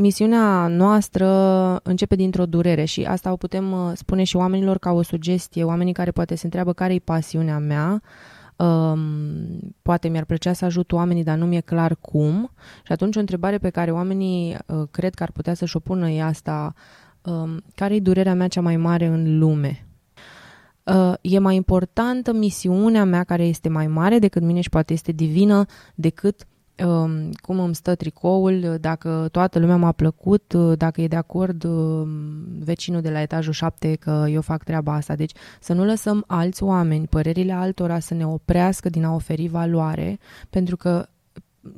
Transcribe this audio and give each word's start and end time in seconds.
misiunea 0.00 0.66
noastră 0.66 1.26
începe 1.82 2.14
dintr-o 2.14 2.46
durere 2.46 2.84
și 2.84 3.02
asta 3.02 3.32
o 3.32 3.36
putem 3.36 3.72
uh, 3.72 3.92
spune 3.94 4.24
și 4.24 4.36
oamenilor 4.36 4.78
ca 4.78 4.90
o 4.90 5.02
sugestie, 5.02 5.64
oamenii 5.64 5.92
care 5.92 6.10
poate 6.10 6.34
se 6.34 6.44
întreabă 6.44 6.72
care 6.72 6.94
e 6.94 6.98
pasiunea 6.98 7.58
mea, 7.58 8.02
um, 8.56 8.98
poate 9.82 10.08
mi-ar 10.08 10.24
plăcea 10.24 10.52
să 10.52 10.64
ajut 10.64 10.92
oamenii, 10.92 11.24
dar 11.24 11.36
nu 11.36 11.46
mi-e 11.46 11.60
clar 11.60 11.96
cum. 12.00 12.50
Și 12.84 12.92
atunci 12.92 13.16
o 13.16 13.20
întrebare 13.20 13.58
pe 13.58 13.70
care 13.70 13.90
oamenii 13.90 14.56
uh, 14.66 14.82
cred 14.90 15.14
că 15.14 15.22
ar 15.22 15.30
putea 15.30 15.54
să-și 15.54 15.76
o 15.76 15.80
pună 15.80 16.10
e 16.10 16.22
asta, 16.22 16.74
um, 17.22 17.62
care 17.74 17.94
e 17.94 18.00
durerea 18.00 18.34
mea 18.34 18.48
cea 18.48 18.60
mai 18.60 18.76
mare 18.76 19.06
în 19.06 19.38
lume? 19.38 19.84
Uh, 20.82 21.12
e 21.20 21.38
mai 21.38 21.54
importantă 21.54 22.32
misiunea 22.32 23.04
mea 23.04 23.24
care 23.24 23.44
este 23.44 23.68
mai 23.68 23.86
mare 23.86 24.18
decât 24.18 24.42
mine 24.42 24.60
și 24.60 24.68
poate 24.68 24.92
este 24.92 25.12
divină 25.12 25.64
decât 25.94 26.40
um, 26.42 26.59
cum 27.40 27.58
îmi 27.58 27.74
stă 27.74 27.94
tricoul, 27.94 28.76
dacă 28.80 29.28
toată 29.32 29.58
lumea 29.58 29.76
m-a 29.76 29.92
plăcut, 29.92 30.52
uh, 30.52 30.76
dacă 30.76 31.00
e 31.00 31.08
de 31.08 31.16
acord 31.16 31.64
um, 31.64 32.08
vecinul 32.58 33.00
de 33.00 33.10
la 33.10 33.20
etajul 33.20 33.52
7 33.52 33.94
că 33.94 34.26
eu 34.28 34.40
fac 34.40 34.62
treaba 34.64 34.94
asta. 34.94 35.14
Deci 35.14 35.32
să 35.60 35.72
nu 35.72 35.84
lăsăm 35.84 36.24
alți 36.26 36.62
oameni, 36.62 37.06
părerile 37.06 37.52
altora 37.52 37.98
să 37.98 38.14
ne 38.14 38.26
oprească 38.26 38.88
din 38.88 39.04
a 39.04 39.14
oferi 39.14 39.48
valoare, 39.48 40.18
pentru 40.50 40.76
că 40.76 41.06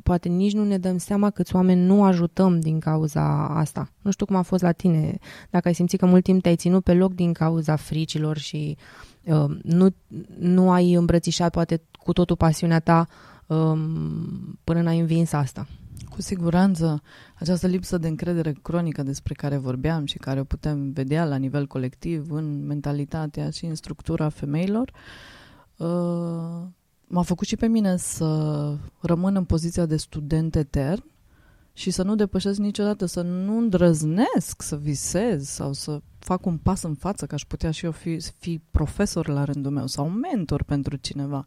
poate 0.02 0.28
nici 0.28 0.52
nu 0.52 0.64
ne 0.64 0.78
dăm 0.78 0.98
seama 0.98 1.30
câți 1.30 1.54
oameni 1.54 1.80
nu 1.80 2.04
ajutăm 2.04 2.60
din 2.60 2.78
cauza 2.78 3.46
asta. 3.46 3.90
Nu 4.02 4.10
știu 4.10 4.26
cum 4.26 4.36
a 4.36 4.42
fost 4.42 4.62
la 4.62 4.72
tine, 4.72 5.18
dacă 5.50 5.68
ai 5.68 5.74
simțit 5.74 5.98
că 5.98 6.06
mult 6.06 6.24
timp 6.24 6.42
te-ai 6.42 6.56
ținut 6.56 6.84
pe 6.84 6.94
loc 6.94 7.14
din 7.14 7.32
cauza 7.32 7.76
fricilor 7.76 8.38
și 8.38 8.76
uh, 9.24 9.56
nu, 9.62 9.94
nu 10.38 10.70
ai 10.70 10.92
îmbrățișat 10.92 11.50
poate 11.50 11.82
cu 11.90 12.12
totul 12.12 12.36
pasiunea 12.36 12.80
ta 12.80 13.06
um, 13.52 14.58
până 14.64 14.82
n-ai 14.82 14.98
învins 14.98 15.32
asta. 15.32 15.66
Cu 16.10 16.22
siguranță, 16.22 17.02
această 17.34 17.66
lipsă 17.66 17.98
de 17.98 18.08
încredere 18.08 18.52
cronică 18.62 19.02
despre 19.02 19.34
care 19.34 19.56
vorbeam 19.56 20.04
și 20.04 20.18
care 20.18 20.40
o 20.40 20.44
putem 20.44 20.92
vedea 20.92 21.24
la 21.24 21.36
nivel 21.36 21.66
colectiv 21.66 22.30
în 22.30 22.66
mentalitatea 22.66 23.50
și 23.50 23.64
în 23.64 23.74
structura 23.74 24.28
femeilor, 24.28 24.92
uh, 25.76 26.66
m-a 27.06 27.22
făcut 27.22 27.46
și 27.46 27.56
pe 27.56 27.66
mine 27.66 27.96
să 27.96 28.76
rămân 29.00 29.36
în 29.36 29.44
poziția 29.44 29.86
de 29.86 29.96
student 29.96 30.54
etern 30.54 31.04
și 31.72 31.90
să 31.90 32.02
nu 32.02 32.14
depășesc 32.14 32.58
niciodată, 32.58 33.06
să 33.06 33.22
nu 33.22 33.58
îndrăznesc 33.58 34.62
să 34.62 34.76
visez 34.76 35.48
sau 35.48 35.72
să 35.72 36.00
fac 36.18 36.46
un 36.46 36.56
pas 36.56 36.82
în 36.82 36.94
față, 36.94 37.26
că 37.26 37.34
aș 37.34 37.42
putea 37.42 37.70
și 37.70 37.84
eu 37.84 37.90
fi, 37.90 38.20
fi 38.38 38.60
profesor 38.70 39.28
la 39.28 39.44
rândul 39.44 39.70
meu 39.70 39.86
sau 39.86 40.08
mentor 40.08 40.62
pentru 40.62 40.96
cineva. 40.96 41.46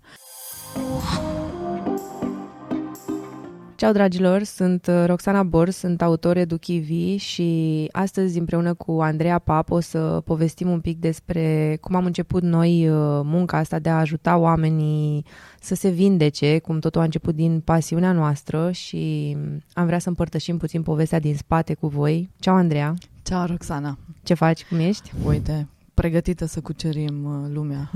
Ceau, 3.77 3.91
dragilor! 3.91 4.43
Sunt 4.43 4.87
uh, 4.87 5.03
Roxana 5.05 5.43
Bor, 5.43 5.69
sunt 5.69 6.01
autor 6.01 6.37
EduChivi 6.37 7.15
și 7.15 7.87
astăzi 7.91 8.39
împreună 8.39 8.73
cu 8.73 8.91
Andreea 9.01 9.39
Pap 9.39 9.71
o 9.71 9.79
să 9.79 10.21
povestim 10.25 10.69
un 10.69 10.79
pic 10.79 10.99
despre 10.99 11.77
cum 11.81 11.95
am 11.95 12.05
început 12.05 12.43
noi 12.43 12.89
uh, 12.89 13.21
munca 13.23 13.57
asta 13.57 13.79
de 13.79 13.89
a 13.89 13.99
ajuta 13.99 14.37
oamenii 14.37 15.25
să 15.59 15.75
se 15.75 15.89
vindece, 15.89 16.59
cum 16.59 16.79
totul 16.79 17.01
a 17.01 17.03
început 17.03 17.35
din 17.35 17.59
pasiunea 17.59 18.11
noastră 18.11 18.71
și 18.71 19.37
am 19.73 19.85
vrea 19.85 19.99
să 19.99 20.09
împărtășim 20.09 20.57
puțin 20.57 20.81
povestea 20.81 21.19
din 21.19 21.35
spate 21.35 21.73
cu 21.73 21.87
voi. 21.87 22.29
Ceau, 22.39 22.55
Andreea! 22.55 22.93
Ceau, 23.23 23.45
Roxana! 23.45 23.97
Ce 24.23 24.33
faci? 24.33 24.65
Cum 24.65 24.79
ești? 24.79 25.11
Uite, 25.25 25.67
pregătită 25.93 26.45
să 26.45 26.61
cucerim 26.61 27.23
uh, 27.23 27.49
lumea. 27.53 27.91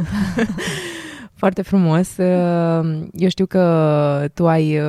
Foarte 1.41 1.61
frumos. 1.61 2.17
Eu 3.13 3.29
știu 3.29 3.45
că 3.45 4.29
tu 4.33 4.47
ai 4.47 4.79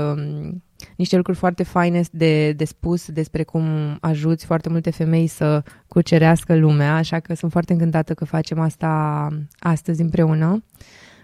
niște 0.96 1.16
lucruri 1.16 1.38
foarte 1.38 1.62
faine 1.62 2.02
de, 2.12 2.52
de 2.52 2.64
spus 2.64 3.10
despre 3.10 3.42
cum 3.42 3.64
ajuți 4.00 4.44
foarte 4.44 4.68
multe 4.68 4.90
femei 4.90 5.26
să 5.26 5.62
cucerească 5.88 6.56
lumea, 6.56 6.94
așa 6.94 7.20
că 7.20 7.34
sunt 7.34 7.50
foarte 7.50 7.72
încântată 7.72 8.14
că 8.14 8.24
facem 8.24 8.60
asta 8.60 9.28
astăzi 9.58 10.00
împreună. 10.00 10.62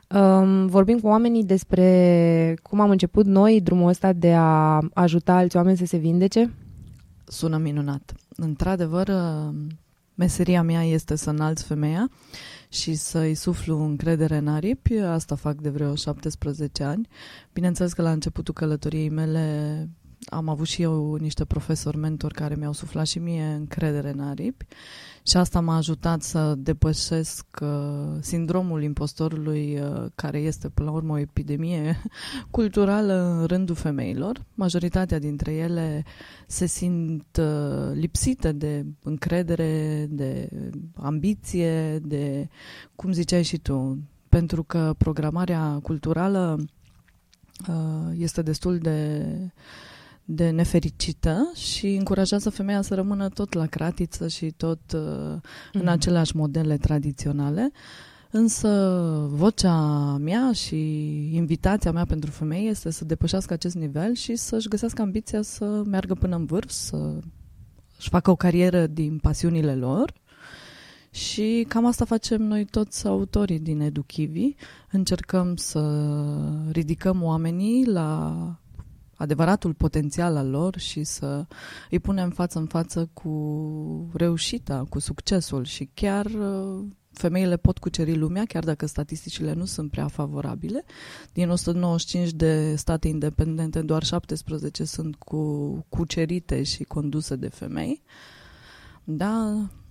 Um, 0.08 0.66
vorbim 0.66 0.98
cu 0.98 1.06
oamenii 1.06 1.44
despre 1.44 2.58
cum 2.62 2.80
am 2.80 2.90
început 2.90 3.26
noi 3.26 3.60
drumul 3.60 3.88
ăsta 3.88 4.12
de 4.12 4.34
a 4.34 4.80
ajuta 4.94 5.34
alți 5.34 5.56
oameni 5.56 5.76
să 5.76 5.86
se 5.86 5.96
vindece. 5.96 6.54
Sună 7.24 7.56
minunat. 7.56 8.14
Într-adevăr, 8.36 9.10
meseria 10.14 10.62
mea 10.62 10.82
este 10.82 11.16
să 11.16 11.30
înalți 11.30 11.64
femeia 11.64 12.10
și 12.76 12.94
să-i 12.94 13.34
suflu 13.34 13.82
încredere 13.82 14.36
în 14.36 14.48
aripi. 14.48 14.96
Asta 14.96 15.34
fac 15.34 15.60
de 15.60 15.68
vreo 15.68 15.94
17 15.94 16.82
ani. 16.82 17.08
Bineînțeles 17.52 17.92
că 17.92 18.02
la 18.02 18.12
începutul 18.12 18.54
călătoriei 18.54 19.08
mele 19.08 19.88
am 20.26 20.48
avut 20.48 20.66
și 20.66 20.82
eu 20.82 21.14
niște 21.14 21.44
profesori 21.44 21.96
mentori 21.96 22.34
care 22.34 22.54
mi-au 22.54 22.72
suflat 22.72 23.06
și 23.06 23.18
mie 23.18 23.44
încredere 23.44 24.10
în 24.10 24.20
aripi 24.20 24.66
și 25.26 25.36
asta 25.36 25.60
m-a 25.60 25.76
ajutat 25.76 26.22
să 26.22 26.54
depășesc 26.54 27.46
uh, 27.62 27.68
sindromul 28.20 28.82
impostorului 28.82 29.80
uh, 29.80 30.06
care 30.14 30.38
este 30.38 30.68
până 30.68 30.90
la 30.90 30.94
urmă 30.96 31.12
o 31.12 31.18
epidemie 31.18 32.02
culturală 32.50 33.38
în 33.40 33.46
rândul 33.46 33.74
femeilor. 33.74 34.44
Majoritatea 34.54 35.18
dintre 35.18 35.52
ele 35.52 36.04
se 36.46 36.66
simt 36.66 37.36
uh, 37.36 37.90
lipsite 37.94 38.52
de 38.52 38.84
încredere, 39.02 40.06
de 40.10 40.48
ambiție, 40.94 41.98
de, 41.98 42.48
cum 42.94 43.12
ziceai 43.12 43.42
și 43.42 43.58
tu, 43.58 43.98
pentru 44.28 44.62
că 44.62 44.94
programarea 44.98 45.78
culturală 45.82 46.58
uh, 47.68 48.14
este 48.18 48.42
destul 48.42 48.78
de 48.78 49.26
de 50.28 50.50
nefericită 50.50 51.52
și 51.54 51.86
încurajează 51.86 52.50
femeia 52.50 52.82
să 52.82 52.94
rămână 52.94 53.28
tot 53.28 53.52
la 53.52 53.66
cratiță 53.66 54.28
și 54.28 54.50
tot 54.50 54.80
uh, 54.94 55.00
mm. 55.00 55.40
în 55.72 55.80
mhm. 55.80 55.88
aceleași 55.88 56.36
modele 56.36 56.76
tradiționale. 56.76 57.70
Însă 58.30 58.68
vocea 59.30 59.76
mea 60.20 60.52
și 60.52 60.76
invitația 61.34 61.92
mea 61.92 62.04
pentru 62.04 62.30
femei 62.30 62.68
este 62.68 62.90
să 62.90 63.04
depășească 63.04 63.52
acest 63.52 63.74
nivel 63.74 64.14
și 64.14 64.36
să-și 64.36 64.68
găsească 64.68 65.02
ambiția 65.02 65.42
să 65.42 65.82
meargă 65.86 66.14
până 66.14 66.36
în 66.36 66.44
vârf, 66.44 66.70
să 66.70 67.18
își 67.98 68.08
facă 68.08 68.30
o 68.30 68.36
carieră 68.36 68.86
din 68.86 69.18
pasiunile 69.18 69.74
lor. 69.74 70.12
Și 71.10 71.64
cam 71.68 71.86
asta 71.86 72.04
facem 72.04 72.42
noi 72.42 72.64
toți 72.64 73.06
autorii 73.06 73.58
din 73.58 73.80
Educhivi. 73.80 74.54
Încercăm 74.90 75.56
să 75.56 75.80
ridicăm 76.70 77.22
oamenii 77.22 77.86
la 77.86 78.34
adevăratul 79.16 79.74
potențial 79.74 80.36
al 80.36 80.50
lor 80.50 80.78
și 80.78 81.04
să 81.04 81.46
îi 81.90 82.00
punem 82.00 82.30
față 82.30 82.58
în 82.58 82.66
față 82.66 83.10
cu 83.12 84.10
reușita, 84.12 84.86
cu 84.88 84.98
succesul 84.98 85.64
și 85.64 85.90
chiar 85.94 86.26
uh, 86.26 86.84
femeile 87.12 87.56
pot 87.56 87.78
cuceri 87.78 88.16
lumea, 88.16 88.44
chiar 88.44 88.64
dacă 88.64 88.86
statisticile 88.86 89.52
nu 89.52 89.64
sunt 89.64 89.90
prea 89.90 90.06
favorabile. 90.06 90.84
Din 91.32 91.50
195 91.50 92.30
de 92.32 92.74
state 92.76 93.08
independente, 93.08 93.82
doar 93.82 94.02
17 94.02 94.84
sunt 94.84 95.16
cu 95.16 95.70
cucerite 95.88 96.62
și 96.62 96.84
conduse 96.84 97.36
de 97.36 97.48
femei. 97.48 98.02
Da, 99.04 99.42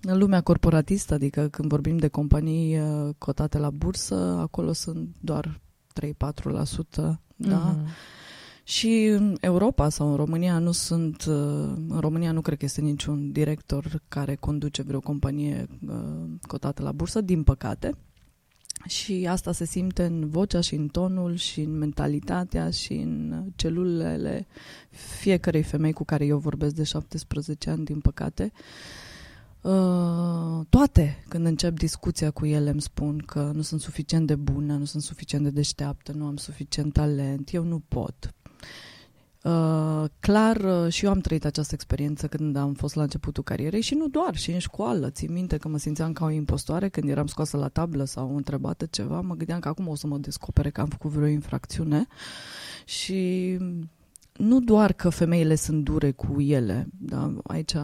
în 0.02 0.18
lumea 0.18 0.40
corporatistă, 0.40 1.14
adică 1.14 1.48
când 1.48 1.68
vorbim 1.68 1.96
de 1.96 2.08
companii 2.08 2.78
uh, 2.78 3.14
cotate 3.18 3.58
la 3.58 3.70
bursă, 3.70 4.14
acolo 4.14 4.72
sunt 4.72 5.08
doar 5.20 5.60
3-4%. 6.02 7.16
Da? 7.36 7.76
Mm-hmm. 7.76 8.15
Și 8.68 9.04
în 9.04 9.36
Europa 9.40 9.88
sau 9.88 10.08
în 10.10 10.16
România 10.16 10.58
nu 10.58 10.72
sunt, 10.72 11.24
uh, 11.24 11.34
în 11.88 11.98
România 12.00 12.32
nu 12.32 12.40
cred 12.40 12.58
că 12.58 12.64
este 12.64 12.80
niciun 12.80 13.32
director 13.32 14.02
care 14.08 14.34
conduce 14.34 14.82
vreo 14.82 15.00
companie 15.00 15.66
uh, 15.88 16.24
cotată 16.40 16.82
la 16.82 16.92
bursă, 16.92 17.20
din 17.20 17.42
păcate. 17.42 17.94
Și 18.86 19.26
asta 19.30 19.52
se 19.52 19.64
simte 19.64 20.04
în 20.04 20.28
vocea 20.28 20.60
și 20.60 20.74
în 20.74 20.88
tonul 20.88 21.34
și 21.34 21.60
în 21.60 21.78
mentalitatea 21.78 22.70
și 22.70 22.92
în 22.92 23.44
celulele 23.56 24.46
fiecarei 25.20 25.62
femei 25.62 25.92
cu 25.92 26.04
care 26.04 26.24
eu 26.24 26.38
vorbesc 26.38 26.74
de 26.74 26.82
17 26.82 27.70
ani, 27.70 27.84
din 27.84 28.00
păcate. 28.00 28.52
Uh, 29.60 30.66
toate, 30.68 31.24
când 31.28 31.46
încep 31.46 31.78
discuția 31.78 32.30
cu 32.30 32.46
ele, 32.46 32.70
îmi 32.70 32.82
spun 32.82 33.18
că 33.18 33.50
nu 33.54 33.62
sunt 33.62 33.80
suficient 33.80 34.26
de 34.26 34.34
bună, 34.34 34.76
nu 34.76 34.84
sunt 34.84 35.02
suficient 35.02 35.44
de 35.44 35.50
deșteaptă, 35.50 36.12
nu 36.12 36.26
am 36.26 36.36
suficient 36.36 36.92
talent, 36.92 37.52
eu 37.52 37.62
nu 37.62 37.78
pot. 37.88 38.34
Uh, 39.46 40.04
clar, 40.20 40.56
uh, 40.56 40.92
și 40.92 41.04
eu 41.04 41.10
am 41.10 41.18
trăit 41.18 41.44
această 41.44 41.74
experiență 41.74 42.26
când 42.26 42.56
am 42.56 42.72
fost 42.74 42.94
la 42.94 43.02
începutul 43.02 43.42
carierei 43.42 43.80
și 43.80 43.94
nu 43.94 44.08
doar, 44.08 44.36
și 44.36 44.50
în 44.50 44.58
școală. 44.58 45.10
Țin 45.10 45.32
minte 45.32 45.56
că 45.56 45.68
mă 45.68 45.78
simțeam 45.78 46.12
ca 46.12 46.24
o 46.24 46.30
impostoare 46.30 46.88
când 46.88 47.08
eram 47.08 47.26
scoasă 47.26 47.56
la 47.56 47.68
tablă 47.68 48.04
sau 48.04 48.36
întrebată 48.36 48.86
ceva. 48.86 49.20
Mă 49.20 49.34
gândeam 49.34 49.60
că 49.60 49.68
acum 49.68 49.88
o 49.88 49.94
să 49.94 50.06
mă 50.06 50.18
descopere 50.18 50.70
că 50.70 50.80
am 50.80 50.88
făcut 50.88 51.10
vreo 51.10 51.26
infracțiune. 51.26 52.06
Și 52.84 53.56
nu 54.32 54.60
doar 54.60 54.92
că 54.92 55.08
femeile 55.08 55.54
sunt 55.54 55.84
dure 55.84 56.10
cu 56.10 56.40
ele, 56.40 56.88
da? 56.98 57.32
aici 57.44 57.74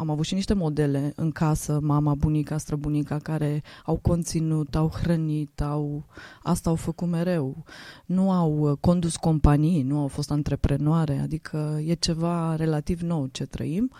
am 0.00 0.10
avut 0.10 0.24
și 0.24 0.34
niște 0.34 0.54
modele 0.54 1.12
în 1.16 1.30
casă, 1.30 1.78
mama, 1.82 2.14
bunica, 2.14 2.58
străbunica, 2.58 3.18
care 3.18 3.62
au 3.84 3.96
conținut, 3.96 4.76
au 4.76 4.92
hrănit, 5.02 5.60
au, 5.60 6.04
asta 6.42 6.70
au 6.70 6.76
făcut 6.76 7.08
mereu. 7.08 7.64
Nu 8.06 8.30
au 8.30 8.58
uh, 8.58 8.76
condus 8.80 9.16
companii, 9.16 9.82
nu 9.82 9.98
au 9.98 10.06
fost 10.06 10.30
antreprenoare, 10.30 11.18
adică 11.22 11.80
e 11.84 11.94
ceva 11.94 12.56
relativ 12.56 13.00
nou 13.00 13.26
ce 13.26 13.44
trăim. 13.44 13.92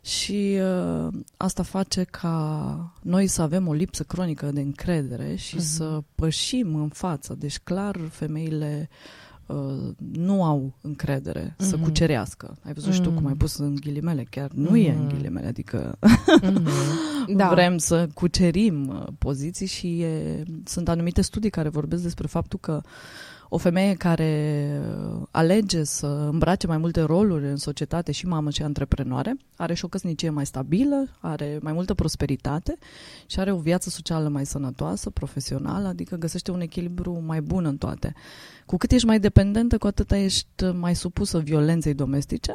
Și 0.00 0.58
uh, 0.60 1.08
asta 1.36 1.62
face 1.62 2.04
ca 2.04 2.94
noi 3.02 3.26
să 3.26 3.42
avem 3.42 3.66
o 3.68 3.72
lipsă 3.72 4.02
cronică 4.02 4.50
de 4.52 4.60
încredere 4.60 5.34
și 5.34 5.56
uh-huh. 5.56 5.74
să 5.76 6.02
pășim 6.14 6.74
în 6.74 6.88
față. 6.88 7.34
Deci, 7.38 7.58
clar, 7.58 7.96
femeile 8.10 8.88
uh, 8.90 9.29
nu 10.12 10.44
au 10.44 10.74
încredere 10.80 11.52
uh-huh. 11.52 11.56
să 11.56 11.76
mhm. 11.76 11.84
cucerească. 11.84 12.56
Ai 12.62 12.72
văzut 12.72 12.90
uh-huh. 12.90 12.94
și 12.94 13.00
tu 13.00 13.10
cum 13.10 13.26
ai 13.26 13.34
pus 13.34 13.56
în 13.56 13.74
ghilimele, 13.74 14.26
chiar 14.30 14.50
nu 14.54 14.70
uh-huh. 14.70 14.86
e 14.86 14.90
în 14.90 15.08
ghilimele, 15.08 15.46
adică 15.46 15.98
uh-huh. 15.98 16.62
da. 17.36 17.48
vrem 17.48 17.78
să 17.78 18.08
cucerim 18.14 18.88
uh, 18.88 19.06
poziții 19.18 19.66
și 19.66 20.00
e, 20.00 20.42
sunt 20.64 20.88
anumite 20.88 21.22
studii 21.22 21.50
care 21.50 21.68
vorbesc 21.68 22.02
despre 22.02 22.26
faptul 22.26 22.58
că 22.58 22.80
o 23.52 23.56
femeie 23.56 23.94
care 23.94 24.82
alege 25.30 25.84
să 25.84 26.06
îmbrace 26.06 26.66
mai 26.66 26.78
multe 26.78 27.00
roluri 27.00 27.46
în 27.46 27.56
societate 27.56 28.12
și 28.12 28.26
mamă 28.26 28.50
și 28.50 28.62
antreprenoare, 28.62 29.36
are 29.56 29.74
și 29.74 29.84
o 29.84 29.88
căsnicie 29.88 30.30
mai 30.30 30.46
stabilă, 30.46 31.08
are 31.20 31.58
mai 31.62 31.72
multă 31.72 31.94
prosperitate 31.94 32.76
și 33.26 33.40
are 33.40 33.52
o 33.52 33.58
viață 33.58 33.88
socială 33.88 34.28
mai 34.28 34.46
sănătoasă, 34.46 35.10
profesională, 35.10 35.88
adică 35.88 36.16
găsește 36.16 36.50
un 36.50 36.60
echilibru 36.60 37.22
mai 37.26 37.40
bun 37.40 37.64
în 37.64 37.76
toate. 37.76 38.14
Cu 38.66 38.76
cât 38.76 38.92
ești 38.92 39.06
mai 39.06 39.20
dependentă, 39.20 39.78
cu 39.78 39.86
atât 39.86 40.12
ești 40.12 40.64
mai 40.64 40.94
supusă 40.94 41.38
violenței 41.38 41.94
domestice, 41.94 42.54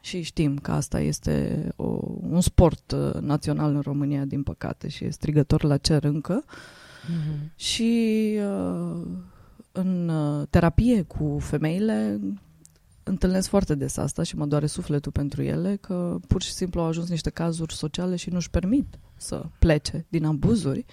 și 0.00 0.22
știm 0.22 0.58
că 0.58 0.72
asta 0.72 1.00
este 1.00 1.68
o, 1.76 1.98
un 2.30 2.40
sport 2.40 2.92
uh, 2.92 3.20
național 3.20 3.74
în 3.74 3.80
România, 3.80 4.24
din 4.24 4.42
păcate, 4.42 4.88
și 4.88 5.04
e 5.04 5.10
strigător 5.10 5.62
la 5.62 5.76
cer 5.76 6.04
încă. 6.04 6.44
Mm-hmm. 6.44 7.56
Și 7.56 8.32
uh, 8.38 9.06
în 9.72 10.08
uh, 10.08 10.46
terapie 10.50 11.02
cu 11.02 11.38
femeile 11.40 12.20
întâlnesc 13.02 13.48
foarte 13.48 13.74
des 13.74 13.96
asta 13.96 14.22
și 14.22 14.36
mă 14.36 14.46
doare 14.46 14.66
sufletul 14.66 15.12
pentru 15.12 15.42
ele 15.42 15.76
că 15.76 16.18
pur 16.26 16.42
și 16.42 16.52
simplu 16.52 16.80
au 16.80 16.86
ajuns 16.86 17.08
niște 17.08 17.30
cazuri 17.30 17.74
sociale 17.74 18.16
și 18.16 18.30
nu-și 18.30 18.50
permit 18.50 18.98
să 19.16 19.44
plece 19.58 20.06
din 20.08 20.24
abuzuri 20.24 20.84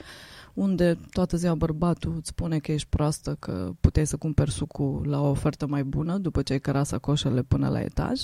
unde 0.54 0.98
toată 1.12 1.38
ziua 1.38 1.56
bărbatul 1.56 2.14
îți 2.16 2.28
spune 2.28 2.60
că 2.60 2.72
ești 2.72 2.88
proastă, 2.90 3.36
că 3.40 3.72
puteai 3.80 4.08
să 4.08 4.18
cumperi 4.18 4.52
sucul 4.52 5.06
la 5.08 5.22
o 5.22 5.30
ofertă 5.30 5.68
mai 5.68 5.84
bună 5.84 6.18
după 6.18 6.42
ce 6.42 6.54
ai 6.54 6.60
cărat 6.60 6.86
sacoșele 6.86 7.44
până 7.44 7.70
la 7.70 7.82
etaj 7.82 8.22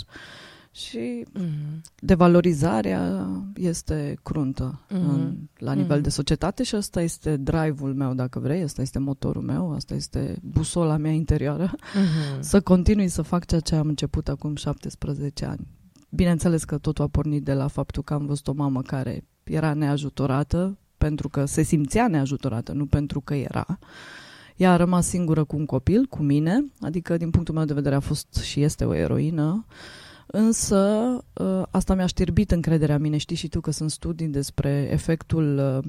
și 0.75 1.25
mm-hmm. 1.25 1.81
devalorizarea 1.99 3.27
este 3.55 4.17
cruntă 4.23 4.81
mm-hmm. 4.85 4.91
în, 4.91 5.37
la 5.57 5.73
nivel 5.73 5.99
mm-hmm. 5.99 6.03
de 6.03 6.09
societate 6.09 6.63
și 6.63 6.75
asta 6.75 7.01
este 7.01 7.37
drive-ul 7.37 7.93
meu, 7.93 8.13
dacă 8.13 8.39
vrei, 8.39 8.61
asta 8.61 8.81
este 8.81 8.99
motorul 8.99 9.41
meu, 9.41 9.73
asta 9.73 9.93
este 9.93 10.37
busola 10.41 10.97
mea 10.97 11.11
interioară, 11.11 11.71
mm-hmm. 11.75 12.39
să 12.39 12.61
continui 12.61 13.07
să 13.07 13.21
fac 13.21 13.45
ceea 13.45 13.59
ce 13.59 13.75
am 13.75 13.87
început 13.87 14.27
acum 14.27 14.55
17 14.55 15.45
ani. 15.45 15.67
Bineînțeles 16.09 16.63
că 16.63 16.77
totul 16.77 17.03
a 17.03 17.07
pornit 17.07 17.43
de 17.43 17.53
la 17.53 17.67
faptul 17.67 18.03
că 18.03 18.13
am 18.13 18.25
văzut 18.25 18.47
o 18.47 18.53
mamă 18.53 18.81
care 18.81 19.23
era 19.43 19.73
neajutorată, 19.73 20.77
pentru 20.97 21.29
că 21.29 21.45
se 21.45 21.61
simțea 21.61 22.07
neajutorată, 22.07 22.71
nu 22.71 22.85
pentru 22.85 23.21
că 23.21 23.33
era. 23.33 23.79
Ea 24.55 24.71
a 24.71 24.75
rămas 24.75 25.07
singură 25.07 25.43
cu 25.43 25.55
un 25.55 25.65
copil, 25.65 26.05
cu 26.05 26.23
mine, 26.23 26.65
adică 26.79 27.17
din 27.17 27.29
punctul 27.29 27.53
meu 27.53 27.65
de 27.65 27.73
vedere 27.73 27.95
a 27.95 27.99
fost 27.99 28.35
și 28.35 28.61
este 28.61 28.85
o 28.85 28.93
eroină. 28.93 29.65
Uh, 29.67 30.03
Însă 30.25 30.77
ă, 31.39 31.67
asta 31.71 31.93
mi-a 31.95 32.05
știrbit 32.05 32.51
încrederea 32.51 32.97
mine. 32.97 33.17
Știi 33.17 33.35
și 33.35 33.47
tu 33.47 33.59
că 33.59 33.71
sunt 33.71 33.91
studii 33.91 34.27
despre 34.27 34.87
efectul 34.91 35.57
ă, 35.57 35.81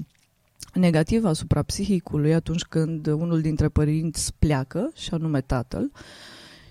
negativ 0.73 1.25
asupra 1.25 1.61
psihicului 1.61 2.33
atunci 2.33 2.63
când 2.63 3.07
unul 3.07 3.41
dintre 3.41 3.69
părinți 3.69 4.33
pleacă, 4.39 4.91
și 4.95 5.13
anume 5.13 5.41
tatăl, 5.41 5.91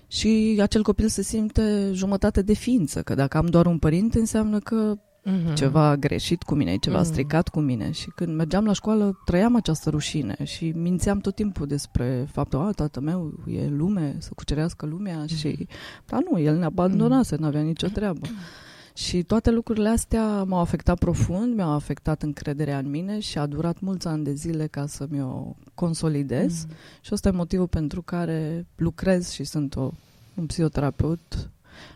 și 0.07 0.57
acel 0.61 0.83
copil 0.83 1.07
se 1.07 1.21
simte 1.21 1.91
jumătate 1.93 2.41
de 2.41 2.53
ființă, 2.53 3.01
că 3.01 3.15
dacă 3.15 3.37
am 3.37 3.45
doar 3.45 3.65
un 3.65 3.77
părinte 3.77 4.19
înseamnă 4.19 4.59
că 4.59 4.97
uh-huh. 5.27 5.53
ceva 5.53 5.95
greșit 5.95 6.43
cu 6.43 6.55
mine, 6.55 6.75
ceva 6.75 7.01
uh-huh. 7.01 7.05
stricat 7.05 7.47
cu 7.49 7.59
mine. 7.59 7.91
Și 7.91 8.11
când 8.15 8.35
mergeam 8.35 8.65
la 8.65 8.73
școală, 8.73 9.19
trăiam 9.25 9.55
această 9.55 9.89
rușine 9.89 10.35
și 10.43 10.71
mințeam 10.75 11.19
tot 11.19 11.35
timpul 11.35 11.67
despre 11.67 12.27
faptul, 12.31 12.59
a, 12.59 12.71
tatăl 12.71 13.03
meu 13.03 13.33
e 13.47 13.67
lume, 13.67 14.15
să 14.19 14.29
cucerească 14.35 14.85
lumea 14.85 15.25
uh-huh. 15.25 15.37
și, 15.37 15.67
dar 16.05 16.23
nu, 16.31 16.39
el 16.39 16.57
ne 16.57 16.65
abandonase, 16.65 17.35
uh-huh. 17.35 17.39
n-avea 17.39 17.61
nicio 17.61 17.87
treabă. 17.97 18.27
Și 18.93 19.23
toate 19.23 19.51
lucrurile 19.51 19.89
astea 19.89 20.43
m-au 20.43 20.59
afectat 20.59 20.97
profund, 20.97 21.55
mi-au 21.55 21.71
afectat 21.71 22.23
încrederea 22.23 22.77
în 22.77 22.89
mine 22.89 23.19
și 23.19 23.37
a 23.37 23.45
durat 23.45 23.79
mulți 23.79 24.07
ani 24.07 24.23
de 24.23 24.33
zile 24.33 24.67
ca 24.67 24.85
să 24.87 25.05
mi-o 25.09 25.55
consolidez. 25.73 26.63
Mm. 26.63 26.73
Și 27.01 27.13
ăsta 27.13 27.27
e 27.27 27.31
motivul 27.31 27.67
pentru 27.67 28.01
care 28.01 28.65
lucrez 28.75 29.31
și 29.31 29.43
sunt 29.43 29.75
o, 29.75 29.91
un 30.35 30.45
psihoterapeut 30.45 31.49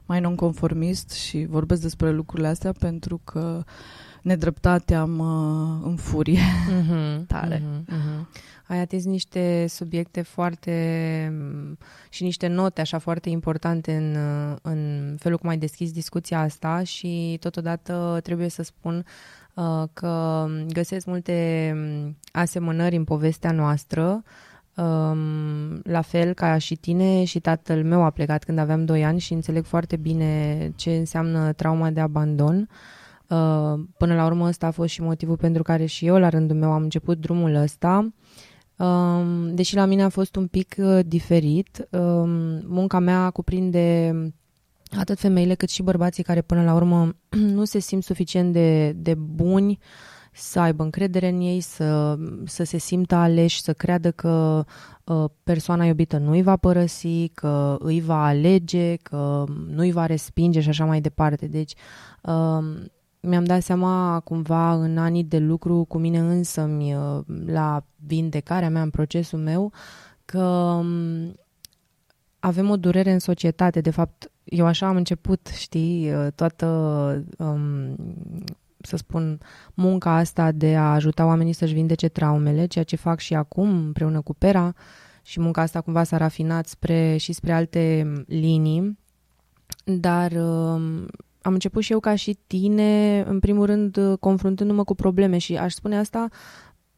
mai 0.06 0.20
nonconformist 0.20 1.12
și 1.12 1.46
vorbesc 1.50 1.82
despre 1.82 2.12
lucrurile 2.12 2.48
astea 2.48 2.72
pentru 2.80 3.22
că 3.24 3.64
nedreptatea 4.22 5.06
mă 5.06 5.80
înfurie 5.84 6.40
mm-hmm, 6.40 7.26
tare. 7.28 7.58
Mm-hmm, 7.58 7.94
mm-hmm. 7.94 8.28
Ai 8.68 8.80
atins 8.80 9.06
niște 9.06 9.66
subiecte 9.70 10.22
foarte 10.22 11.34
și 12.10 12.24
niște 12.24 12.48
note 12.48 12.82
așa 12.82 12.98
foarte 12.98 13.30
importante 13.30 13.96
în, 13.96 14.18
în 14.62 15.16
felul 15.20 15.38
cum 15.38 15.50
ai 15.50 15.58
deschis 15.58 15.92
discuția 15.92 16.40
asta 16.40 16.84
și 16.84 17.38
totodată 17.40 18.20
trebuie 18.24 18.50
să 18.50 18.64
spun 18.64 19.06
uh, 19.54 19.84
că 19.94 20.46
găsesc 20.68 21.06
multe 21.06 21.76
asemănări 22.32 22.96
în 22.96 23.04
povestea 23.04 23.52
noastră 23.52 24.24
uh, 24.24 24.51
Um, 24.76 25.80
la 25.84 26.02
fel 26.02 26.34
ca 26.34 26.58
și 26.58 26.76
tine 26.76 27.24
și 27.24 27.40
tatăl 27.40 27.84
meu 27.84 28.04
a 28.04 28.10
plecat 28.10 28.44
când 28.44 28.58
aveam 28.58 28.86
2 28.86 29.06
ani 29.06 29.20
și 29.20 29.34
înțeleg 29.34 29.66
foarte 29.66 29.96
bine 29.96 30.72
ce 30.76 30.96
înseamnă 30.96 31.54
trauma 31.54 31.90
de 31.90 32.00
abandon. 32.00 32.70
Uh, 33.28 33.74
până 33.98 34.16
la 34.16 34.26
urmă 34.26 34.48
ăsta 34.48 34.68
a 34.68 34.72
fost 34.72 34.90
și 34.90 35.02
motivul 35.02 35.38
pentru 35.38 35.64
care 35.64 35.86
și 35.86 36.06
eu 36.06 36.18
la 36.18 36.30
rândul 36.30 36.58
meu 36.58 36.72
am 36.72 36.84
început 36.84 37.18
drumul 37.18 37.56
ăsta. 37.56 38.14
Um, 38.78 39.56
deși 39.56 39.76
la 39.76 39.86
mine 39.86 40.04
a 40.04 40.10
fost 40.10 40.36
un 40.36 40.48
pic 40.48 40.76
uh, 40.78 41.00
diferit, 41.06 41.88
um, 41.90 42.30
munca 42.68 43.00
mea 43.00 43.30
cuprinde 43.30 44.16
atât 44.98 45.20
femeile 45.20 45.56
cât 45.56 45.70
și 45.70 45.84
bărbații 45.84 46.24
care 46.24 46.42
până 46.42 46.64
la 46.64 46.74
urmă 46.74 47.16
nu 47.56 47.66
se 47.66 47.80
simt 47.80 48.04
suficient 48.04 48.54
de, 48.54 48.92
de 48.92 49.14
buni 49.16 49.70
uh, 49.72 50.11
să 50.32 50.60
aibă 50.60 50.84
încredere 50.84 51.28
în 51.28 51.40
ei, 51.40 51.60
să, 51.60 52.18
să 52.46 52.64
se 52.64 52.78
simtă 52.78 53.16
aleși, 53.16 53.62
să 53.62 53.74
creadă 53.74 54.12
că 54.12 54.66
uh, 55.04 55.26
persoana 55.44 55.86
iubită 55.86 56.18
nu 56.18 56.32
îi 56.32 56.42
va 56.42 56.58
părăsi, 56.58 57.30
că 57.30 57.78
îi 57.80 58.02
va 58.02 58.26
alege, 58.26 58.96
că 58.96 59.44
nu 59.68 59.82
îi 59.82 59.92
va 59.92 60.06
respinge 60.06 60.60
și 60.60 60.70
așa 60.70 60.86
mai 60.86 61.02
departe. 61.02 61.48
Deci 61.48 61.74
uh, 62.22 62.84
mi-am 63.20 63.44
dat 63.44 63.62
seama 63.62 64.20
cumva 64.20 64.74
în 64.74 64.98
anii 64.98 65.24
de 65.24 65.38
lucru 65.38 65.84
cu 65.84 65.98
mine 65.98 66.20
însă 66.20 66.62
uh, 66.80 67.20
la 67.46 67.84
vindecarea 67.96 68.70
mea, 68.70 68.82
în 68.82 68.90
procesul 68.90 69.40
meu, 69.40 69.72
că 70.26 70.44
um, 70.44 71.36
avem 72.40 72.70
o 72.70 72.78
durere 72.78 73.12
în 73.12 73.20
societate. 73.20 73.82
De 73.82 73.90
fapt, 73.90 74.32
eu 74.44 74.66
așa 74.66 74.88
am 74.88 74.96
început, 74.96 75.48
știi, 75.48 76.14
uh, 76.14 76.28
toată 76.36 76.66
um, 77.38 77.96
să 78.86 78.98
spun, 78.98 79.40
munca 79.74 80.16
asta 80.16 80.52
de 80.52 80.76
a 80.76 80.94
ajuta 80.94 81.26
oamenii 81.26 81.54
să-și 81.54 81.74
vindece 81.74 82.08
traumele, 82.08 82.66
ceea 82.66 82.84
ce 82.84 82.96
fac 82.96 83.20
și 83.20 83.34
acum 83.34 83.70
împreună 83.70 84.22
cu 84.22 84.34
Pera 84.34 84.74
și 85.22 85.40
munca 85.40 85.62
asta 85.62 85.82
cumva 85.82 86.04
s-a 86.04 86.18
rafinat 86.18 86.68
spre, 86.68 87.18
și 87.18 87.34
spre 87.34 87.54
alte 87.54 88.14
linii, 88.28 89.00
dar 89.86 90.32
uh, 90.32 91.06
am 91.42 91.54
început 91.54 91.84
și 91.84 91.92
eu 91.92 92.00
ca 92.00 92.16
și 92.16 92.38
tine, 92.48 93.24
în 93.28 93.40
primul 93.40 93.66
rând, 93.66 93.98
confruntându-mă 94.20 94.84
cu 94.84 94.96
probleme 94.96 95.38
și 95.38 95.58
aș 95.58 95.74
spune 95.74 95.98
asta 95.98 96.28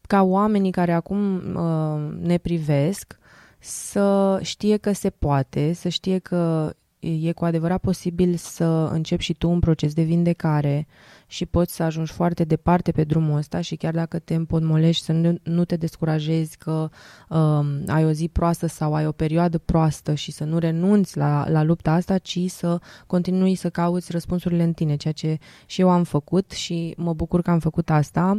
ca 0.00 0.22
oamenii 0.22 0.70
care 0.70 0.92
acum 0.92 1.36
uh, 1.54 2.16
ne 2.20 2.38
privesc 2.38 3.18
să 3.58 4.38
știe 4.42 4.76
că 4.76 4.92
se 4.92 5.10
poate, 5.10 5.72
să 5.72 5.88
știe 5.88 6.18
că 6.18 6.74
e 6.98 7.32
cu 7.32 7.44
adevărat 7.44 7.80
posibil 7.80 8.36
să 8.36 8.88
începi 8.92 9.22
și 9.22 9.34
tu 9.34 9.50
un 9.50 9.60
proces 9.60 9.92
de 9.92 10.02
vindecare 10.02 10.86
și 11.34 11.46
poți 11.46 11.74
să 11.74 11.82
ajungi 11.82 12.12
foarte 12.12 12.44
departe 12.44 12.92
pe 12.92 13.04
drumul 13.04 13.38
ăsta 13.38 13.60
și 13.60 13.76
chiar 13.76 13.92
dacă 13.92 14.18
te 14.18 14.34
împotmolești 14.34 15.04
să 15.04 15.12
nu, 15.12 15.34
nu 15.42 15.64
te 15.64 15.76
descurajezi 15.76 16.56
că 16.56 16.88
um, 17.28 17.66
ai 17.86 18.04
o 18.04 18.10
zi 18.10 18.28
proastă 18.28 18.66
sau 18.66 18.94
ai 18.94 19.06
o 19.06 19.12
perioadă 19.12 19.58
proastă 19.58 20.14
și 20.14 20.32
să 20.32 20.44
nu 20.44 20.58
renunți 20.58 21.16
la, 21.16 21.48
la 21.48 21.62
lupta 21.62 21.92
asta, 21.92 22.18
ci 22.18 22.38
să 22.46 22.80
continui 23.06 23.54
să 23.54 23.70
cauți 23.70 24.12
răspunsurile 24.12 24.62
în 24.62 24.72
tine, 24.72 24.96
ceea 24.96 25.12
ce 25.12 25.38
și 25.66 25.80
eu 25.80 25.90
am 25.90 26.04
făcut 26.04 26.50
și 26.50 26.94
mă 26.96 27.12
bucur 27.12 27.42
că 27.42 27.50
am 27.50 27.58
făcut 27.58 27.90
asta. 27.90 28.38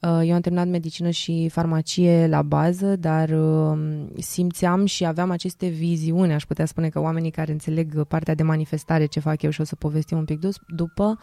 Eu 0.00 0.34
am 0.34 0.40
terminat 0.40 0.68
medicină 0.68 1.10
și 1.10 1.48
farmacie 1.48 2.26
la 2.26 2.42
bază, 2.42 2.96
dar 2.96 3.28
uh, 3.28 3.78
simțeam 4.18 4.84
și 4.84 5.04
aveam 5.04 5.30
aceste 5.30 5.66
viziuni, 5.66 6.32
aș 6.32 6.44
putea 6.44 6.64
spune 6.64 6.88
că 6.88 7.00
oamenii 7.00 7.30
care 7.30 7.52
înțeleg 7.52 8.04
partea 8.04 8.34
de 8.34 8.42
manifestare 8.42 9.06
ce 9.06 9.20
fac 9.20 9.42
eu 9.42 9.50
și 9.50 9.60
o 9.60 9.64
să 9.64 9.76
povestim 9.76 10.18
un 10.18 10.24
pic 10.24 10.38
după, 10.66 11.18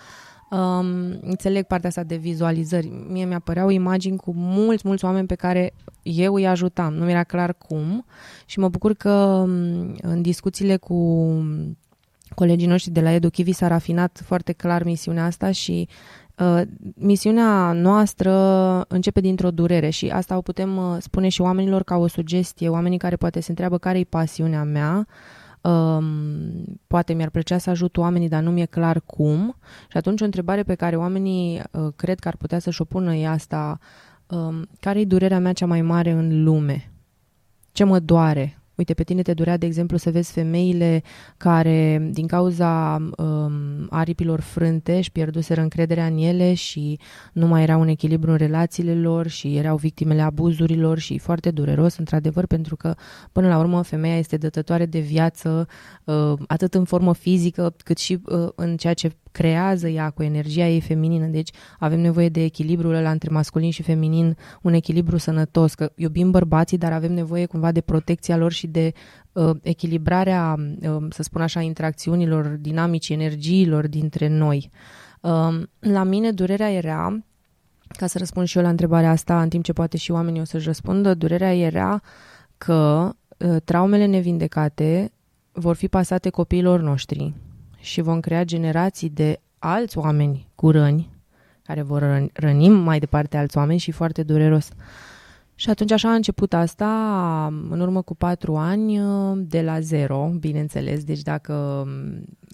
um, 0.51 1.20
înțeleg 1.22 1.65
partea 1.65 1.89
asta 1.89 2.03
de 2.03 2.15
vizualizări. 2.15 2.91
Mie 3.08 3.25
mi-apăreau 3.25 3.70
imagini 3.70 4.17
cu 4.17 4.34
mulți, 4.36 4.88
mulți 4.88 5.05
oameni 5.05 5.27
pe 5.27 5.36
care 5.36 5.74
eu 6.01 6.34
îi 6.34 6.48
ajutam. 6.48 6.93
Nu 6.93 7.05
mi-era 7.05 7.24
clar 7.24 7.53
cum 7.53 8.05
și 8.46 8.60
mă 8.60 8.70
bucur 8.70 8.93
că 8.93 9.10
um, 9.10 9.96
în 10.01 10.22
discuțiile 10.22 10.77
cu 10.77 10.96
colegii 12.36 12.67
noștri 12.67 12.91
de 12.91 13.01
la 13.01 13.12
EduChivi 13.12 13.51
s-a 13.51 13.67
rafinat 13.67 14.22
foarte 14.25 14.51
clar 14.51 14.84
misiunea 14.84 15.25
asta 15.25 15.51
și 15.51 15.88
uh, 16.38 16.62
misiunea 16.96 17.72
noastră 17.72 18.31
începe 18.88 19.20
dintr-o 19.20 19.51
durere 19.51 19.89
și 19.89 20.08
asta 20.08 20.38
o 20.38 20.41
putem 20.41 20.77
uh, 20.77 20.98
spune 21.00 21.29
și 21.29 21.41
oamenilor 21.41 21.84
ca 21.84 21.96
o 21.96 22.08
sugestie, 22.08 22.70
oamenii 22.70 22.98
care 22.98 23.15
poate 23.15 23.39
se 23.39 23.50
întreabă 23.50 23.77
care 23.77 24.00
e 24.00 24.03
pasiunea 24.03 24.63
mea, 24.63 25.08
um, 25.61 26.79
poate 26.87 27.13
mi-ar 27.13 27.29
plăcea 27.29 27.57
să 27.57 27.69
ajut 27.69 27.97
oamenii, 27.97 28.29
dar 28.29 28.41
nu 28.43 28.51
mi-e 28.51 28.65
clar 28.65 29.01
cum. 29.05 29.55
Și 29.89 29.97
atunci 29.97 30.21
o 30.21 30.25
întrebare 30.25 30.63
pe 30.63 30.75
care 30.75 30.95
oamenii 30.95 31.61
uh, 31.71 31.87
cred 31.95 32.19
că 32.19 32.27
ar 32.27 32.35
putea 32.35 32.59
să-și 32.59 32.81
o 32.81 32.85
pună 32.85 33.15
e 33.15 33.27
asta, 33.27 33.79
um, 34.27 34.67
care 34.79 34.99
e 34.99 35.05
durerea 35.05 35.39
mea 35.39 35.53
cea 35.53 35.65
mai 35.65 35.81
mare 35.81 36.11
în 36.11 36.43
lume? 36.43 36.91
Ce 37.71 37.83
mă 37.83 37.99
doare? 37.99 38.60
Uite, 38.81 38.93
pe 38.93 39.03
tine 39.03 39.21
te 39.21 39.33
durea, 39.33 39.57
de 39.57 39.65
exemplu, 39.65 39.97
să 39.97 40.11
vezi 40.11 40.31
femeile 40.31 41.03
care, 41.38 42.09
din 42.11 42.27
cauza 42.27 42.95
um, 43.17 43.88
aripilor 43.89 44.39
frânte, 44.39 44.95
își 44.97 45.11
pierduseră 45.11 45.61
încrederea 45.61 46.05
în 46.05 46.17
ele 46.17 46.53
și 46.53 47.00
nu 47.33 47.47
mai 47.47 47.63
era 47.63 47.77
un 47.77 47.88
echilibru 47.88 48.31
în 48.31 48.38
relațiile 48.38 48.95
lor 48.95 49.27
și 49.27 49.57
erau 49.57 49.77
victimele 49.77 50.21
abuzurilor 50.21 51.00
și 51.00 51.17
foarte 51.17 51.51
dureros, 51.51 51.97
într-adevăr, 51.97 52.45
pentru 52.45 52.75
că, 52.75 52.95
până 53.31 53.47
la 53.47 53.57
urmă, 53.57 53.81
femeia 53.81 54.17
este 54.17 54.38
dătătoare 54.38 54.85
de 54.85 55.00
viață, 55.00 55.67
uh, 56.03 56.33
atât 56.47 56.73
în 56.73 56.83
formă 56.83 57.13
fizică, 57.13 57.75
cât 57.83 57.97
și 57.97 58.21
uh, 58.25 58.47
în 58.55 58.77
ceea 58.77 58.93
ce 58.93 59.11
creează 59.31 59.88
ea 59.88 60.09
cu 60.09 60.23
energia 60.23 60.67
ei 60.67 60.81
feminină. 60.81 61.25
Deci 61.25 61.51
avem 61.79 62.00
nevoie 62.00 62.29
de 62.29 62.43
echilibrul 62.43 62.93
ăla 62.93 63.11
între 63.11 63.29
masculin 63.31 63.71
și 63.71 63.83
feminin, 63.83 64.38
un 64.61 64.73
echilibru 64.73 65.17
sănătos, 65.17 65.73
că 65.73 65.91
iubim 65.95 66.31
bărbații, 66.31 66.77
dar 66.77 66.93
avem 66.93 67.13
nevoie 67.13 67.45
cumva 67.45 67.71
de 67.71 67.81
protecția 67.81 68.38
lor 68.38 68.51
și 68.51 68.67
de 68.67 68.91
uh, 69.31 69.55
echilibrarea, 69.61 70.55
uh, 70.81 71.05
să 71.09 71.23
spun 71.23 71.41
așa, 71.41 71.61
interacțiunilor 71.61 72.45
dinamicii, 72.45 73.15
energiilor 73.15 73.88
dintre 73.88 74.27
noi. 74.27 74.69
Uh, 75.21 75.61
la 75.79 76.03
mine 76.03 76.31
durerea 76.31 76.71
era, 76.71 77.23
ca 77.88 78.07
să 78.07 78.17
răspund 78.17 78.47
și 78.47 78.57
eu 78.57 78.63
la 78.63 78.69
întrebarea 78.69 79.09
asta, 79.09 79.41
în 79.41 79.50
timp 79.50 79.63
ce 79.63 79.73
poate 79.73 79.97
și 79.97 80.11
oamenii 80.11 80.41
o 80.41 80.43
să-și 80.43 80.65
răspundă, 80.65 81.13
durerea 81.13 81.55
era 81.55 82.01
că 82.57 83.09
uh, 83.38 83.55
traumele 83.63 84.05
nevindecate 84.05 85.11
vor 85.51 85.75
fi 85.75 85.88
pasate 85.88 86.29
copiilor 86.29 86.81
noștri 86.81 87.33
și 87.81 88.01
vom 88.01 88.19
crea 88.19 88.43
generații 88.43 89.09
de 89.09 89.39
alți 89.59 89.97
oameni 89.97 90.47
cu 90.55 90.71
răni, 90.71 91.09
care 91.63 91.81
vor 91.81 92.29
răni 92.33 92.69
mai 92.69 93.00
departe 93.00 93.38
alți 93.38 93.57
oameni 93.57 93.79
și 93.79 93.91
foarte 93.91 94.23
dureros. 94.23 94.69
Și 95.61 95.69
atunci 95.69 95.91
așa 95.91 96.09
a 96.09 96.13
început 96.13 96.53
asta 96.53 96.88
în 97.69 97.79
urmă 97.79 98.01
cu 98.01 98.15
patru 98.15 98.55
ani 98.55 99.00
de 99.35 99.61
la 99.61 99.79
zero, 99.79 100.31
bineînțeles. 100.39 101.03
Deci 101.03 101.21
dacă 101.21 101.88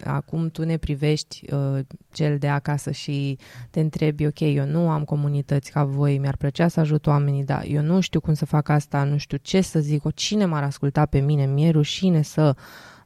acum 0.03 0.49
tu 0.49 0.63
ne 0.63 0.77
privești 0.77 1.45
uh, 1.53 1.79
cel 2.13 2.37
de 2.37 2.47
acasă 2.47 2.91
și 2.91 3.37
te 3.69 3.79
întrebi, 3.79 4.25
ok, 4.25 4.39
eu 4.39 4.65
nu 4.65 4.89
am 4.89 5.03
comunități 5.03 5.71
ca 5.71 5.83
voi, 5.83 6.17
mi-ar 6.17 6.35
plăcea 6.35 6.67
să 6.67 6.79
ajut 6.79 7.07
oamenii, 7.07 7.43
dar 7.43 7.63
eu 7.67 7.81
nu 7.81 7.99
știu 7.99 8.19
cum 8.19 8.33
să 8.33 8.45
fac 8.45 8.69
asta, 8.69 9.03
nu 9.03 9.17
știu 9.17 9.37
ce 9.41 9.61
să 9.61 9.79
zic, 9.79 10.05
o 10.05 10.11
cine 10.11 10.45
m-ar 10.45 10.63
asculta 10.63 11.05
pe 11.05 11.19
mine, 11.19 11.45
mi-e 11.45 11.69
rușine 11.69 12.21
să 12.21 12.55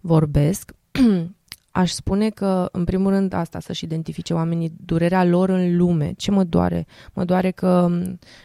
vorbesc. 0.01 0.71
aș 1.71 1.91
spune 1.91 2.29
că, 2.29 2.69
în 2.71 2.83
primul 2.83 3.11
rând, 3.11 3.33
asta, 3.33 3.59
să-și 3.59 3.83
identifice 3.83 4.33
oamenii 4.33 4.73
durerea 4.85 5.25
lor 5.25 5.49
în 5.49 5.77
lume. 5.77 6.13
Ce 6.17 6.31
mă 6.31 6.43
doare? 6.43 6.85
Mă 7.13 7.25
doare 7.25 7.51
că, 7.51 7.89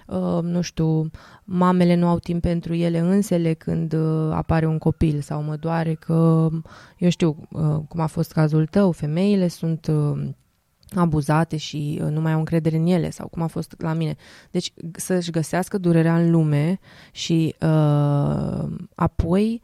uh, 0.07 0.43
nu 0.43 0.61
știu, 0.61 1.11
mamele 1.45 1.95
nu 1.95 2.07
au 2.07 2.19
timp 2.19 2.43
pentru 2.43 2.75
ele 2.75 2.99
însele 2.99 3.53
când 3.53 3.93
uh, 3.93 4.33
apare 4.33 4.67
un 4.67 4.79
copil 4.79 5.21
sau 5.21 5.43
mă 5.43 5.57
doare 5.57 5.95
că, 5.95 6.49
eu 6.99 7.09
știu, 7.09 7.37
uh, 7.51 7.79
cum 7.89 8.01
a 8.01 8.07
fost 8.07 8.33
cazul 8.33 8.67
tău, 8.67 8.93
femeile 8.93 9.49
sunt 9.49 9.87
uh, 9.87 10.29
abuzate 10.95 11.57
și 11.57 12.01
uh, 12.03 12.11
nu 12.11 12.21
mai 12.21 12.33
au 12.33 12.39
încredere 12.39 12.77
în 12.77 12.87
ele 12.87 13.11
sau 13.11 13.29
cum 13.29 13.43
a 13.43 13.47
fost 13.47 13.75
la 13.79 13.93
mine. 13.93 14.17
Deci 14.51 14.73
să-și 14.93 15.31
găsească 15.31 15.79
durerea 15.79 16.17
în 16.17 16.31
lume 16.31 16.79
și 17.13 17.55
uh, 17.61 18.65
apoi 18.95 19.63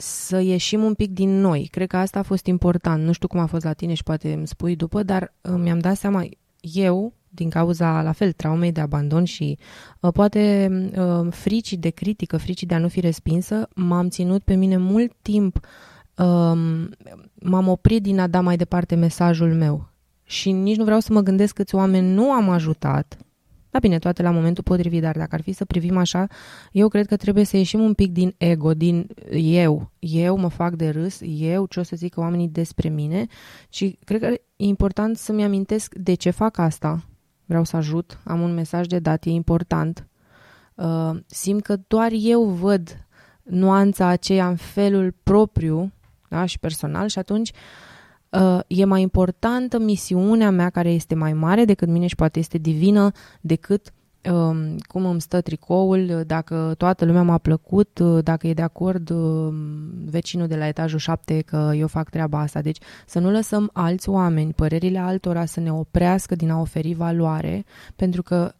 să 0.00 0.40
ieșim 0.40 0.82
un 0.82 0.94
pic 0.94 1.10
din 1.10 1.40
noi. 1.40 1.68
Cred 1.70 1.88
că 1.88 1.96
asta 1.96 2.18
a 2.18 2.22
fost 2.22 2.46
important. 2.46 3.04
Nu 3.04 3.12
știu 3.12 3.28
cum 3.28 3.40
a 3.40 3.46
fost 3.46 3.64
la 3.64 3.72
tine 3.72 3.94
și 3.94 4.02
poate 4.02 4.32
îmi 4.32 4.46
spui 4.46 4.76
după, 4.76 5.02
dar 5.02 5.34
uh, 5.40 5.54
mi-am 5.58 5.78
dat 5.78 5.96
seama, 5.96 6.26
eu, 6.60 7.12
din 7.28 7.50
cauza, 7.50 8.02
la 8.02 8.12
fel, 8.12 8.32
traumei 8.32 8.72
de 8.72 8.80
abandon 8.80 9.24
și 9.24 9.58
uh, 10.00 10.12
poate 10.12 10.68
uh, 10.96 11.32
fricii 11.32 11.76
de 11.76 11.90
critică, 11.90 12.36
fricii 12.36 12.66
de 12.66 12.74
a 12.74 12.78
nu 12.78 12.88
fi 12.88 13.00
respinsă, 13.00 13.68
m-am 13.74 14.08
ținut 14.08 14.42
pe 14.42 14.54
mine 14.54 14.76
mult 14.76 15.12
timp, 15.22 15.58
uh, 16.16 16.52
m-am 17.34 17.68
oprit 17.68 18.02
din 18.02 18.18
a 18.18 18.26
da 18.26 18.40
mai 18.40 18.56
departe 18.56 18.94
mesajul 18.94 19.54
meu. 19.54 19.88
Și 20.24 20.50
nici 20.50 20.76
nu 20.76 20.84
vreau 20.84 21.00
să 21.00 21.12
mă 21.12 21.20
gândesc 21.20 21.54
câți 21.54 21.74
oameni 21.74 22.12
nu 22.12 22.30
am 22.32 22.48
ajutat 22.48 23.18
da, 23.70 23.78
bine, 23.78 23.98
toate 23.98 24.22
la 24.22 24.30
momentul 24.30 24.62
potrivit, 24.62 25.02
dar 25.02 25.16
dacă 25.16 25.34
ar 25.34 25.40
fi 25.40 25.52
să 25.52 25.64
privim 25.64 25.96
așa, 25.96 26.26
eu 26.72 26.88
cred 26.88 27.06
că 27.06 27.16
trebuie 27.16 27.44
să 27.44 27.56
ieșim 27.56 27.80
un 27.80 27.94
pic 27.94 28.12
din 28.12 28.34
ego, 28.38 28.74
din 28.74 29.06
eu. 29.32 29.90
Eu 29.98 30.36
mă 30.36 30.48
fac 30.48 30.74
de 30.74 30.88
râs, 30.88 31.18
eu 31.22 31.66
ce 31.66 31.80
o 31.80 31.82
să 31.82 31.96
zică 31.96 32.20
oamenii 32.20 32.48
despre 32.48 32.88
mine 32.88 33.26
și 33.68 33.98
cred 34.04 34.20
că 34.20 34.26
e 34.26 34.40
important 34.56 35.16
să-mi 35.16 35.44
amintesc 35.44 35.94
de 35.94 36.14
ce 36.14 36.30
fac 36.30 36.58
asta. 36.58 37.04
Vreau 37.44 37.64
să 37.64 37.76
ajut, 37.76 38.18
am 38.24 38.40
un 38.40 38.54
mesaj 38.54 38.86
de 38.86 38.98
dat, 38.98 39.24
e 39.24 39.30
important. 39.30 40.08
Uh, 40.74 41.10
simt 41.26 41.62
că 41.62 41.76
doar 41.86 42.10
eu 42.12 42.44
văd 42.44 43.06
nuanța 43.42 44.06
aceea 44.06 44.48
în 44.48 44.56
felul 44.56 45.14
propriu 45.22 45.92
da, 46.28 46.44
și 46.44 46.58
personal 46.58 47.08
și 47.08 47.18
atunci 47.18 47.48
uh, 47.48 47.56
uh, 47.56 47.89
e 48.66 48.84
mai 48.84 49.02
importantă 49.02 49.78
misiunea 49.78 50.50
mea 50.50 50.70
care 50.70 50.90
este 50.90 51.14
mai 51.14 51.32
mare 51.32 51.64
decât 51.64 51.88
mine 51.88 52.06
și 52.06 52.14
poate 52.14 52.38
este 52.38 52.58
divină 52.58 53.10
decât 53.40 53.92
uh, 54.24 54.74
cum 54.82 55.04
îmi 55.04 55.20
stă 55.20 55.40
tricoul, 55.40 56.22
dacă 56.26 56.74
toată 56.76 57.04
lumea 57.04 57.22
m-a 57.22 57.38
plăcut, 57.38 57.98
uh, 57.98 58.22
dacă 58.24 58.46
e 58.46 58.54
de 58.54 58.62
acord 58.62 59.10
uh, 59.10 59.54
vecinul 60.04 60.46
de 60.46 60.56
la 60.56 60.66
etajul 60.66 60.98
7 60.98 61.40
că 61.40 61.72
eu 61.74 61.86
fac 61.86 62.10
treaba 62.10 62.40
asta. 62.40 62.60
Deci 62.60 62.78
să 63.06 63.18
nu 63.18 63.30
lăsăm 63.30 63.70
alți 63.72 64.08
oameni, 64.08 64.52
părerile 64.52 64.98
altora 64.98 65.44
să 65.44 65.60
ne 65.60 65.72
oprească 65.72 66.34
din 66.34 66.50
a 66.50 66.60
oferi 66.60 66.94
valoare, 66.94 67.64
pentru 67.96 68.22
că 68.22 68.52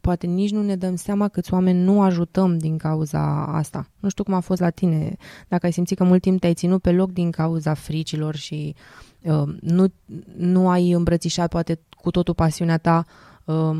poate 0.00 0.26
nici 0.26 0.50
nu 0.50 0.62
ne 0.62 0.76
dăm 0.76 0.94
seama 0.94 1.28
câți 1.28 1.52
oameni 1.52 1.82
nu 1.82 2.02
ajutăm 2.02 2.58
din 2.58 2.76
cauza 2.76 3.46
asta. 3.46 3.90
Nu 4.00 4.08
știu 4.08 4.24
cum 4.24 4.34
a 4.34 4.40
fost 4.40 4.60
la 4.60 4.70
tine, 4.70 5.16
dacă 5.48 5.66
ai 5.66 5.72
simțit 5.72 5.96
că 5.96 6.04
mult 6.04 6.22
timp 6.22 6.40
te-ai 6.40 6.54
ținut 6.54 6.82
pe 6.82 6.92
loc 6.92 7.12
din 7.12 7.30
cauza 7.30 7.74
fricilor 7.74 8.34
și 8.34 8.74
uh, 9.22 9.54
nu, 9.60 9.92
nu 10.36 10.68
ai 10.68 10.90
îmbrățișat 10.90 11.48
poate 11.48 11.80
cu 11.90 12.10
totul 12.10 12.34
pasiunea 12.34 12.78
ta 12.78 13.04
uh, 13.44 13.70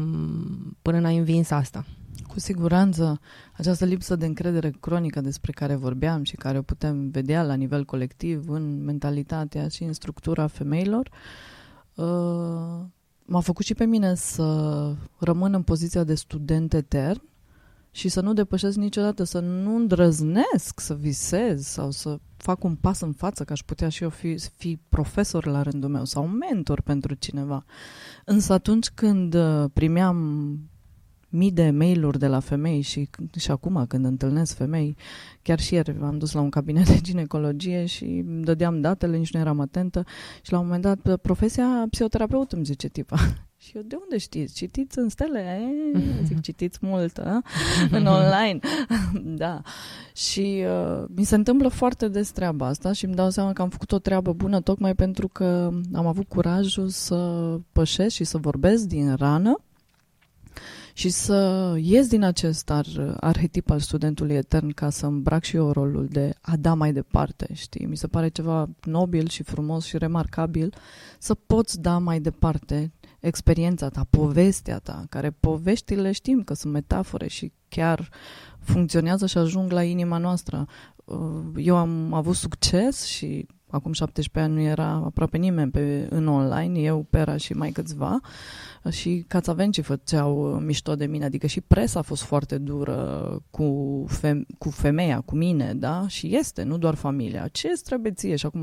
până 0.83 1.01
n-ai 1.01 1.17
învins 1.17 1.51
asta. 1.51 1.85
Cu 2.27 2.41
siguranță, 2.41 3.21
această 3.53 3.85
lipsă 3.85 4.17
de 4.17 4.27
încredere 4.27 4.75
cronică 4.81 5.21
despre 5.21 5.53
care 5.53 5.75
vorbeam 5.75 6.23
și 6.23 6.37
care 6.37 6.59
o 6.59 6.63
putem 6.63 7.11
vedea 7.11 7.43
la 7.43 7.55
nivel 7.55 7.85
colectiv 7.85 8.49
în 8.49 8.85
mentalitatea 8.85 9.69
și 9.69 9.83
în 9.83 9.93
structura 9.93 10.47
femeilor, 10.47 11.11
uh, 11.95 12.85
m-a 13.25 13.41
făcut 13.41 13.65
și 13.65 13.75
pe 13.75 13.85
mine 13.85 14.15
să 14.15 14.95
rămân 15.19 15.55
în 15.55 15.63
poziția 15.63 16.05
de 16.05 16.15
student 16.15 16.75
etern 16.75 17.23
și 17.91 18.09
să 18.09 18.21
nu 18.21 18.33
depășesc 18.33 18.77
niciodată, 18.77 19.25
să 19.25 19.39
nu 19.39 19.77
îndrăznesc 19.77 20.81
să 20.81 20.95
visez 20.95 21.67
sau 21.67 21.91
să 21.91 22.19
fac 22.37 22.65
un 22.65 22.75
pas 22.75 23.01
în 23.01 23.13
față, 23.13 23.45
că 23.45 23.53
aș 23.53 23.61
putea 23.61 23.89
și 23.89 24.03
eu 24.03 24.09
fi, 24.09 24.39
fi 24.57 24.79
profesor 24.89 25.47
la 25.47 25.63
rândul 25.63 25.91
meu 25.91 26.05
sau 26.05 26.27
mentor 26.27 26.81
pentru 26.81 27.15
cineva. 27.15 27.65
Însă 28.25 28.53
atunci 28.53 28.89
când 28.91 29.35
uh, 29.35 29.65
primeam 29.73 30.59
mii 31.35 31.51
de 31.51 31.71
mail-uri 31.71 32.19
de 32.19 32.27
la 32.27 32.41
femei 32.41 32.81
și, 32.81 33.09
și 33.39 33.51
acum 33.51 33.85
când 33.89 34.05
întâlnesc 34.05 34.57
femei, 34.57 34.97
chiar 35.43 35.61
și 35.61 35.75
ieri 35.75 35.97
am 36.03 36.19
dus 36.19 36.33
la 36.33 36.41
un 36.41 36.51
cabinet 36.51 36.87
de 36.87 37.01
ginecologie 37.01 37.87
și 37.87 38.23
dădeam 38.27 38.81
datele, 38.81 39.17
nici 39.17 39.33
nu 39.33 39.41
eram 39.41 39.61
atentă 39.61 40.05
și 40.43 40.53
la 40.53 40.59
un 40.59 40.65
moment 40.65 40.83
dat 40.83 41.17
profesia 41.17 41.87
psihoterapeut 41.91 42.53
îmi 42.53 42.65
zice 42.65 42.89
tipa. 42.89 43.17
Și 43.65 43.77
eu, 43.77 43.83
de 43.83 43.97
unde 44.03 44.19
știți? 44.19 44.55
Citiți 44.55 44.99
în 44.99 45.09
stele? 45.09 45.39
E, 45.39 45.99
zic, 46.27 46.41
citiți 46.41 46.79
mult, 46.81 47.19
a? 47.19 47.43
în 47.91 48.07
online. 48.07 48.59
da. 49.23 49.63
Și 50.15 50.65
uh, 50.67 51.05
mi 51.15 51.25
se 51.25 51.35
întâmplă 51.35 51.69
foarte 51.69 52.09
des 52.09 52.31
treaba 52.31 52.67
asta 52.67 52.93
și 52.93 53.05
îmi 53.05 53.15
dau 53.15 53.31
seama 53.31 53.53
că 53.53 53.63
am 53.63 53.69
făcut 53.69 53.93
o 53.93 53.99
treabă 53.99 54.33
bună 54.33 54.61
tocmai 54.61 54.95
pentru 54.95 55.29
că 55.29 55.71
am 55.93 56.07
avut 56.07 56.29
curajul 56.29 56.89
să 56.89 57.17
pășesc 57.73 58.15
și 58.15 58.25
să 58.25 58.39
vorbesc 58.39 58.85
din 58.85 59.15
rană 59.15 59.59
și 60.97 61.09
să 61.09 61.73
ies 61.81 62.09
din 62.09 62.23
acest 62.23 62.71
ar, 62.71 62.87
arhetip 63.21 63.71
al 63.71 63.81
studentului 63.81 64.35
etern 64.35 64.71
ca 64.71 64.91
să 64.91 65.07
îmbrac 65.07 65.45
și 65.45 65.57
eu 65.57 65.71
rolul 65.71 66.07
de 66.07 66.35
a 66.41 66.57
da 66.57 66.75
mai 66.75 66.93
departe, 66.93 67.49
știi? 67.53 67.87
Mi 67.87 67.97
se 67.97 68.07
pare 68.07 68.29
ceva 68.29 68.69
nobil 68.83 69.29
și 69.29 69.43
frumos 69.43 69.85
și 69.85 69.99
remarcabil 69.99 70.75
să 71.19 71.35
poți 71.35 71.81
da 71.81 71.99
mai 71.99 72.21
departe 72.21 72.93
experiența 73.21 73.89
ta, 73.89 74.07
povestea 74.11 74.79
ta, 74.79 75.05
care 75.09 75.31
poveștile 75.31 76.13
știm 76.13 76.43
că 76.43 76.55
sunt 76.55 76.73
metafore 76.73 77.29
și 77.29 77.53
chiar 77.69 78.09
funcționează 78.59 79.27
și 79.27 79.39
ajung 79.39 79.71
la 79.71 79.83
inima 79.83 80.19
noastră. 80.19 80.67
Uh, 81.05 81.17
eu 81.57 81.77
am 81.77 82.13
avut 82.13 82.35
succes 82.35 83.05
și 83.05 83.47
acum 83.75 83.93
17 83.93 84.53
ani 84.53 84.63
nu 84.63 84.69
era 84.69 84.89
aproape 84.89 85.37
nimeni 85.37 85.71
pe, 85.71 86.07
în 86.11 86.27
online, 86.27 86.81
eu, 86.81 87.07
Pera 87.11 87.37
și 87.37 87.53
mai 87.53 87.71
câțiva 87.71 88.21
și 88.91 89.25
cațavencii 89.29 89.83
făceau 89.83 90.61
mișto 90.65 90.95
de 90.95 91.07
mine, 91.07 91.25
adică 91.25 91.47
și 91.47 91.61
presa 91.61 91.99
a 91.99 92.03
fost 92.03 92.23
foarte 92.23 92.59
dură 92.59 93.43
cu, 93.51 94.05
fem- 94.09 94.47
cu 94.59 94.71
femeia, 94.71 95.21
cu 95.21 95.37
mine, 95.37 95.75
da? 95.75 96.09
Și 96.09 96.37
este, 96.37 96.63
nu 96.63 96.79
doar 96.79 96.95
familia. 96.95 97.49
Ce 97.49 97.69
îți 97.73 97.85
trebuie 97.85 98.13
ție? 98.13 98.37
Și 98.37 98.47
acum 98.47 98.63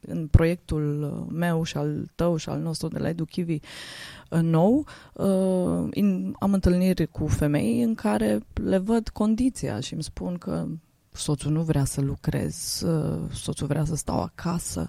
în 0.00 0.26
proiectul 0.26 1.26
meu 1.32 1.62
și 1.62 1.76
al 1.76 2.10
tău 2.14 2.36
și 2.36 2.48
al 2.48 2.60
nostru 2.60 2.88
de 2.88 2.98
la 2.98 3.08
EduChivi 3.08 3.58
nou, 4.40 4.86
uh, 5.12 5.88
am 6.38 6.52
întâlniri 6.52 7.06
cu 7.06 7.26
femei 7.26 7.82
în 7.82 7.94
care 7.94 8.40
le 8.54 8.78
văd 8.78 9.08
condiția 9.08 9.80
și 9.80 9.92
îmi 9.92 10.02
spun 10.02 10.34
că 10.34 10.66
soțul 11.12 11.52
nu 11.52 11.62
vrea 11.62 11.84
să 11.84 12.00
lucrez, 12.00 12.80
uh, 12.86 13.30
soțul 13.32 13.66
vrea 13.66 13.84
să 13.84 13.96
stau 13.96 14.22
acasă, 14.22 14.88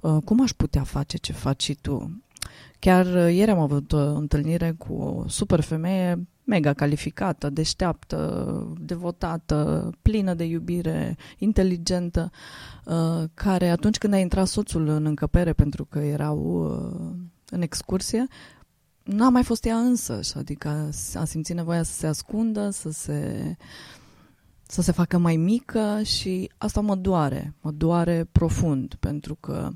uh, 0.00 0.16
cum 0.24 0.42
aș 0.42 0.52
putea 0.52 0.82
face 0.82 1.16
ce 1.16 1.32
faci 1.32 1.62
și 1.62 1.74
tu? 1.74 2.22
Chiar 2.78 3.06
uh, 3.06 3.34
ieri 3.34 3.50
am 3.50 3.58
avut 3.58 3.92
o 3.92 4.14
întâlnire 4.14 4.74
cu 4.78 4.92
o 4.92 5.28
super 5.28 5.60
femeie 5.60 6.26
mega 6.44 6.72
calificată, 6.72 7.50
deșteaptă, 7.50 8.76
devotată, 8.80 9.90
plină 10.02 10.34
de 10.34 10.44
iubire, 10.44 11.16
inteligentă, 11.38 12.30
care 13.34 13.68
atunci 13.68 13.98
când 13.98 14.12
a 14.12 14.18
intrat 14.18 14.46
soțul 14.46 14.88
în 14.88 15.06
încăpere 15.06 15.52
pentru 15.52 15.84
că 15.84 15.98
erau 15.98 16.64
în 17.50 17.62
excursie, 17.62 18.26
nu 19.02 19.24
a 19.24 19.28
mai 19.28 19.42
fost 19.42 19.64
ea 19.64 19.76
însăși, 19.76 20.36
adică 20.36 20.90
a 21.14 21.24
simțit 21.24 21.54
nevoia 21.54 21.82
să 21.82 21.92
se 21.92 22.06
ascundă, 22.06 22.70
să 22.70 22.90
se 22.90 23.56
să 24.66 24.82
se 24.82 24.92
facă 24.92 25.18
mai 25.18 25.36
mică 25.36 26.00
și 26.02 26.50
asta 26.58 26.80
mă 26.80 26.94
doare, 26.94 27.54
mă 27.60 27.70
doare 27.70 28.28
profund, 28.32 28.94
pentru 29.00 29.34
că 29.34 29.70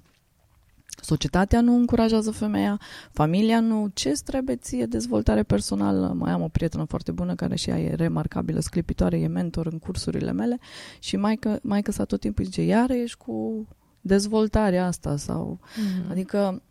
societatea 1.03 1.61
nu 1.61 1.75
încurajează 1.75 2.31
femeia, 2.31 2.81
familia 3.13 3.61
nu, 3.61 3.91
ce 3.95 4.13
trebuie 4.25 4.57
ție 4.57 4.87
dezvoltare 4.87 5.43
personală? 5.43 6.13
Mai 6.17 6.33
am 6.33 6.43
o 6.43 6.49
prietenă 6.49 6.85
foarte 6.85 7.13
bună 7.13 7.35
care 7.35 7.57
și 7.57 7.71
ea 7.71 7.81
e 7.81 7.95
remarcabilă, 7.95 8.61
sclipitoare, 8.61 9.19
e 9.19 9.27
mentor 9.27 9.67
în 9.67 9.79
cursurile 9.79 10.33
mele 10.33 10.59
și 10.99 11.17
mai 11.17 11.37
că, 11.37 11.59
mai 11.63 11.83
că 11.83 11.93
s-a 11.93 12.05
tot 12.05 12.21
timpul 12.21 12.45
zice, 12.45 12.63
iară 12.63 12.93
ești 12.93 13.17
cu 13.17 13.67
dezvoltarea 14.01 14.87
asta 14.87 15.17
sau, 15.17 15.59
mm-hmm. 15.61 16.11
adică 16.11 16.63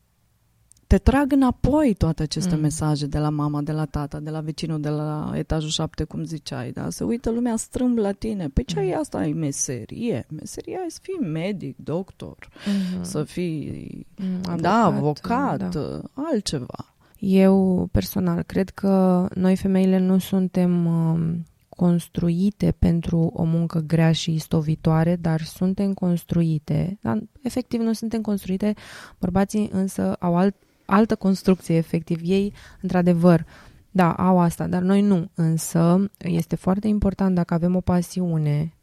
te 0.90 0.98
trag 0.98 1.32
înapoi 1.32 1.94
toate 1.94 2.24
aceste 2.24 2.56
mm. 2.56 2.62
mesaje 2.62 3.06
de 3.06 3.18
la 3.18 3.30
mama, 3.30 3.62
de 3.62 3.72
la 3.72 3.86
tata, 3.86 4.20
de 4.20 4.30
la 4.30 4.40
vecinul 4.40 4.80
de 4.80 4.90
la 4.90 5.32
etajul 5.36 5.70
șapte, 5.70 6.04
cum 6.04 6.24
ziceai, 6.24 6.72
da? 6.72 6.90
Se 6.90 7.04
uită 7.04 7.30
lumea 7.30 7.56
strâmb 7.56 7.98
la 7.98 8.12
tine. 8.12 8.50
Păi 8.50 8.64
ce 8.64 8.80
mm. 8.80 8.90
e 8.90 8.96
asta? 8.96 9.26
E 9.26 9.34
meserie. 9.34 10.26
Meseria 10.30 10.80
e 10.86 10.90
să 10.90 11.00
fii 11.02 11.28
medic, 11.28 11.78
doctor, 11.78 12.38
mm-hmm. 12.48 13.02
să 13.02 13.24
fii, 13.24 14.08
mm, 14.18 14.36
avocat, 14.44 14.62
da, 14.62 14.84
avocat, 14.84 15.74
da. 15.74 16.02
altceva. 16.14 16.94
Eu, 17.20 17.88
personal, 17.92 18.44
cred 18.44 18.70
că 18.70 19.28
noi 19.34 19.56
femeile 19.56 19.98
nu 19.98 20.18
suntem 20.18 20.86
uh, 20.86 21.36
construite 21.70 22.76
pentru 22.80 23.32
o 23.34 23.44
muncă 23.44 23.80
grea 23.80 24.12
și 24.12 24.34
istovitoare, 24.34 25.16
dar 25.16 25.42
suntem 25.42 25.94
construite, 25.94 26.98
dar 27.02 27.20
efectiv 27.42 27.80
nu 27.80 27.94
suntem 27.94 28.22
construite, 28.22 28.74
bărbații 29.20 29.70
însă 29.72 30.14
au 30.20 30.38
alt, 30.38 30.56
altă 30.90 31.16
construcție, 31.16 31.76
efectiv. 31.76 32.20
Ei, 32.24 32.54
într-adevăr, 32.82 33.46
da, 33.92 34.12
au 34.12 34.40
asta, 34.40 34.68
dar 34.68 34.82
noi 34.82 35.02
nu. 35.02 35.30
Însă, 35.34 36.12
este 36.18 36.56
foarte 36.56 36.88
important 36.88 37.36
dacă 37.36 37.54
avem 37.54 37.76
o 37.76 37.82
pasiune 37.82 38.74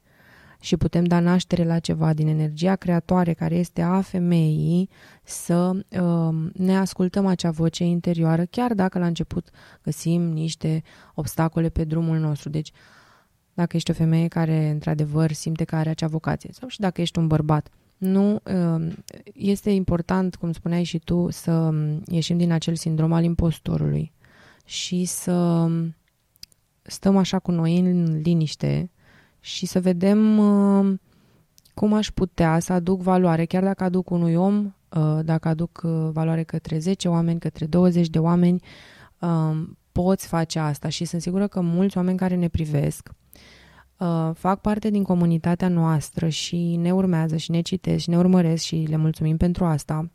și 0.60 0.76
putem 0.76 1.04
da 1.04 1.20
naștere 1.20 1.64
la 1.64 1.78
ceva 1.78 2.12
din 2.12 2.26
energia 2.26 2.76
creatoare 2.76 3.32
care 3.32 3.54
este 3.54 3.82
a 3.82 4.00
femeii, 4.00 4.88
să 5.22 5.70
uh, 6.00 6.50
ne 6.52 6.76
ascultăm 6.76 7.26
acea 7.26 7.50
voce 7.50 7.84
interioară, 7.84 8.44
chiar 8.44 8.74
dacă 8.74 8.98
la 8.98 9.06
început 9.06 9.48
găsim 9.82 10.22
niște 10.22 10.82
obstacole 11.14 11.68
pe 11.68 11.84
drumul 11.84 12.18
nostru. 12.18 12.48
Deci, 12.48 12.70
dacă 13.54 13.76
ești 13.76 13.90
o 13.90 13.94
femeie 13.94 14.28
care, 14.28 14.70
într-adevăr, 14.70 15.32
simte 15.32 15.64
că 15.64 15.76
are 15.76 15.88
acea 15.88 16.06
vocație, 16.06 16.50
sau 16.52 16.68
și 16.68 16.80
dacă 16.80 17.00
ești 17.00 17.18
un 17.18 17.26
bărbat, 17.26 17.68
nu, 17.96 18.40
um, 18.44 18.94
este 19.34 19.70
important, 19.70 20.34
cum 20.34 20.52
spuneai 20.52 20.82
și 20.82 20.98
tu, 20.98 21.30
să 21.30 21.52
um, 21.52 22.02
ieșim 22.06 22.36
din 22.36 22.52
acel 22.52 22.74
sindrom 22.74 23.12
al 23.12 23.24
impostorului 23.24 24.12
și 24.64 25.04
să 25.04 25.32
um, 25.32 25.94
stăm 26.82 27.16
așa 27.16 27.38
cu 27.38 27.50
noi 27.50 27.78
în 27.78 28.20
liniște 28.20 28.90
și 29.40 29.66
să 29.66 29.80
vedem 29.80 30.38
cum 31.74 31.92
aș 31.92 32.10
putea 32.10 32.58
să 32.58 32.72
aduc 32.72 33.00
valoare, 33.00 33.44
chiar 33.44 33.62
dacă 33.62 33.84
aduc 33.84 34.10
unui 34.10 34.34
om, 34.34 34.74
uh, 34.88 35.18
dacă 35.24 35.48
aduc 35.48 35.80
uh, 35.84 36.08
valoare 36.12 36.42
către 36.42 36.78
10 36.78 37.08
oameni, 37.08 37.40
către 37.40 37.66
20 37.66 38.08
de 38.08 38.18
oameni, 38.18 38.62
poți 39.92 40.26
face 40.26 40.58
asta 40.58 40.88
și 40.88 41.04
sunt 41.04 41.22
sigură 41.22 41.46
că 41.46 41.60
mulți 41.60 41.96
oameni 41.96 42.18
care 42.18 42.34
ne 42.34 42.48
privesc 42.48 43.10
uh, 43.98 44.30
fac 44.34 44.60
parte 44.60 44.90
din 44.90 45.02
comunitatea 45.02 45.68
noastră 45.68 46.28
și 46.28 46.76
ne 46.76 46.92
urmează 46.94 47.36
și 47.36 47.50
ne 47.50 47.60
citesc 47.60 48.02
și 48.02 48.10
ne 48.10 48.18
urmăresc 48.18 48.62
și 48.62 48.86
le 48.88 48.96
mulțumim 48.96 49.36
pentru 49.36 49.64
asta. 49.64 50.10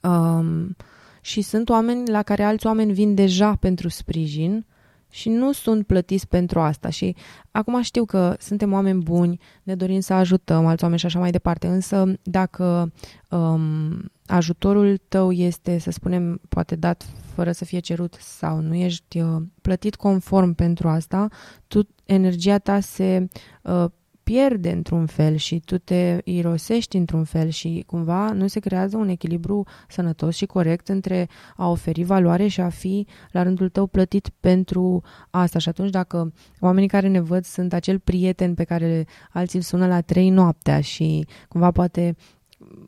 Um, 0.00 0.76
și 1.20 1.40
sunt 1.40 1.68
oameni 1.68 2.08
la 2.08 2.22
care 2.22 2.42
alți 2.42 2.66
oameni 2.66 2.92
vin 2.92 3.14
deja 3.14 3.54
pentru 3.54 3.88
sprijin 3.88 4.66
și 5.10 5.28
nu 5.28 5.52
sunt 5.52 5.86
plătiți 5.86 6.28
pentru 6.28 6.60
asta. 6.60 6.88
Și 6.88 7.16
acum 7.50 7.82
știu 7.82 8.04
că 8.04 8.36
suntem 8.38 8.72
oameni 8.72 9.02
buni, 9.02 9.40
ne 9.62 9.74
dorim 9.74 10.00
să 10.00 10.12
ajutăm 10.12 10.66
alți 10.66 10.82
oameni 10.82 11.00
și 11.00 11.06
așa 11.06 11.18
mai 11.18 11.30
departe, 11.30 11.66
însă 11.66 12.12
dacă 12.22 12.92
um, 13.30 14.10
ajutorul 14.26 15.00
tău 15.08 15.32
este, 15.32 15.78
să 15.78 15.90
spunem, 15.90 16.40
poate 16.48 16.76
dat 16.76 17.06
fără 17.40 17.52
să 17.52 17.64
fie 17.64 17.78
cerut 17.78 18.14
sau 18.20 18.60
nu 18.60 18.74
ești 18.74 19.20
uh, 19.20 19.42
plătit 19.62 19.94
conform 19.94 20.54
pentru 20.54 20.88
asta, 20.88 21.28
tu, 21.66 21.88
energia 22.04 22.58
ta 22.58 22.80
se 22.80 23.28
uh, 23.62 23.84
pierde 24.22 24.70
într-un 24.70 25.06
fel 25.06 25.36
și 25.36 25.60
tu 25.64 25.78
te 25.78 26.18
irosești 26.24 26.96
într-un 26.96 27.24
fel 27.24 27.48
și 27.48 27.84
cumva 27.86 28.32
nu 28.32 28.46
se 28.46 28.60
creează 28.60 28.96
un 28.96 29.08
echilibru 29.08 29.66
sănătos 29.88 30.36
și 30.36 30.46
corect 30.46 30.88
între 30.88 31.28
a 31.56 31.68
oferi 31.68 32.02
valoare 32.02 32.46
și 32.46 32.60
a 32.60 32.68
fi 32.68 33.06
la 33.30 33.42
rândul 33.42 33.68
tău 33.68 33.86
plătit 33.86 34.28
pentru 34.40 35.02
asta. 35.30 35.58
Și 35.58 35.68
atunci 35.68 35.90
dacă 35.90 36.32
oamenii 36.58 36.88
care 36.88 37.08
ne 37.08 37.20
văd 37.20 37.44
sunt 37.44 37.72
acel 37.72 37.98
prieten 37.98 38.54
pe 38.54 38.64
care 38.64 39.06
alții 39.32 39.58
îl 39.58 39.64
sună 39.64 39.86
la 39.86 40.00
trei 40.00 40.30
noaptea 40.30 40.80
și 40.80 41.26
cumva 41.48 41.70
poate 41.70 42.16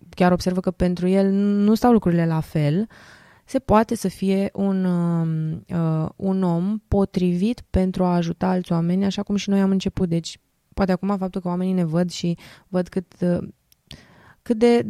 chiar 0.09 0.33
observă 0.33 0.61
că 0.61 0.71
pentru 0.71 1.09
el 1.09 1.31
nu 1.31 1.75
stau 1.75 1.93
lucrurile 1.93 2.27
la 2.27 2.41
fel, 2.41 2.89
se 3.53 3.59
poate 3.59 3.95
să 3.95 4.09
fie 4.09 4.51
un, 4.53 4.85
uh, 4.85 6.09
un 6.17 6.43
om 6.43 6.79
potrivit 6.89 7.63
pentru 7.71 8.05
a 8.05 8.15
ajuta 8.15 8.47
alți 8.47 8.73
oameni, 8.73 9.05
așa 9.05 9.23
cum 9.23 9.37
și 9.37 9.51
noi 9.51 9.61
am 9.61 9.71
început. 9.71 10.09
Deci, 10.09 10.39
poate 10.75 10.93
acum 10.93 11.17
faptul 11.17 11.41
că 11.41 11.49
oamenii 11.49 11.73
ne 11.73 11.85
văd 11.85 12.11
și 12.11 12.39
văd 12.69 12.89
cât, 12.89 13.15
uh, 13.21 13.49
cât 14.43 14.59
de, 14.59 14.87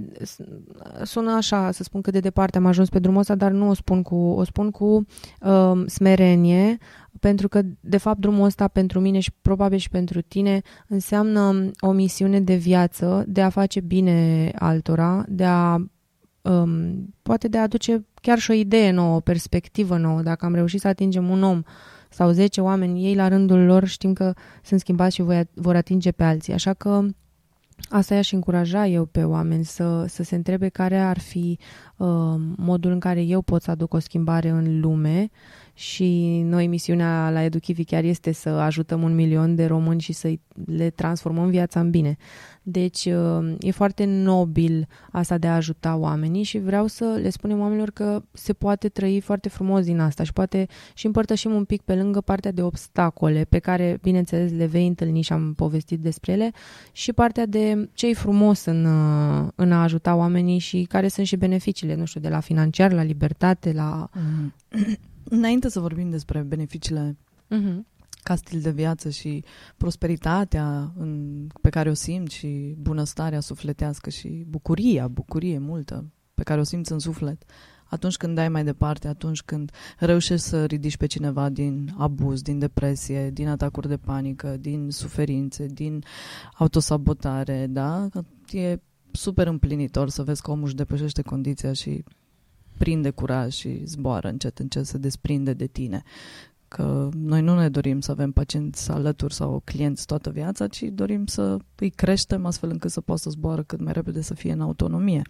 sună 1.03 1.33
așa, 1.33 1.70
să 1.70 1.83
spun 1.83 2.01
cât 2.01 2.12
de 2.12 2.20
departe 2.20 2.59
am 2.59 2.66
ajuns 2.66 2.88
pe 2.88 2.98
drumul 2.98 3.20
ăsta, 3.20 3.35
dar 3.35 3.51
nu 3.51 3.68
o 3.68 3.75
spun 3.75 4.03
cu, 4.03 4.16
o 4.16 4.44
spun 4.44 4.70
cu 4.70 5.07
uh, 5.40 5.83
smerenie, 5.87 6.79
pentru 7.20 7.48
că, 7.48 7.62
de 7.81 7.96
fapt, 7.96 8.18
drumul 8.18 8.44
ăsta 8.44 8.68
pentru 8.68 9.01
mine 9.01 9.20
și 9.20 9.33
probabil 9.40 9.79
și 9.79 9.88
pentru 9.88 10.20
tine 10.20 10.61
înseamnă 10.88 11.70
o 11.81 11.92
misiune 11.92 12.40
de 12.40 12.55
viață, 12.55 13.25
de 13.27 13.42
a 13.42 13.48
face 13.48 13.81
bine 13.81 14.51
altora, 14.59 15.25
de 15.29 15.44
a 15.44 15.79
um, 16.42 17.14
poate 17.22 17.48
de 17.48 17.59
a 17.59 17.62
aduce 17.62 18.07
chiar 18.14 18.38
și 18.38 18.50
o 18.50 18.55
idee 18.55 18.90
nouă, 18.90 19.16
o 19.16 19.20
perspectivă 19.20 19.96
nouă. 19.96 20.22
Dacă 20.22 20.44
am 20.44 20.55
reușit 20.55 20.81
să 20.81 20.88
atingem 20.88 21.28
un 21.28 21.42
om 21.42 21.62
sau 22.11 22.31
10 22.31 22.61
oameni, 22.61 23.05
ei 23.07 23.14
la 23.14 23.28
rândul 23.28 23.64
lor 23.64 23.85
știm 23.85 24.12
că 24.12 24.33
sunt 24.62 24.81
schimbați 24.81 25.14
și 25.14 25.24
vor 25.55 25.76
atinge 25.76 26.11
pe 26.11 26.24
alții. 26.24 26.52
Așa 26.52 26.72
că 26.72 27.05
asta 27.88 28.14
i-aș 28.14 28.33
încuraja 28.33 28.87
eu 28.87 29.05
pe 29.05 29.24
oameni 29.24 29.64
să, 29.64 30.05
să 30.09 30.22
se 30.22 30.35
întrebe 30.35 30.68
care 30.68 30.98
ar 30.98 31.18
fi 31.18 31.59
uh, 31.96 32.09
modul 32.57 32.90
în 32.90 33.00
care 33.00 33.22
eu 33.22 33.42
pot 33.42 33.62
să 33.62 33.70
aduc 33.70 33.94
o 33.94 33.98
schimbare 33.98 34.48
în 34.48 34.81
lume 34.81 35.31
și 35.83 36.40
noi 36.45 36.66
misiunea 36.66 37.31
la 37.31 37.42
Educhivi 37.42 37.85
chiar 37.85 38.05
este 38.05 38.33
să 38.33 38.49
ajutăm 38.49 39.03
un 39.03 39.14
milion 39.14 39.55
de 39.55 39.66
români 39.66 40.01
și 40.01 40.12
să 40.12 40.33
le 40.66 40.90
transformăm 40.90 41.49
viața 41.49 41.81
în 41.81 41.90
bine. 41.90 42.16
Deci 42.62 43.05
uh, 43.05 43.55
e 43.61 43.71
foarte 43.71 44.05
nobil 44.05 44.88
asta 45.11 45.38
de 45.38 45.47
a 45.47 45.55
ajuta 45.55 45.97
oamenii 45.97 46.42
și 46.42 46.59
vreau 46.59 46.87
să 46.87 47.18
le 47.23 47.31
spunem 47.31 47.61
oamenilor 47.61 47.90
că 47.90 48.23
se 48.33 48.53
poate 48.53 48.88
trăi 48.88 49.21
foarte 49.21 49.49
frumos 49.49 49.85
din 49.85 50.01
asta 50.01 50.23
și 50.23 50.33
poate 50.33 50.66
și 50.95 51.07
împărtășim 51.07 51.53
un 51.53 51.64
pic 51.64 51.83
pe 51.83 51.95
lângă 51.95 52.21
partea 52.21 52.53
de 52.53 52.62
obstacole 52.62 53.45
pe 53.49 53.59
care, 53.59 53.99
bineînțeles, 54.03 54.53
le 54.53 54.66
vei 54.66 54.87
întâlni 54.87 55.23
și 55.23 55.33
am 55.33 55.55
povestit 55.55 56.01
despre 56.01 56.33
ele 56.33 56.51
și 56.92 57.12
partea 57.12 57.47
de 57.47 57.88
ce 57.92 58.09
e 58.09 58.14
frumos 58.14 58.64
în, 58.64 58.85
uh, 58.85 59.49
în 59.55 59.73
a 59.73 59.83
ajuta 59.83 60.14
oamenii 60.14 60.59
și 60.59 60.87
care 60.88 61.09
sunt 61.09 61.27
și 61.27 61.37
beneficiile, 61.37 61.95
nu 61.95 62.05
știu, 62.05 62.21
de 62.21 62.29
la 62.29 62.40
financiar, 62.40 62.92
la 62.92 63.03
libertate, 63.03 63.73
la... 63.73 64.09
Mm. 64.12 64.53
Înainte 65.35 65.68
să 65.68 65.81
vorbim 65.81 66.11
despre 66.11 66.40
beneficiile 66.40 67.16
Mm-hmm 67.51 67.90
ca 68.23 68.35
stil 68.35 68.61
de 68.61 68.71
viață 68.71 69.11
și 69.11 69.45
prosperitatea 69.77 70.92
în, 70.97 71.47
pe 71.61 71.71
care 71.71 71.90
o 71.90 71.95
simt 71.95 72.31
și 72.31 72.75
bunăstarea 72.79 73.40
sufletească 73.40 74.11
și 74.11 74.45
bucuria, 74.49 75.09
bucurie 75.09 75.59
multă 75.59 76.12
pe 76.35 76.42
care 76.42 76.61
o 76.61 76.62
simți 76.62 76.92
în 76.92 76.99
suflet 76.99 77.45
atunci 77.85 78.16
când 78.16 78.35
dai 78.35 78.49
mai 78.49 78.64
departe, 78.64 79.09
atunci 79.09 79.42
când 79.42 79.71
reușești 79.99 80.47
să 80.47 80.64
ridici 80.64 80.97
pe 80.97 81.07
cineva 81.07 81.49
din 81.49 81.95
abuz, 81.99 82.42
din 82.42 82.59
depresie, 82.59 83.31
din 83.31 83.49
atacuri 83.49 83.88
de 83.88 83.97
panică, 83.97 84.57
din 84.61 84.90
suferințe, 84.90 85.66
din 85.66 86.05
autosabotare, 86.55 87.66
da? 87.66 88.09
E 88.51 88.79
super 89.12 89.47
împlinitor 89.47 90.09
să 90.09 90.23
vezi 90.23 90.42
că 90.42 90.51
omul 90.51 90.64
își 90.64 90.75
depășește 90.75 91.23
condiția 91.23 91.73
și 91.73 92.05
prinde 92.76 93.11
curaj 93.11 93.52
și 93.54 93.82
zboară 93.85 94.28
încet, 94.28 94.58
încet, 94.58 94.87
se 94.87 94.98
desprinde 94.98 95.52
de 95.52 95.66
tine 95.66 96.02
că 96.68 97.08
noi 97.14 97.42
nu 97.42 97.58
ne 97.58 97.68
dorim 97.68 98.00
să 98.00 98.11
avem 98.11 98.32
pacienți 98.32 98.90
alături 98.90 99.35
sau 99.35 99.62
clienți 99.64 100.06
toată 100.06 100.30
viața, 100.30 100.66
ci 100.66 100.82
dorim 100.82 101.26
să 101.26 101.56
îi 101.76 101.90
creștem 101.90 102.46
astfel 102.46 102.70
încât 102.70 102.90
să 102.90 103.00
poată 103.00 103.20
să 103.20 103.30
zboară 103.30 103.62
cât 103.62 103.80
mai 103.80 103.92
repede 103.92 104.20
să 104.20 104.35
fie 104.35 104.52
în 104.52 104.61
autonomie. 104.61 105.22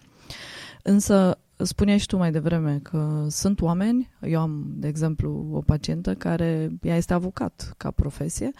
Însă, 0.83 1.37
spuneai 1.63 1.97
și 1.97 2.05
tu 2.05 2.17
mai 2.17 2.31
devreme 2.31 2.79
că 2.83 3.25
sunt 3.29 3.61
oameni, 3.61 4.09
eu 4.21 4.39
am, 4.39 4.73
de 4.75 4.87
exemplu, 4.87 5.49
o 5.51 5.61
pacientă 5.61 6.15
care 6.15 6.69
ea 6.81 6.95
este 6.95 7.13
avocat 7.13 7.73
ca 7.77 7.91
profesie 7.91 8.51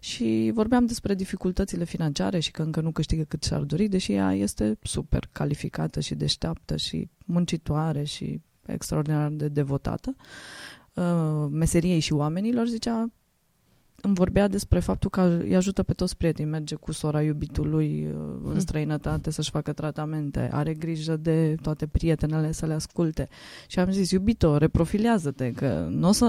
și 0.00 0.50
vorbeam 0.54 0.86
despre 0.86 1.14
dificultățile 1.14 1.84
financiare 1.84 2.38
și 2.38 2.50
că 2.50 2.62
încă 2.62 2.80
nu 2.80 2.90
câștigă 2.90 3.22
cât 3.22 3.42
și-ar 3.42 3.60
dori, 3.60 3.88
deși 3.88 4.12
ea 4.12 4.32
este 4.34 4.78
super 4.82 5.28
calificată 5.32 6.00
și 6.00 6.14
deșteaptă 6.14 6.76
și 6.76 7.08
muncitoare 7.24 8.04
și 8.04 8.40
extraordinar 8.66 9.30
de 9.30 9.48
devotată 9.48 10.16
uh, 10.94 11.46
meseriei 11.50 12.00
și 12.00 12.12
oamenilor, 12.12 12.66
zicea, 12.66 13.10
îmi 14.02 14.14
vorbea 14.14 14.48
despre 14.48 14.78
faptul 14.78 15.10
că 15.10 15.38
îi 15.42 15.56
ajută 15.56 15.82
pe 15.82 15.92
toți 15.92 16.16
prietenii, 16.16 16.50
merge 16.50 16.74
cu 16.74 16.92
sora 16.92 17.22
iubitului 17.22 18.06
uh, 18.06 18.14
în 18.44 18.50
hmm. 18.50 18.58
străinătate 18.58 19.30
să-și 19.30 19.50
facă 19.50 19.72
tratamente, 19.72 20.48
are 20.52 20.74
grijă 20.74 21.16
de 21.16 21.54
toate 21.62 21.86
prietenele 21.86 22.52
să 22.52 22.66
le 22.66 22.72
asculte. 22.72 23.28
Și 23.66 23.78
am 23.78 23.90
zis, 23.90 24.10
iubito, 24.10 24.56
reprofilează-te, 24.56 25.52
că 25.52 25.88
nu 25.90 26.08
o 26.08 26.12
să 26.12 26.26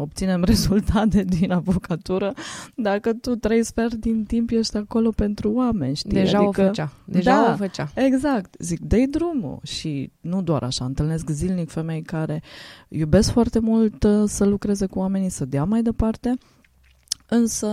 obținem 0.00 0.44
rezultate 0.52 1.22
din 1.22 1.52
avocatură 1.52 2.32
dacă 2.74 3.12
tu 3.12 3.34
trei 3.34 3.64
sfert 3.64 3.94
din 3.94 4.24
timp 4.24 4.50
ești 4.50 4.76
acolo 4.76 5.10
pentru 5.10 5.52
oameni, 5.52 5.96
știi? 5.96 6.10
Deja 6.10 6.38
adică, 6.38 6.62
o 6.62 6.64
făcea. 6.64 6.92
Deja 7.04 7.30
da, 7.30 7.52
o 7.52 7.56
făcea. 7.56 7.90
Exact. 7.94 8.54
Zic, 8.58 8.80
dă 8.80 8.96
drumul. 9.10 9.58
Și 9.62 10.10
nu 10.20 10.42
doar 10.42 10.62
așa, 10.62 10.84
întâlnesc 10.84 11.28
zilnic 11.28 11.70
femei 11.70 12.02
care 12.02 12.42
iubesc 12.88 13.30
foarte 13.30 13.58
mult 13.58 14.02
uh, 14.02 14.22
să 14.26 14.44
lucreze 14.44 14.86
cu 14.86 14.98
oamenii, 14.98 15.28
să 15.28 15.44
dea 15.44 15.64
mai 15.64 15.82
departe, 15.82 16.34
însă 17.28 17.68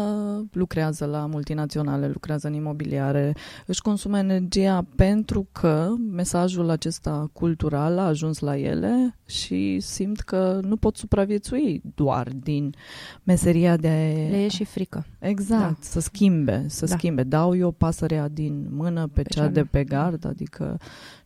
lucrează 0.52 1.06
la 1.06 1.26
multinaționale, 1.26 2.08
lucrează 2.08 2.48
în 2.48 2.54
imobiliare, 2.54 3.36
își 3.66 3.82
consumă 3.82 4.18
energia 4.18 4.86
pentru 4.96 5.48
că 5.52 5.94
mesajul 6.12 6.70
acesta 6.70 7.30
cultural 7.34 7.98
a 7.98 8.06
ajuns 8.06 8.40
la 8.40 8.58
ele 8.58 9.18
și 9.26 9.80
simt 9.80 10.20
că 10.20 10.60
nu 10.64 10.76
pot 10.76 10.98
supraviețui 10.98 11.82
doar 11.96 12.28
din 12.44 12.76
meseria 13.24 13.78
de... 13.78 14.28
Le 14.30 14.44
e 14.44 14.48
și 14.48 14.64
frică. 14.64 15.06
Exact, 15.20 15.60
da. 15.60 15.76
să 15.80 16.00
schimbe, 16.00 16.66
să 16.68 16.86
da. 16.86 16.96
schimbe. 16.96 17.24
Dau 17.24 17.56
eu 17.56 17.72
pasărea 17.72 18.28
din 18.28 18.68
mână 18.70 19.08
pe, 19.08 19.22
pe 19.22 19.30
cea 19.30 19.48
de 19.48 19.64
pe 19.64 19.84
gard, 19.84 20.26
adică 20.26 20.78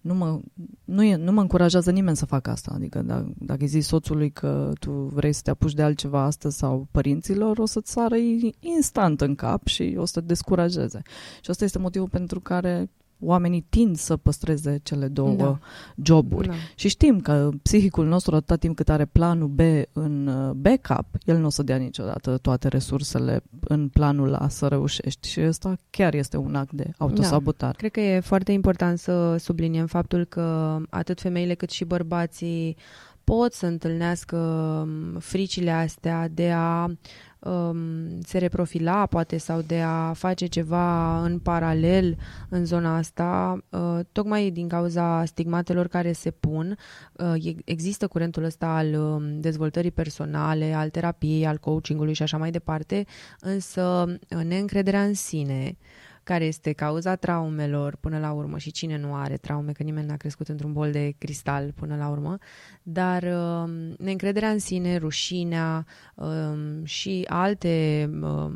nu 0.02 0.14
mă, 0.14 0.40
nu, 0.84 1.04
e, 1.04 1.16
nu 1.16 1.32
mă 1.32 1.42
încurajează 1.42 1.92
nimeni 1.92 2.18
să 2.18 2.26
fac 2.26 2.48
asta. 2.48 2.72
Adică 2.76 3.02
dacă, 3.02 3.34
dacă 3.38 3.62
îi 3.62 3.68
zici 3.68 3.84
soțului 3.84 4.32
că 4.32 4.72
tu 4.80 4.92
vrei 4.92 5.34
să 5.34 5.42
te 5.44 5.50
apuci 5.50 5.74
de 5.74 5.82
altceva 5.82 6.22
astăzi 6.24 6.58
sau 6.58 6.88
părinților, 6.92 7.58
o 7.58 7.66
să-ți 7.66 7.92
sară 7.92 8.16
instant 8.60 9.22
în 9.22 9.36
cap 9.36 9.68
și 9.68 9.96
o 9.98 10.06
să 10.06 10.20
te 10.20 10.26
descurajeze. 10.26 11.02
Și 11.42 11.50
asta 11.50 11.64
este 11.64 11.80
motivul 11.80 12.10
pentru 12.10 12.40
care 12.40 12.90
oamenii 13.20 13.66
tind 13.70 13.98
să 13.98 14.18
păstreze 14.18 14.80
cele 14.84 15.08
două 15.08 15.36
da. 15.36 15.60
joburi. 16.04 16.48
Da. 16.48 16.54
Și 16.76 16.88
știm 16.88 17.20
că 17.20 17.50
psihicul 17.62 18.08
nostru, 18.08 18.36
atâta 18.36 18.56
timp 18.56 18.76
cât 18.76 18.90
are 18.90 19.06
planul 19.06 19.48
B 19.48 19.60
în 19.94 20.28
uh, 20.28 20.52
backup, 20.52 21.06
el 21.26 21.38
nu 21.38 21.46
o 21.46 21.50
să 21.50 21.64
dea 21.64 21.78
niciodată 21.78 22.38
toate 22.38 22.68
resursele 22.68 23.44
în 23.60 23.88
planul 23.88 24.34
A 24.34 24.48
să 24.48 24.68
reușești. 24.68 25.30
Și 25.30 25.42
ăsta 25.42 25.76
chiar 25.90 26.14
este 26.14 26.38
un 26.38 26.56
act 26.56 26.72
de 26.72 26.92
autosabotare. 26.98 27.72
Da. 27.72 27.78
Cred 27.78 27.92
că 27.92 28.00
e 28.00 28.20
foarte 28.20 28.52
important 28.52 29.00
să 29.00 29.36
subliniem 29.38 29.86
faptul 29.86 30.26
că 30.26 30.78
atât 30.90 31.22
femeile 31.22 31.54
cât 31.54 31.70
și 31.70 31.86
bărbații 31.86 32.78
pot 33.24 33.54
să 33.54 33.66
întâlnească 33.66 34.38
um, 34.38 35.20
fricile 35.20 35.72
astea 35.72 36.28
de 36.28 36.52
a 36.52 36.88
um, 37.40 38.22
se 38.22 38.38
reprofila, 38.38 39.06
poate, 39.06 39.38
sau 39.38 39.62
de 39.62 39.82
a 39.82 40.14
face 40.14 40.46
ceva 40.46 41.20
în 41.24 41.40
paralel 41.40 42.18
în 42.50 42.66
zona 42.66 42.98
asta, 42.98 43.60
uh, 43.70 44.00
tocmai 44.12 44.50
din 44.50 44.68
cauza 44.68 45.26
stigmatelor 45.26 45.88
care 45.88 46.12
se 46.12 46.32
pun. 46.32 46.78
Uh, 47.14 47.54
există 47.66 48.08
curentul 48.08 48.44
ăsta 48.44 48.68
al 48.68 48.94
um, 48.94 49.40
dezvoltării 49.40 49.92
personale, 49.92 50.74
al 50.74 50.90
terapiei, 50.90 51.46
al 51.46 51.58
coachingului 51.58 52.14
și 52.14 52.24
așa 52.24 52.38
mai 52.38 52.52
departe, 52.52 53.06
însă 53.40 54.06
uh, 54.08 54.44
neîncrederea 54.44 55.04
în 55.04 55.14
sine, 55.14 55.78
care 56.30 56.46
este 56.46 56.72
cauza 56.72 57.16
traumelor 57.16 57.96
până 57.96 58.20
la 58.20 58.32
urmă 58.32 58.58
și 58.58 58.72
cine 58.72 58.98
nu 58.98 59.16
are 59.16 59.38
traume, 59.38 59.72
că 59.72 59.84
nimeni 59.84 60.08
n-a 60.08 60.18
crescut 60.18 60.48
într-un 60.48 60.74
bol 60.74 60.92
de 60.92 61.14
cristal 61.18 61.72
până 61.76 61.96
la 61.96 62.10
urmă, 62.10 62.38
dar 62.84 63.24
uh, 63.24 63.70
neîncrederea 63.98 64.50
în 64.50 64.60
sine, 64.60 64.98
rușinea 64.98 65.86
uh, 66.16 66.28
și 66.84 67.26
alte 67.28 68.10
uh, 68.22 68.52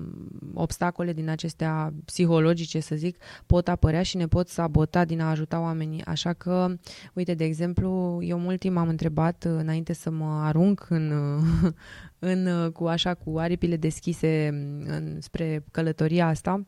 obstacole 0.53 1.13
din 1.13 1.29
acestea 1.29 1.93
psihologice, 2.05 2.79
să 2.79 2.95
zic, 2.95 3.17
pot 3.45 3.67
apărea 3.67 4.03
și 4.03 4.17
ne 4.17 4.27
pot 4.27 4.47
sabota 4.47 5.05
din 5.05 5.21
a 5.21 5.29
ajuta 5.29 5.59
oamenii. 5.59 6.05
Așa 6.05 6.33
că, 6.33 6.75
uite, 7.13 7.33
de 7.33 7.43
exemplu, 7.43 8.19
eu 8.21 8.39
mult 8.39 8.59
timp 8.59 8.77
am 8.77 8.88
întrebat 8.88 9.43
înainte 9.43 9.93
să 9.93 10.09
mă 10.09 10.41
arunc 10.43 10.86
în, 10.89 11.13
în 12.19 12.71
cu 12.71 12.86
așa 12.86 13.13
cu 13.13 13.38
aripile 13.38 13.75
deschise 13.77 14.47
în, 14.86 15.17
spre 15.21 15.63
călătoria 15.71 16.27
asta, 16.27 16.63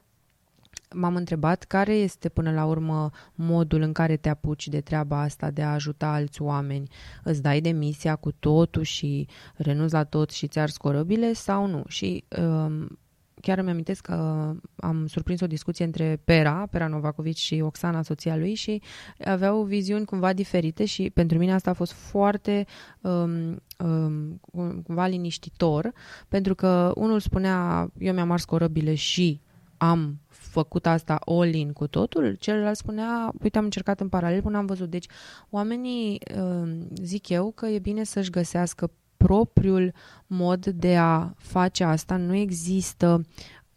m-am 0.95 1.15
întrebat 1.15 1.63
care 1.63 1.93
este 1.93 2.29
până 2.29 2.51
la 2.51 2.65
urmă 2.65 3.09
modul 3.35 3.81
în 3.81 3.93
care 3.93 4.17
te 4.17 4.29
apuci 4.29 4.67
de 4.67 4.81
treaba 4.81 5.21
asta 5.21 5.51
de 5.51 5.61
a 5.61 5.73
ajuta 5.73 6.07
alți 6.07 6.41
oameni. 6.41 6.87
Îți 7.23 7.41
dai 7.41 7.61
demisia 7.61 8.15
cu 8.15 8.31
totul 8.31 8.83
și 8.83 9.27
renunți 9.55 9.93
la 9.93 10.03
tot 10.03 10.31
și 10.31 10.47
ți-ar 10.47 10.69
scorăbile 10.69 11.33
sau 11.33 11.65
nu? 11.65 11.83
Și 11.87 12.23
um, 12.39 12.99
chiar 13.41 13.57
îmi 13.57 13.69
amintesc 13.69 14.01
că 14.01 14.51
am 14.75 15.07
surprins 15.07 15.41
o 15.41 15.47
discuție 15.47 15.85
între 15.85 16.21
Pera, 16.23 16.67
Pera 16.71 16.87
Novakovici 16.87 17.37
și 17.37 17.61
Oxana, 17.63 18.01
soția 18.01 18.35
lui 18.35 18.53
și 18.53 18.81
aveau 19.25 19.63
viziuni 19.63 20.05
cumva 20.05 20.33
diferite 20.33 20.85
și 20.85 21.09
pentru 21.09 21.37
mine 21.37 21.53
asta 21.53 21.69
a 21.69 21.73
fost 21.73 21.91
foarte 21.91 22.65
um, 23.01 23.61
um, 23.77 24.41
cumva 24.83 25.05
liniștitor 25.07 25.91
pentru 26.27 26.55
că 26.55 26.91
unul 26.95 27.19
spunea 27.19 27.89
eu 27.97 28.13
mi-am 28.13 28.31
ars 28.31 28.45
corăbile 28.45 28.95
și 28.95 29.41
am 29.77 30.19
făcut 30.27 30.85
asta 30.85 31.19
all-in 31.25 31.71
cu 31.73 31.87
totul, 31.87 32.35
celălalt 32.39 32.77
spunea, 32.77 33.31
uite, 33.43 33.57
am 33.57 33.63
încercat 33.63 33.99
în 33.99 34.09
paralel 34.09 34.41
până 34.41 34.57
am 34.57 34.65
văzut. 34.65 34.89
Deci, 34.89 35.07
oamenii, 35.49 36.19
uh, 36.37 36.71
zic 37.01 37.29
eu, 37.29 37.51
că 37.51 37.65
e 37.65 37.79
bine 37.79 38.03
să-și 38.03 38.29
găsească 38.29 38.91
propriul 39.17 39.93
mod 40.27 40.65
de 40.65 40.97
a 40.97 41.33
face 41.37 41.83
asta. 41.83 42.15
Nu 42.15 42.35
există 42.35 43.25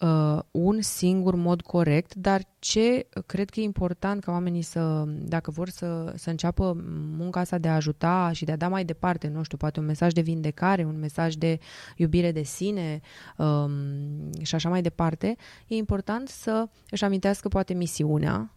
uh, 0.01 0.39
un 0.51 0.81
singur 0.81 1.35
mod 1.35 1.61
corect, 1.61 2.15
dar 2.15 2.43
ce 2.59 3.07
cred 3.27 3.51
că 3.51 3.61
e 3.61 3.63
important 3.63 4.25
ca 4.25 4.33
oamenii 4.33 4.63
să, 4.63 5.05
dacă 5.07 5.51
vor 5.51 5.69
să, 5.69 6.13
să 6.17 6.31
înceapă 6.31 6.77
munca 7.17 7.41
asta 7.41 7.59
de 7.59 7.69
a 7.69 7.75
ajuta 7.75 8.31
și 8.33 8.45
de 8.45 8.53
a 8.53 8.57
da 8.57 8.69
mai 8.69 8.85
departe, 8.85 9.29
nu 9.29 9.43
știu, 9.43 9.57
poate 9.57 9.81
un 9.81 9.87
mesaj 9.87 10.13
de 10.13 10.21
vindecare, 10.21 10.85
un 10.85 10.99
mesaj 10.99 11.35
de 11.35 11.59
iubire 11.97 12.33
de 12.33 12.43
sine 12.43 13.01
um, 13.37 14.33
și 14.43 14.55
așa 14.55 14.69
mai 14.69 14.83
departe, 14.83 15.37
e 15.67 15.75
important 15.75 16.29
să 16.29 16.69
își 16.91 17.05
amintească 17.05 17.49
poate 17.49 17.75
misiunea, 17.75 18.53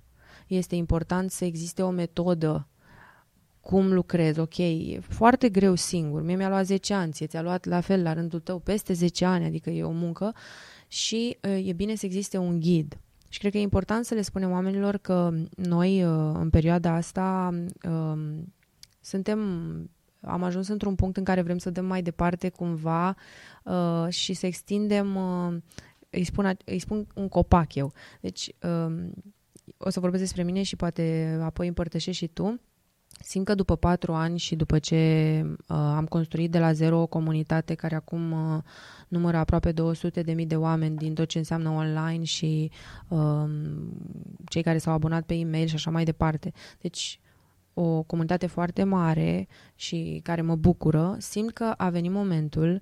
este 0.47 0.75
important 0.75 1.31
să 1.31 1.45
existe 1.45 1.81
o 1.81 1.89
metodă 1.89 2.65
cum 3.61 3.93
lucrez, 3.93 4.37
ok, 4.37 4.57
e 4.57 4.99
foarte 5.01 5.49
greu 5.49 5.75
singur, 5.75 6.21
mie 6.21 6.35
mi-a 6.35 6.49
luat 6.49 6.65
10 6.65 6.93
ani, 6.93 7.11
ți-a 7.11 7.41
luat 7.41 7.65
la 7.65 7.81
fel 7.81 8.01
la 8.01 8.13
rândul 8.13 8.39
tău 8.39 8.59
peste 8.59 8.93
10 8.93 9.25
ani, 9.25 9.45
adică 9.45 9.69
e 9.69 9.83
o 9.83 9.91
muncă 9.91 10.33
și 10.91 11.37
uh, 11.41 11.67
e 11.67 11.73
bine 11.73 11.95
să 11.95 12.05
existe 12.05 12.37
un 12.37 12.59
ghid. 12.59 12.99
Și 13.29 13.39
cred 13.39 13.51
că 13.51 13.57
e 13.57 13.61
important 13.61 14.05
să 14.05 14.13
le 14.13 14.21
spunem 14.21 14.51
oamenilor 14.51 14.97
că 14.97 15.33
noi 15.55 16.03
uh, 16.03 16.31
în 16.33 16.49
perioada 16.49 16.93
asta 16.93 17.49
um, 17.83 18.53
suntem 19.01 19.39
am 20.21 20.43
ajuns 20.43 20.67
într-un 20.67 20.95
punct 20.95 21.17
în 21.17 21.23
care 21.23 21.41
vrem 21.41 21.57
să 21.57 21.69
dăm 21.69 21.85
mai 21.85 22.01
departe 22.01 22.49
cumva 22.49 23.15
uh, 23.63 24.05
și 24.09 24.33
să 24.33 24.45
extindem, 24.45 25.15
uh, 25.15 25.57
îi, 26.09 26.23
spun, 26.23 26.57
îi 26.65 26.79
spun 26.79 27.07
un 27.15 27.27
copac 27.27 27.75
eu. 27.75 27.93
Deci 28.21 28.51
uh, 28.61 29.09
o 29.77 29.89
să 29.89 29.99
vorbesc 29.99 30.23
despre 30.23 30.43
mine 30.43 30.63
și 30.63 30.75
poate 30.75 31.37
apoi 31.43 31.67
împărtășești 31.67 32.23
și 32.25 32.31
tu. 32.33 32.59
Simt 33.23 33.45
că 33.45 33.55
după 33.55 33.75
patru 33.75 34.13
ani 34.13 34.37
și 34.37 34.55
după 34.55 34.79
ce 34.79 35.41
uh, 35.45 35.75
am 35.77 36.05
construit 36.05 36.51
de 36.51 36.59
la 36.59 36.73
zero 36.73 37.01
o 37.01 37.05
comunitate 37.05 37.73
care 37.73 37.95
acum 37.95 38.31
uh, 38.31 38.61
numără 39.07 39.37
aproape 39.37 39.71
200 39.71 40.21
de 40.21 40.33
mii 40.33 40.45
de 40.45 40.55
oameni 40.55 40.97
din 40.97 41.13
tot 41.13 41.27
ce 41.27 41.37
înseamnă 41.37 41.69
online 41.69 42.23
și 42.23 42.71
uh, 43.07 43.49
cei 44.45 44.61
care 44.61 44.77
s-au 44.77 44.93
abonat 44.93 45.23
pe 45.23 45.33
e-mail 45.33 45.67
și 45.67 45.75
așa 45.75 45.91
mai 45.91 46.03
departe. 46.03 46.51
Deci 46.81 47.19
o 47.73 48.01
comunitate 48.01 48.47
foarte 48.47 48.83
mare 48.83 49.47
și 49.75 50.19
care 50.23 50.41
mă 50.41 50.55
bucură, 50.55 51.15
simt 51.19 51.51
că 51.53 51.73
a 51.77 51.89
venit 51.89 52.11
momentul 52.11 52.73
uh, 52.73 52.81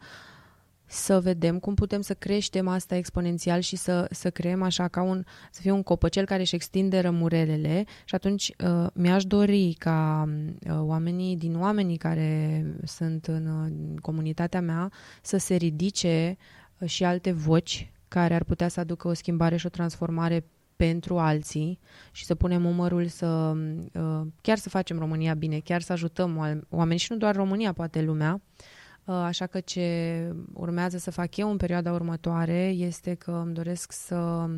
să 0.91 1.19
vedem 1.19 1.59
cum 1.59 1.73
putem 1.73 2.01
să 2.01 2.13
creștem 2.13 2.67
asta 2.67 2.95
exponențial 2.95 3.59
și 3.59 3.75
să, 3.75 4.07
să 4.11 4.29
creăm 4.29 4.61
așa 4.61 4.87
ca 4.87 5.01
un, 5.01 5.23
să 5.51 5.61
fie 5.61 5.71
un 5.71 5.83
copăcel 5.83 6.25
care 6.25 6.41
își 6.41 6.55
extinde 6.55 6.99
rămurelele 6.99 7.85
și 8.05 8.15
atunci 8.15 8.51
uh, 8.65 8.87
mi-aș 8.93 9.25
dori 9.25 9.75
ca 9.77 10.29
uh, 10.29 10.79
oamenii 10.79 11.35
din 11.37 11.59
oamenii 11.59 11.97
care 11.97 12.65
sunt 12.83 13.25
în 13.25 13.47
uh, 13.47 14.01
comunitatea 14.01 14.61
mea 14.61 14.91
să 15.21 15.37
se 15.37 15.55
ridice 15.55 16.37
uh, 16.79 16.89
și 16.89 17.03
alte 17.03 17.31
voci 17.31 17.91
care 18.07 18.33
ar 18.33 18.43
putea 18.43 18.67
să 18.67 18.79
aducă 18.79 19.07
o 19.07 19.13
schimbare 19.13 19.57
și 19.57 19.65
o 19.65 19.69
transformare 19.69 20.45
pentru 20.75 21.17
alții 21.17 21.79
și 22.11 22.25
să 22.25 22.35
punem 22.35 22.65
umărul 22.65 23.07
să 23.07 23.53
uh, 23.93 24.21
chiar 24.41 24.57
să 24.57 24.69
facem 24.69 24.99
România 24.99 25.33
bine, 25.33 25.59
chiar 25.59 25.81
să 25.81 25.91
ajutăm 25.91 26.63
oameni 26.69 26.99
și 26.99 27.11
nu 27.11 27.17
doar 27.17 27.35
România, 27.35 27.73
poate 27.73 28.01
lumea. 28.01 28.33
Uh, 28.33 28.41
Uh, 28.41 28.78
așa 29.13 29.45
că 29.47 29.59
ce 29.59 30.29
urmează 30.53 30.97
să 30.97 31.11
fac 31.11 31.37
eu 31.37 31.49
în 31.51 31.57
perioada 31.57 31.91
următoare 31.91 32.67
este 32.67 33.13
că 33.13 33.31
îmi 33.31 33.53
doresc 33.53 33.91
să 33.91 34.49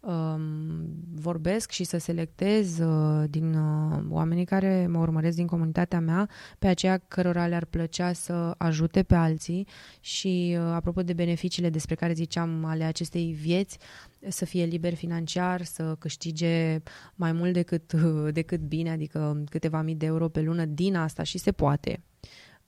um, 0.00 0.40
vorbesc 1.14 1.70
și 1.70 1.84
să 1.84 1.98
selectez 1.98 2.78
uh, 2.78 3.24
din 3.30 3.54
uh, 3.54 4.04
oamenii 4.08 4.44
care 4.44 4.86
mă 4.86 4.98
urmăresc 4.98 5.36
din 5.36 5.46
comunitatea 5.46 6.00
mea 6.00 6.28
pe 6.58 6.66
aceea 6.66 6.98
cărora 7.08 7.46
le-ar 7.46 7.64
plăcea 7.64 8.12
să 8.12 8.54
ajute 8.58 9.02
pe 9.02 9.14
alții 9.14 9.66
și 10.00 10.56
uh, 10.58 10.64
apropo 10.74 11.02
de 11.02 11.12
beneficiile 11.12 11.70
despre 11.70 11.94
care 11.94 12.12
ziceam 12.12 12.64
ale 12.64 12.84
acestei 12.84 13.32
vieți, 13.32 13.78
să 14.28 14.44
fie 14.44 14.64
liber 14.64 14.94
financiar, 14.94 15.62
să 15.64 15.96
câștige 15.98 16.82
mai 17.14 17.32
mult 17.32 17.52
decât, 17.52 17.92
decât 18.40 18.60
bine, 18.60 18.90
adică 18.90 19.44
câteva 19.50 19.82
mii 19.82 19.94
de 19.94 20.06
euro 20.06 20.28
pe 20.28 20.40
lună 20.40 20.64
din 20.64 20.96
asta 20.96 21.22
și 21.22 21.38
se 21.38 21.52
poate 21.52 22.02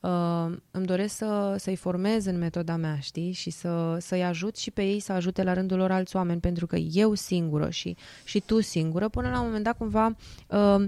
uh, 0.04 0.56
îmi 0.70 0.86
doresc 0.86 1.16
să, 1.16 1.54
să-i 1.58 1.76
formez 1.76 2.24
în 2.26 2.38
metoda 2.38 2.76
mea, 2.76 2.98
știi? 2.98 3.32
Și 3.32 3.50
să, 3.50 3.96
să-i 4.00 4.24
ajut 4.24 4.56
și 4.56 4.70
pe 4.70 4.82
ei 4.82 5.00
să 5.00 5.12
ajute 5.12 5.42
la 5.42 5.52
rândul 5.52 5.78
lor 5.78 5.90
alți 5.90 6.16
oameni, 6.16 6.40
pentru 6.40 6.66
că 6.66 6.76
eu 6.76 7.14
singură 7.14 7.70
și, 7.70 7.96
și 8.24 8.40
tu 8.40 8.60
singură, 8.60 9.08
până 9.08 9.30
la 9.30 9.38
un 9.38 9.46
moment 9.46 9.64
dat 9.64 9.76
cumva 9.76 10.16
uh, 10.48 10.86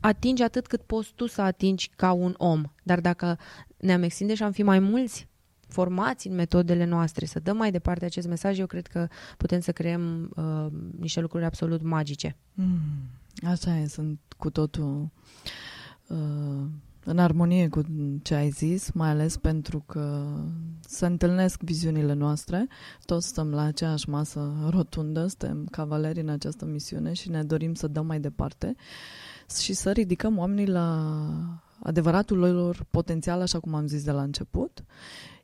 atingi 0.00 0.42
atât 0.42 0.66
cât 0.66 0.82
poți 0.82 1.12
tu 1.14 1.26
să 1.26 1.42
atingi 1.42 1.90
ca 1.96 2.12
un 2.12 2.34
om. 2.36 2.62
Dar 2.82 3.00
dacă 3.00 3.38
ne-am 3.76 4.02
extinde 4.02 4.34
și 4.34 4.42
am 4.42 4.52
fi 4.52 4.62
mai 4.62 4.78
mulți 4.78 5.28
formați 5.68 6.28
în 6.28 6.34
metodele 6.34 6.84
noastre, 6.84 7.26
să 7.26 7.40
dăm 7.40 7.56
mai 7.56 7.70
departe 7.70 8.04
acest 8.04 8.26
mesaj, 8.28 8.58
eu 8.58 8.66
cred 8.66 8.86
că 8.86 9.08
putem 9.36 9.60
să 9.60 9.72
creăm 9.72 10.30
uh, 10.36 10.66
niște 11.00 11.20
lucruri 11.20 11.44
absolut 11.44 11.82
magice. 11.82 12.36
Mm, 12.54 12.78
așa 13.42 13.78
e, 13.78 13.86
sunt 13.86 14.18
cu 14.36 14.50
totul 14.50 15.10
uh, 16.06 16.66
în 17.08 17.18
armonie 17.18 17.68
cu 17.68 17.82
ce 18.22 18.34
ai 18.34 18.50
zis, 18.50 18.90
mai 18.90 19.08
ales 19.08 19.36
pentru 19.36 19.84
că 19.86 20.24
se 20.80 21.06
întâlnesc 21.06 21.60
viziunile 21.60 22.12
noastre, 22.12 22.68
toți 23.04 23.28
stăm 23.28 23.50
la 23.50 23.62
aceeași 23.62 24.08
masă 24.08 24.52
rotundă, 24.70 25.26
suntem 25.26 25.66
cavaleri 25.70 26.20
în 26.20 26.28
această 26.28 26.64
misiune 26.64 27.12
și 27.12 27.30
ne 27.30 27.42
dorim 27.42 27.74
să 27.74 27.86
dăm 27.86 28.06
mai 28.06 28.20
departe 28.20 28.74
și 29.62 29.72
să 29.72 29.90
ridicăm 29.92 30.38
oamenii 30.38 30.66
la 30.66 31.04
adevăratul 31.82 32.38
lor 32.38 32.86
potențial, 32.90 33.40
așa 33.40 33.60
cum 33.60 33.74
am 33.74 33.86
zis 33.86 34.04
de 34.04 34.10
la 34.10 34.22
început, 34.22 34.84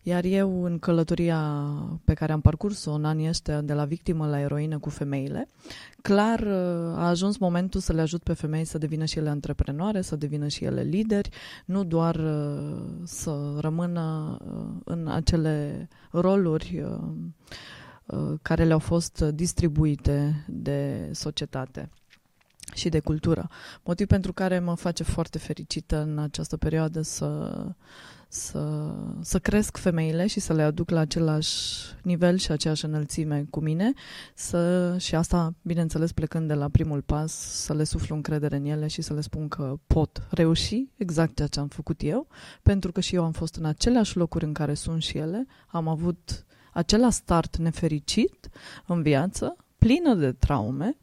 iar 0.03 0.25
eu, 0.25 0.65
în 0.65 0.79
călătoria 0.79 1.63
pe 2.05 2.15
care 2.15 2.33
am 2.33 2.41
parcurs-o 2.41 2.93
în 2.93 3.05
anii 3.05 3.29
ăștia 3.29 3.61
de 3.61 3.73
la 3.73 3.85
victimă 3.85 4.27
la 4.27 4.41
eroină 4.41 4.79
cu 4.79 4.91
femeile, 4.91 5.49
clar 6.03 6.41
uh, 6.41 6.97
a 6.97 7.09
ajuns 7.09 7.37
momentul 7.37 7.81
să 7.81 7.93
le 7.93 8.01
ajut 8.01 8.23
pe 8.23 8.33
femei 8.33 8.65
să 8.65 8.79
devină 8.79 9.05
și 9.05 9.19
ele 9.19 9.29
antreprenoare, 9.29 10.01
să 10.01 10.17
devină 10.17 10.49
și 10.49 10.65
ele 10.65 10.83
lideri, 10.83 11.29
nu 11.65 11.85
doar 11.85 12.15
uh, 12.15 12.83
să 13.05 13.57
rămână 13.61 14.37
uh, 14.41 14.81
în 14.85 15.09
acele 15.09 15.89
roluri 16.11 16.85
care 18.43 18.65
le-au 18.65 18.79
fost 18.79 19.21
distribuite 19.21 20.45
de 20.49 21.09
societate 21.13 21.91
și 22.75 22.89
de 22.89 23.01
cultură. 23.01 23.49
Motiv 23.85 24.07
pentru 24.07 24.33
care 24.33 24.59
mă 24.59 24.75
face 24.75 25.03
foarte 25.03 25.39
fericită 25.39 26.03
în 26.03 26.19
această 26.19 26.57
perioadă 26.57 27.03
să 27.03 27.51
să, 28.33 28.95
să 29.21 29.39
cresc 29.39 29.77
femeile 29.77 30.27
și 30.27 30.41
să 30.41 30.53
le 30.53 30.63
aduc 30.63 30.91
la 30.91 31.01
același 31.01 31.55
nivel 32.03 32.37
și 32.37 32.51
aceeași 32.51 32.85
înălțime 32.85 33.47
cu 33.51 33.61
mine 33.61 33.93
să, 34.35 34.95
și 34.99 35.15
asta, 35.15 35.55
bineînțeles, 35.63 36.13
plecând 36.13 36.49
de 36.49 36.55
la 36.55 36.69
primul 36.69 37.03
pas, 37.03 37.33
să 37.33 37.75
le 37.75 37.85
suflu 37.85 38.15
încredere 38.15 38.57
în 38.57 38.65
ele 38.65 38.87
și 38.87 39.03
să 39.03 39.15
le 39.15 39.21
spun 39.21 39.49
că 39.49 39.75
pot 39.87 40.23
reuși 40.31 40.89
exact 40.97 41.37
ceea 41.37 41.49
ce 41.49 41.61
am 41.61 41.69
făcut 41.69 42.03
eu, 42.03 42.27
pentru 42.63 42.93
că 42.93 43.01
și 43.01 43.15
eu 43.15 43.25
am 43.25 43.33
fost 43.33 43.55
în 43.55 43.65
aceleași 43.65 44.17
locuri 44.17 44.45
în 44.45 44.53
care 44.53 44.75
sunt 44.75 45.03
și 45.03 45.19
ele, 45.19 45.47
am 45.67 45.89
avut 45.89 46.45
același 46.73 47.17
start 47.17 47.57
nefericit 47.57 48.49
în 48.87 49.03
viață, 49.03 49.57
plină 49.79 50.15
de 50.15 50.33
traume 50.33 50.97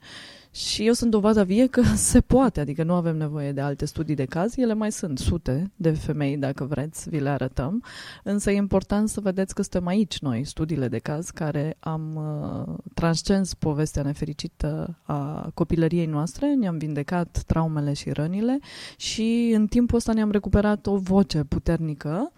și 0.51 0.85
eu 0.85 0.93
sunt 0.93 1.11
dovada 1.11 1.43
vie 1.43 1.67
că 1.67 1.81
se 2.11 2.21
poate, 2.21 2.59
adică 2.59 2.83
nu 2.83 2.93
avem 2.93 3.17
nevoie 3.17 3.51
de 3.51 3.61
alte 3.61 3.85
studii 3.85 4.15
de 4.15 4.25
caz, 4.25 4.57
ele 4.57 4.73
mai 4.73 4.91
sunt 4.91 5.19
sute 5.19 5.71
de 5.75 5.91
femei, 5.91 6.37
dacă 6.37 6.63
vreți, 6.63 7.09
vi 7.09 7.19
le 7.19 7.29
arătăm, 7.29 7.83
însă 8.23 8.51
e 8.51 8.55
important 8.55 9.09
să 9.09 9.21
vedeți 9.21 9.53
că 9.53 9.61
suntem 9.61 9.87
aici 9.87 10.19
noi, 10.19 10.43
studiile 10.43 10.87
de 10.87 10.97
caz, 10.97 11.29
care 11.29 11.77
am 11.79 12.15
uh, 12.15 12.73
transcens 12.93 13.53
povestea 13.53 14.03
nefericită 14.03 14.97
a 15.03 15.51
copilăriei 15.53 16.05
noastre, 16.05 16.53
ne-am 16.53 16.77
vindecat 16.77 17.43
traumele 17.47 17.93
și 17.93 18.11
rănile 18.11 18.59
și 18.97 19.51
în 19.55 19.67
timpul 19.67 19.97
ăsta 19.97 20.13
ne-am 20.13 20.31
recuperat 20.31 20.87
o 20.87 20.97
voce 20.97 21.43
puternică 21.43 22.31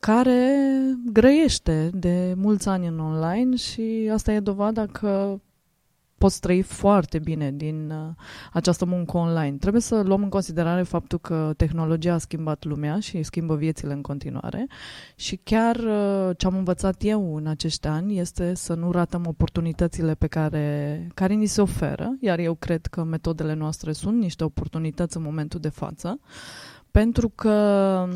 care 0.00 0.56
grăiește 1.12 1.90
de 1.92 2.34
mulți 2.36 2.68
ani 2.68 2.86
în 2.86 2.98
online 2.98 3.56
și 3.56 4.10
asta 4.12 4.32
e 4.32 4.40
dovada 4.40 4.86
că 4.86 5.38
poți 6.24 6.40
trăi 6.40 6.62
foarte 6.62 7.18
bine 7.18 7.52
din 7.52 7.90
uh, 7.90 8.14
această 8.52 8.84
muncă 8.84 9.16
online. 9.16 9.56
Trebuie 9.56 9.82
să 9.82 10.02
luăm 10.02 10.22
în 10.22 10.28
considerare 10.28 10.82
faptul 10.82 11.18
că 11.18 11.52
tehnologia 11.56 12.14
a 12.14 12.18
schimbat 12.18 12.64
lumea 12.64 12.98
și 13.00 13.22
schimbă 13.22 13.56
viețile 13.56 13.92
în 13.92 14.02
continuare 14.02 14.66
și 15.14 15.36
chiar 15.36 15.76
uh, 15.76 16.36
ce 16.36 16.46
am 16.46 16.56
învățat 16.56 16.96
eu 16.98 17.36
în 17.36 17.46
acești 17.46 17.86
ani 17.86 18.18
este 18.18 18.54
să 18.54 18.74
nu 18.74 18.90
ratăm 18.90 19.24
oportunitățile 19.26 20.14
pe 20.14 20.26
care, 20.26 21.08
care 21.14 21.34
ni 21.34 21.46
se 21.46 21.60
oferă, 21.60 22.16
iar 22.20 22.38
eu 22.38 22.54
cred 22.54 22.86
că 22.86 23.02
metodele 23.02 23.54
noastre 23.54 23.92
sunt 23.92 24.18
niște 24.18 24.44
oportunități 24.44 25.16
în 25.16 25.22
momentul 25.22 25.60
de 25.60 25.68
față, 25.68 26.20
pentru 26.90 27.28
că 27.28 28.08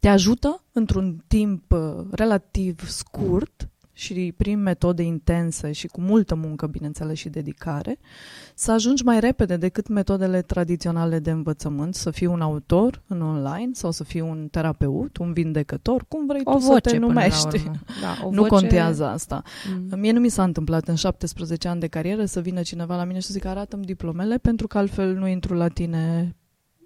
te 0.00 0.08
ajută 0.08 0.64
într-un 0.72 1.24
timp 1.26 1.72
uh, 1.72 2.04
relativ 2.10 2.88
scurt 2.88 3.71
și 3.92 4.34
prin 4.36 4.62
metode 4.62 5.02
intense 5.02 5.72
și 5.72 5.86
cu 5.86 6.00
multă 6.00 6.34
muncă, 6.34 6.66
bineînțeles, 6.66 7.18
și 7.18 7.28
dedicare, 7.28 7.98
să 8.54 8.72
ajungi 8.72 9.04
mai 9.04 9.20
repede 9.20 9.56
decât 9.56 9.88
metodele 9.88 10.42
tradiționale 10.42 11.18
de 11.18 11.30
învățământ, 11.30 11.94
să 11.94 12.10
fii 12.10 12.26
un 12.26 12.40
autor 12.40 13.02
în 13.06 13.22
online 13.22 13.70
sau 13.72 13.90
să 13.90 14.04
fii 14.04 14.20
un 14.20 14.48
terapeut, 14.50 15.16
un 15.16 15.32
vindecător, 15.32 16.04
cum 16.08 16.26
vrei 16.26 16.40
o 16.44 16.52
tu 16.52 16.58
voce, 16.58 16.72
să 16.72 16.80
te 16.80 16.96
numești. 16.96 17.62
Da, 18.00 18.26
o 18.26 18.30
nu 18.30 18.42
voce... 18.42 18.48
contează 18.48 19.06
asta. 19.06 19.42
Mm. 19.90 19.98
Mie 19.98 20.12
nu 20.12 20.20
mi 20.20 20.28
s-a 20.28 20.42
întâmplat 20.42 20.88
în 20.88 20.94
17 20.94 21.68
ani 21.68 21.80
de 21.80 21.86
carieră 21.86 22.24
să 22.24 22.40
vină 22.40 22.62
cineva 22.62 22.96
la 22.96 23.04
mine 23.04 23.18
și 23.18 23.26
să 23.26 23.32
zică 23.32 23.48
arată-mi 23.48 23.84
diplomele 23.84 24.38
pentru 24.38 24.66
că 24.66 24.78
altfel 24.78 25.14
nu 25.14 25.28
intru 25.28 25.54
la 25.54 25.68
tine 25.68 26.34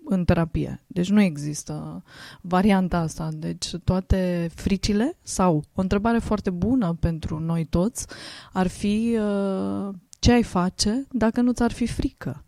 în 0.09 0.25
terapie. 0.25 0.83
Deci 0.87 1.11
nu 1.11 1.21
există 1.21 2.03
varianta 2.40 2.99
asta. 2.99 3.29
Deci 3.33 3.71
toate 3.85 4.51
fricile 4.55 5.19
sau 5.23 5.64
o 5.75 5.81
întrebare 5.81 6.19
foarte 6.19 6.51
bună 6.51 6.97
pentru 7.01 7.38
noi 7.38 7.64
toți 7.64 8.07
ar 8.53 8.66
fi 8.66 9.19
uh, 9.21 9.95
ce 10.19 10.33
ai 10.33 10.42
face 10.42 11.07
dacă 11.11 11.40
nu 11.40 11.53
ți-ar 11.53 11.73
fi 11.73 11.87
frică? 11.87 12.45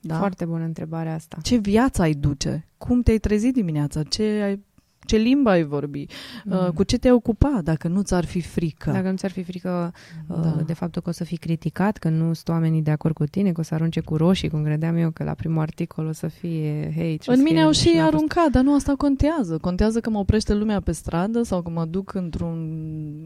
Da? 0.00 0.18
Foarte 0.18 0.44
bună 0.44 0.64
întrebarea 0.64 1.14
asta. 1.14 1.38
Ce 1.42 1.56
viață 1.56 2.02
ai 2.02 2.12
duce? 2.12 2.66
Cum 2.78 3.02
te-ai 3.02 3.18
trezit 3.18 3.54
dimineața? 3.54 4.02
Ce 4.02 4.22
ai 4.22 4.66
ce 5.08 5.16
limbă 5.16 5.50
ai 5.50 5.64
vorbi, 5.64 6.06
mm. 6.44 6.70
cu 6.74 6.82
ce 6.82 6.98
te 6.98 7.10
ocupa 7.12 7.60
dacă 7.62 7.88
nu 7.88 8.02
ți-ar 8.02 8.24
fi 8.24 8.40
frică. 8.40 8.90
Dacă 8.90 9.10
nu 9.10 9.16
ți-ar 9.16 9.30
fi 9.30 9.42
frică 9.42 9.92
Da. 10.26 10.34
da. 10.36 10.62
de 10.66 10.72
faptul 10.72 11.02
că 11.02 11.08
o 11.08 11.12
să 11.12 11.24
fii 11.24 11.36
criticat, 11.36 11.96
că 11.96 12.08
nu 12.08 12.24
sunt 12.32 12.48
oamenii 12.48 12.82
de 12.82 12.90
acord 12.90 13.14
cu 13.14 13.24
tine, 13.24 13.52
că 13.52 13.60
o 13.60 13.62
să 13.62 13.74
arunce 13.74 14.00
cu 14.00 14.16
roșii, 14.16 14.48
cum 14.48 14.62
credeam 14.64 14.96
eu 14.96 15.10
că 15.10 15.24
la 15.24 15.32
primul 15.34 15.60
articol 15.60 16.06
o 16.06 16.12
să 16.12 16.26
fie 16.26 16.92
hei, 16.94 17.16
trebuie 17.18 17.26
În 17.26 17.36
să 17.36 17.42
mine 17.42 17.54
fie 17.56 17.62
au 17.64 17.70
și 17.72 17.92
n-a 17.94 18.02
fost- 18.02 18.14
aruncat, 18.14 18.50
dar 18.50 18.62
nu 18.62 18.74
asta 18.74 18.94
contează. 18.96 19.58
Contează 19.60 20.00
că 20.00 20.10
mă 20.10 20.18
oprește 20.18 20.54
lumea 20.54 20.80
pe 20.80 20.92
stradă 20.92 21.42
sau 21.42 21.62
că 21.62 21.70
mă 21.70 21.84
duc 21.84 22.14
într-un, 22.14 22.58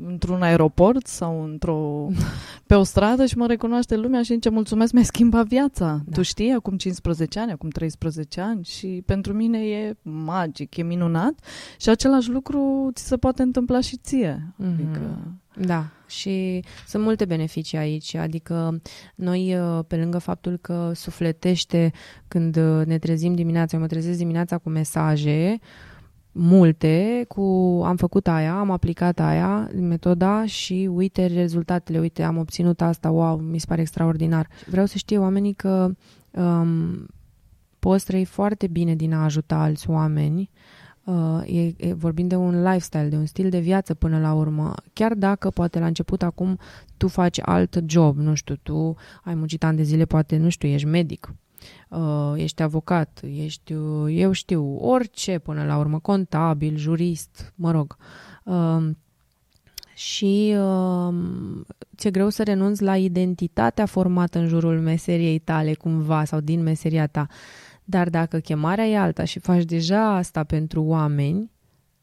într-un 0.07 0.43
aeroport 0.43 1.07
sau 1.07 1.45
într-o, 1.45 2.07
pe 2.67 2.75
o 2.75 2.83
stradă 2.83 3.27
și 3.27 3.37
mă 3.37 3.47
recunoaște 3.47 3.97
lumea 3.97 4.23
și 4.23 4.33
zice 4.33 4.49
mulțumesc, 4.49 4.93
mi-ai 4.93 5.05
schimbat 5.05 5.47
viața. 5.47 6.01
Da. 6.05 6.13
Tu 6.17 6.23
știi, 6.23 6.51
acum 6.53 6.77
15 6.77 7.39
ani, 7.41 7.53
acum 7.53 7.69
13 7.69 8.41
ani 8.41 8.65
și 8.65 9.03
pentru 9.07 9.33
mine 9.33 9.59
e 9.59 9.97
magic, 10.03 10.77
e 10.77 10.83
minunat 10.83 11.35
și 11.81 11.89
același 11.89 12.31
lucru 12.31 12.91
ți 12.95 13.07
se 13.07 13.17
poate 13.17 13.43
întâmpla 13.43 13.81
și 13.81 13.97
ție. 13.97 14.55
Mhm. 14.57 14.73
Adică... 14.73 15.19
Da, 15.57 15.91
și 16.07 16.65
sunt 16.87 17.03
multe 17.03 17.25
beneficii 17.25 17.79
aici, 17.79 18.15
adică 18.15 18.81
noi, 19.15 19.57
uh, 19.59 19.85
pe 19.87 19.97
lângă 19.97 20.19
faptul 20.19 20.57
că 20.57 20.91
sufletește 20.95 21.93
când 22.29 22.57
uh, 22.57 22.87
ne 22.87 22.99
trezim 22.99 23.35
dimineața, 23.35 23.77
eu 23.77 23.83
mă 23.83 23.89
trezesc 23.89 24.19
dimineața 24.19 24.59
cu 24.59 24.69
mesaje, 24.69 25.59
multe, 26.33 27.25
cu 27.29 27.43
am 27.85 27.97
făcut 27.97 28.29
aia, 28.29 28.59
am 28.59 28.71
aplicat 28.71 29.21
aia, 29.21 29.71
metoda 29.75 30.47
și 30.47 30.89
uite 30.93 31.27
rezultatele, 31.27 31.99
uite, 31.99 32.23
am 32.23 32.37
obținut 32.37 32.81
asta, 32.81 33.11
wow, 33.11 33.37
mi 33.37 33.59
se 33.59 33.67
pare 33.69 33.81
extraordinar. 33.81 34.49
Vreau 34.67 34.87
să 34.87 34.99
știe 34.99 35.19
oamenii 35.19 35.53
că 35.53 35.91
um, 36.31 37.07
poți 37.79 38.05
trăi 38.05 38.25
foarte 38.25 38.67
bine 38.67 38.95
din 38.95 39.13
a 39.13 39.25
ajuta 39.25 39.57
alți 39.57 39.91
oameni, 39.91 40.51
Uh, 40.53 40.82
e, 41.47 41.75
e, 41.77 41.93
vorbim 41.95 42.29
de 42.29 42.37
un 42.37 42.63
lifestyle, 42.63 43.09
de 43.09 43.17
un 43.17 43.27
stil 43.27 43.51
de 43.51 43.59
viață 43.59 43.95
până 43.95 44.21
la 44.21 44.33
urmă. 44.33 44.75
Chiar 44.93 45.15
dacă 45.15 45.51
poate 45.51 45.79
la 45.79 45.87
început 45.87 46.23
acum 46.23 46.59
tu 46.97 47.09
faci 47.09 47.39
alt 47.43 47.83
job, 47.87 48.17
nu 48.17 48.35
știu, 48.35 48.57
tu 48.63 48.97
ai 49.25 49.35
muncit 49.35 49.65
ani 49.65 49.77
de 49.77 49.83
zile, 49.83 50.05
poate, 50.05 50.37
nu 50.37 50.49
știu, 50.49 50.69
ești 50.69 50.87
medic, 50.87 51.35
uh, 51.89 52.33
ești 52.37 52.63
avocat, 52.63 53.21
ești, 53.37 53.73
uh, 53.73 54.15
eu 54.19 54.33
știu, 54.33 54.77
orice 54.77 55.39
până 55.39 55.65
la 55.65 55.79
urmă, 55.79 55.99
contabil, 55.99 56.77
jurist, 56.77 57.53
mă 57.55 57.71
rog. 57.71 57.97
Uh, 58.45 58.91
și 59.95 60.55
uh, 60.59 61.15
ți-e 61.97 62.11
greu 62.11 62.29
să 62.29 62.43
renunți 62.43 62.83
la 62.83 62.97
identitatea 62.97 63.87
formată 63.87 64.39
în 64.39 64.47
jurul 64.47 64.81
meseriei 64.81 65.39
tale 65.39 65.75
cumva 65.75 66.25
sau 66.25 66.41
din 66.41 66.63
meseria 66.63 67.07
ta. 67.07 67.27
Dar 67.85 68.11
dacă 68.11 68.39
chemarea 68.39 68.87
e 68.87 68.99
alta 68.99 69.25
și 69.25 69.39
faci 69.39 69.65
deja 69.65 70.15
asta 70.15 70.45
pentru 70.45 70.83
oameni, 70.83 71.51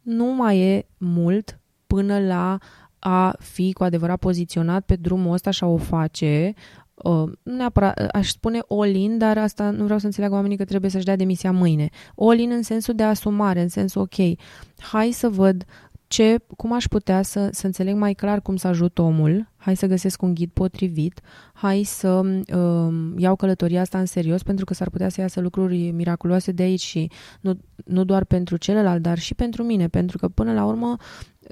nu 0.02 0.36
mai 0.36 0.60
e 0.60 0.88
mult 0.98 1.60
până 1.88 2.20
la 2.20 2.58
a 3.00 3.36
fi 3.40 3.74
cu 3.74 3.84
adevărat 3.84 4.20
poziționat 4.20 4.86
pe 4.86 4.96
drumul 4.96 5.34
ăsta 5.34 5.52
și 5.52 5.64
a 5.64 5.68
o 5.68 5.78
face. 5.78 6.54
Uh, 6.94 7.32
nu 7.44 7.56
neapărat, 7.56 8.00
aș 8.12 8.30
spune 8.30 8.60
all-in, 8.70 9.18
dar 9.18 9.38
asta 9.38 9.70
nu 9.70 9.84
vreau 9.84 10.00
să 10.00 10.06
înțeleagă 10.06 10.36
oamenii 10.36 10.58
că 10.58 10.66
trebuie 10.66 10.92
să-și 10.92 11.06
dea 11.06 11.16
demisia 11.16 11.52
mâine. 11.52 11.90
All-in 12.16 12.52
în 12.52 12.64
sensul 12.64 12.96
de 12.96 13.04
asumare, 13.04 13.62
în 13.62 13.68
sensul 13.68 14.02
ok, 14.02 14.38
hai 14.78 15.12
să 15.12 15.30
văd 15.30 15.66
ce, 16.08 16.38
cum 16.58 16.74
aș 16.74 16.86
putea 16.86 17.22
să, 17.22 17.50
să 17.52 17.66
înțeleg 17.66 17.96
mai 17.96 18.14
clar 18.14 18.42
cum 18.42 18.56
să 18.56 18.68
ajut 18.68 18.98
omul, 18.98 19.49
hai 19.70 19.78
să 19.78 19.88
găsesc 19.88 20.22
un 20.22 20.34
ghid 20.34 20.50
potrivit, 20.54 21.22
hai 21.54 21.84
să 21.84 22.10
um, 22.10 23.18
iau 23.18 23.36
călătoria 23.36 23.82
asta 23.82 24.00
în 24.00 24.06
serios 24.06 24.44
pentru 24.44 24.66
că 24.66 24.74
s-ar 24.74 24.90
putea 24.90 25.10
să 25.10 25.22
iasă 25.22 25.40
lucruri 25.40 25.92
miraculoase 25.92 26.52
de 26.52 26.64
aici 26.64 26.82
și 26.82 27.12
nu, 27.42 27.60
nu 27.86 28.04
doar 28.04 28.24
pentru 28.24 28.58
celălalt, 28.58 29.02
dar 29.02 29.18
și 29.18 29.36
pentru 29.36 29.64
mine, 29.64 29.88
pentru 29.88 30.18
că 30.18 30.28
până 30.28 30.54
la 30.54 30.66
urmă 30.66 30.98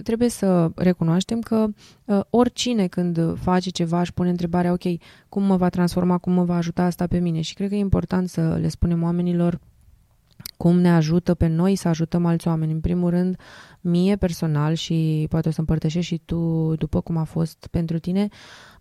trebuie 0.03 0.29
să 0.29 0.71
recunoaștem 0.75 1.39
că 1.39 1.67
uh, 2.05 2.19
oricine 2.29 2.87
când 2.87 3.39
face 3.39 3.69
ceva 3.69 3.99
își 3.99 4.13
pune 4.13 4.29
întrebarea, 4.29 4.71
ok, 4.71 4.83
cum 5.29 5.43
mă 5.43 5.55
va 5.55 5.69
transforma, 5.69 6.17
cum 6.17 6.33
mă 6.33 6.43
va 6.43 6.55
ajuta 6.55 6.83
asta 6.83 7.07
pe 7.07 7.19
mine? 7.19 7.41
Și 7.41 7.53
cred 7.53 7.69
că 7.69 7.75
e 7.75 7.79
important 7.79 8.29
să 8.29 8.57
le 8.61 8.67
spunem 8.67 9.03
oamenilor 9.03 9.59
cum 10.57 10.79
ne 10.79 10.89
ajută 10.89 11.33
pe 11.33 11.47
noi 11.47 11.75
să 11.75 11.87
ajutăm 11.87 12.25
alți 12.25 12.47
oameni. 12.47 12.71
În 12.71 12.79
primul 12.79 13.09
rând, 13.09 13.39
mie 13.81 14.15
personal 14.15 14.73
și 14.73 15.25
poate 15.29 15.47
o 15.47 15.51
să 15.51 15.59
împărtășești 15.59 16.13
și 16.13 16.21
tu 16.25 16.73
după 16.77 17.01
cum 17.01 17.17
a 17.17 17.23
fost 17.23 17.67
pentru 17.71 17.99
tine, 17.99 18.27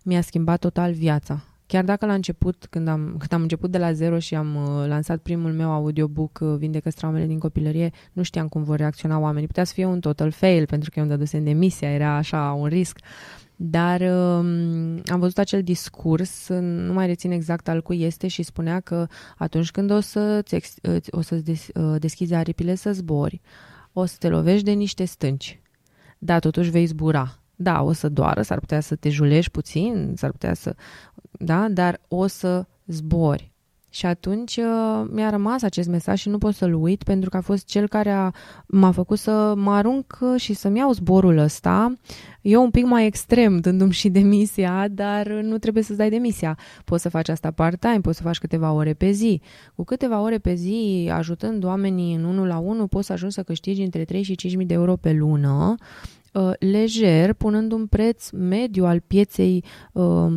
mi-a 0.03 0.21
schimbat 0.21 0.59
total 0.59 0.91
viața. 0.91 1.43
Chiar 1.67 1.83
dacă 1.83 2.05
la 2.05 2.13
început, 2.13 2.67
când 2.69 2.87
am, 2.87 3.15
când 3.17 3.33
am 3.33 3.41
început 3.41 3.71
de 3.71 3.77
la 3.77 3.91
zero 3.91 4.19
și 4.19 4.35
am 4.35 4.55
uh, 4.55 4.87
lansat 4.87 5.17
primul 5.17 5.53
meu 5.53 5.71
audiobook, 5.71 6.39
uh, 6.41 6.55
Vindecă 6.57 6.89
traumele 6.89 7.25
din 7.25 7.39
copilărie, 7.39 7.91
nu 8.13 8.23
știam 8.23 8.47
cum 8.47 8.63
vor 8.63 8.77
reacționa 8.77 9.19
oamenii. 9.19 9.47
Putea 9.47 9.63
să 9.63 9.73
fie 9.73 9.85
un 9.85 9.99
total 9.99 10.31
fail, 10.31 10.65
pentru 10.65 10.89
că 10.89 10.99
eu 10.99 11.05
îmi 11.05 11.13
dădusem 11.13 11.43
demisia, 11.43 11.89
era 11.89 12.15
așa 12.15 12.51
un 12.51 12.67
risc. 12.67 12.99
Dar 13.59 14.01
um, 14.01 15.01
am 15.05 15.19
văzut 15.19 15.37
acel 15.37 15.63
discurs, 15.63 16.47
nu 16.59 16.93
mai 16.93 17.05
rețin 17.05 17.31
exact 17.31 17.67
al 17.67 17.81
cui 17.81 18.01
este 18.01 18.27
și 18.27 18.43
spunea 18.43 18.79
că 18.79 19.07
atunci 19.37 19.71
când 19.71 19.91
o 19.91 19.99
să 19.99 20.43
o 21.11 21.21
să 21.21 21.35
des, 21.35 21.67
deschizi 21.97 22.33
aripile 22.33 22.75
să 22.75 22.91
zbori, 22.91 23.41
o 23.93 24.05
să 24.05 24.15
te 24.19 24.29
lovești 24.29 24.63
de 24.63 24.71
niște 24.71 25.05
stânci, 25.05 25.61
dar 26.17 26.39
totuși 26.39 26.69
vei 26.69 26.85
zbura. 26.85 27.39
Da, 27.55 27.81
o 27.81 27.91
să 27.91 28.09
doară, 28.09 28.41
s-ar 28.41 28.59
putea 28.59 28.79
să 28.79 28.95
te 28.95 29.09
julești 29.09 29.51
puțin, 29.51 30.13
s-ar 30.15 30.31
putea 30.31 30.53
să... 30.53 30.75
Da, 31.31 31.67
dar 31.69 32.01
o 32.07 32.27
să 32.27 32.65
zbori. 32.85 33.51
Și 33.97 34.05
atunci 34.05 34.57
uh, 34.57 35.07
mi-a 35.11 35.29
rămas 35.29 35.61
acest 35.61 35.87
mesaj 35.87 36.19
și 36.19 36.29
nu 36.29 36.37
pot 36.37 36.53
să-l 36.53 36.73
uit 36.73 37.03
pentru 37.03 37.29
că 37.29 37.37
a 37.37 37.41
fost 37.41 37.65
cel 37.65 37.87
care 37.87 38.09
a, 38.09 38.31
m-a 38.67 38.91
făcut 38.91 39.17
să 39.17 39.53
mă 39.55 39.71
arunc 39.71 40.17
și 40.35 40.53
să-mi 40.53 40.77
iau 40.77 40.91
zborul 40.91 41.37
ăsta. 41.37 41.93
Eu 42.41 42.63
un 42.63 42.69
pic 42.69 42.85
mai 42.85 43.05
extrem, 43.05 43.59
dându-mi 43.59 43.91
și 43.91 44.09
demisia, 44.09 44.87
dar 44.87 45.27
nu 45.27 45.57
trebuie 45.57 45.83
să-ți 45.83 45.97
dai 45.97 46.09
demisia. 46.09 46.57
Poți 46.85 47.01
să 47.01 47.09
faci 47.09 47.29
asta 47.29 47.51
part-time, 47.51 47.99
poți 48.01 48.17
să 48.17 48.23
faci 48.23 48.37
câteva 48.37 48.71
ore 48.71 48.93
pe 48.93 49.11
zi. 49.11 49.41
Cu 49.75 49.83
câteva 49.83 50.21
ore 50.21 50.37
pe 50.37 50.53
zi, 50.53 51.09
ajutând 51.13 51.63
oamenii 51.63 52.15
în 52.15 52.23
unul 52.23 52.47
la 52.47 52.57
unul, 52.57 52.87
poți 52.87 53.05
să 53.05 53.13
ajungi 53.13 53.35
să 53.35 53.43
câștigi 53.43 53.81
între 53.81 54.05
3 54.05 54.21
și 54.21 54.35
5 54.35 54.55
mii 54.55 54.65
de 54.65 54.73
euro 54.73 54.95
pe 54.95 55.13
lună 55.13 55.75
uh, 56.33 56.51
lejer, 56.59 57.33
punând 57.33 57.71
un 57.71 57.85
preț 57.87 58.29
mediu 58.29 58.85
al 58.85 58.99
pieței 58.99 59.63
uh, 59.91 60.27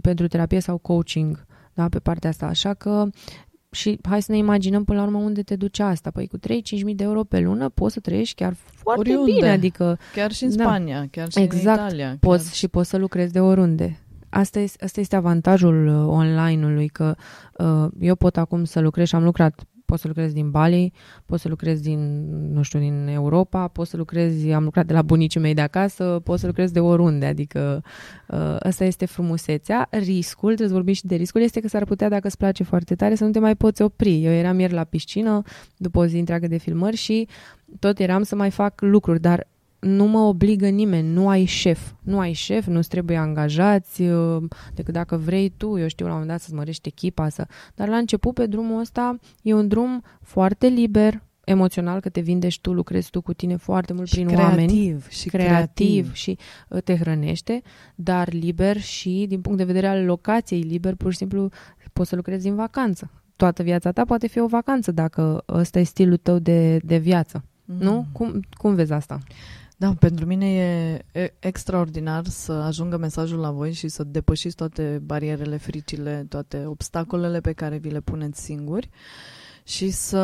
pentru 0.00 0.26
terapie 0.26 0.60
sau 0.60 0.78
coaching 0.78 1.46
da, 1.78 1.88
pe 1.88 1.98
partea 1.98 2.30
asta. 2.30 2.46
Așa 2.46 2.74
că 2.74 3.04
și 3.70 3.98
hai 4.08 4.22
să 4.22 4.32
ne 4.32 4.38
imaginăm 4.38 4.84
până 4.84 4.98
la 4.98 5.04
urmă 5.04 5.18
unde 5.18 5.42
te 5.42 5.56
duce 5.56 5.82
asta. 5.82 6.10
Păi 6.10 6.26
cu 6.26 6.38
3-5 6.38 6.40
mii 6.84 6.94
de 6.94 7.02
euro 7.04 7.24
pe 7.24 7.40
lună 7.40 7.68
poți 7.68 7.94
să 7.94 8.00
trăiești 8.00 8.34
chiar 8.34 8.54
foarte 8.74 9.00
Oriunde. 9.10 9.32
bine. 9.32 9.50
Adică, 9.50 9.98
Chiar 10.14 10.32
și 10.32 10.44
în 10.44 10.56
Da. 10.56 10.62
Spania, 10.62 11.06
chiar 11.10 11.30
și 11.30 11.38
Exact. 11.38 11.78
în 11.80 11.84
Italia. 11.86 12.16
poți 12.20 12.44
chiar... 12.44 12.52
și 12.54 12.68
poți 12.68 12.88
să 12.88 12.96
lucrezi 12.96 13.32
de 13.32 13.40
oriunde. 13.40 13.98
Asta 14.28 14.58
este, 14.58 14.84
asta 14.84 15.00
este 15.00 15.16
avantajul 15.16 15.86
uh, 15.86 16.06
online-ului, 16.06 16.88
că 16.88 17.14
uh, 17.58 17.86
eu 18.00 18.14
pot 18.14 18.36
acum 18.36 18.64
să 18.64 18.80
lucrez 18.80 19.06
și 19.06 19.14
am 19.14 19.24
lucrat 19.24 19.64
pot 19.88 19.98
să 19.98 20.06
lucrez 20.06 20.32
din 20.32 20.50
Bali, 20.50 20.92
pot 21.26 21.40
să 21.40 21.48
lucrez 21.48 21.80
din, 21.80 22.00
nu 22.52 22.62
știu, 22.62 22.78
din 22.78 23.06
Europa, 23.06 23.68
pot 23.68 23.86
să 23.86 23.96
lucrez, 23.96 24.50
am 24.50 24.64
lucrat 24.64 24.86
de 24.86 24.92
la 24.92 25.02
bunicii 25.02 25.40
mei 25.40 25.54
de 25.54 25.60
acasă, 25.60 26.20
pot 26.24 26.38
să 26.38 26.46
lucrez 26.46 26.70
de 26.70 26.80
oriunde, 26.80 27.26
adică 27.26 27.82
uh, 28.28 28.56
asta 28.60 28.84
este 28.84 29.06
frumusețea. 29.06 29.88
Riscul, 29.90 30.48
trebuie 30.48 30.68
să 30.68 30.74
vorbim 30.74 30.94
și 30.94 31.06
de 31.06 31.14
riscul, 31.14 31.40
este 31.40 31.60
că 31.60 31.68
s-ar 31.68 31.84
putea, 31.84 32.08
dacă 32.08 32.26
îți 32.26 32.36
place 32.36 32.62
foarte 32.64 32.94
tare, 32.94 33.14
să 33.14 33.24
nu 33.24 33.30
te 33.30 33.38
mai 33.38 33.56
poți 33.56 33.82
opri. 33.82 34.24
Eu 34.24 34.32
eram 34.32 34.58
ieri 34.58 34.72
la 34.72 34.84
piscină, 34.84 35.42
după 35.76 35.98
o 35.98 36.06
zi 36.06 36.18
întreagă 36.18 36.46
de 36.46 36.56
filmări 36.56 36.96
și 36.96 37.28
tot 37.78 37.98
eram 37.98 38.22
să 38.22 38.36
mai 38.36 38.50
fac 38.50 38.80
lucruri, 38.80 39.20
dar 39.20 39.46
nu 39.78 40.04
mă 40.04 40.18
obligă 40.18 40.68
nimeni, 40.68 41.08
nu 41.08 41.28
ai 41.28 41.44
șef. 41.44 41.92
Nu 42.02 42.18
ai 42.18 42.32
șef, 42.32 42.66
nu-ți 42.66 42.88
trebuie 42.88 43.16
angajați, 43.16 44.02
uh, 44.02 44.42
decât 44.74 44.94
dacă 44.94 45.16
vrei 45.16 45.52
tu, 45.56 45.78
eu 45.78 45.88
știu, 45.88 46.06
la 46.06 46.12
un 46.12 46.18
moment 46.18 46.36
dat 46.36 46.46
să-ți 46.46 46.56
mărești 46.56 46.88
echipa. 46.88 47.28
Să... 47.28 47.46
Dar 47.74 47.88
la 47.88 47.96
început, 47.96 48.34
pe 48.34 48.46
drumul 48.46 48.80
ăsta, 48.80 49.18
e 49.42 49.54
un 49.54 49.68
drum 49.68 50.02
foarte 50.22 50.66
liber, 50.66 51.22
emoțional, 51.44 52.00
că 52.00 52.08
te 52.08 52.20
vindești 52.20 52.60
tu, 52.60 52.72
lucrezi 52.72 53.10
tu 53.10 53.20
cu 53.20 53.32
tine 53.32 53.56
foarte 53.56 53.92
mult 53.92 54.08
și 54.08 54.14
prin 54.14 54.26
creativ, 54.26 54.48
oameni. 54.48 55.02
Și 55.08 55.28
creativ 55.28 55.86
creativ. 55.86 56.14
și 56.14 56.38
uh, 56.68 56.82
te 56.82 56.96
hrănește, 56.96 57.62
dar 57.94 58.32
liber 58.32 58.80
și 58.80 59.24
din 59.28 59.40
punct 59.40 59.58
de 59.58 59.64
vedere 59.64 59.86
al 59.86 60.04
locației 60.04 60.60
liber, 60.60 60.94
pur 60.94 61.10
și 61.10 61.16
simplu 61.16 61.48
poți 61.92 62.08
să 62.08 62.16
lucrezi 62.16 62.48
în 62.48 62.54
vacanță. 62.54 63.10
Toată 63.36 63.62
viața 63.62 63.92
ta 63.92 64.04
poate 64.04 64.26
fi 64.26 64.40
o 64.40 64.46
vacanță 64.46 64.92
dacă 64.92 65.44
ăsta 65.48 65.78
e 65.78 65.82
stilul 65.82 66.16
tău 66.16 66.38
de, 66.38 66.78
de 66.84 66.96
viață. 66.96 67.44
Mm. 67.64 67.76
Nu? 67.78 68.06
Cum, 68.12 68.40
cum 68.50 68.74
vezi 68.74 68.92
asta? 68.92 69.18
Da, 69.80 69.94
pentru 69.98 70.26
mine 70.26 70.54
e 70.54 71.04
e 71.12 71.34
extraordinar 71.38 72.26
să 72.26 72.52
ajungă 72.52 72.96
mesajul 72.96 73.38
la 73.38 73.50
voi 73.50 73.72
și 73.72 73.88
să 73.88 74.04
depășiți 74.04 74.56
toate 74.56 75.00
barierele, 75.04 75.56
fricile, 75.56 76.26
toate 76.28 76.64
obstacolele 76.66 77.40
pe 77.40 77.52
care 77.52 77.76
vi 77.76 77.90
le 77.90 78.00
puneți 78.00 78.42
singuri 78.42 78.90
și 79.68 79.90
să 79.90 80.18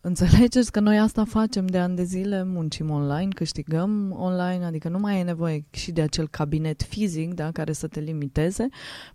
înțelegeți 0.00 0.72
că 0.72 0.80
noi 0.80 0.98
asta 0.98 1.24
facem 1.24 1.66
de 1.66 1.78
ani 1.78 1.96
de 1.96 2.04
zile, 2.04 2.44
muncim 2.44 2.90
online, 2.90 3.28
câștigăm 3.34 4.14
online, 4.18 4.64
adică 4.64 4.88
nu 4.88 4.98
mai 4.98 5.18
e 5.18 5.22
nevoie 5.22 5.64
și 5.70 5.92
de 5.92 6.02
acel 6.02 6.28
cabinet 6.28 6.82
fizic 6.82 7.34
da, 7.34 7.50
care 7.50 7.72
să 7.72 7.86
te 7.86 8.00
limiteze, 8.00 8.68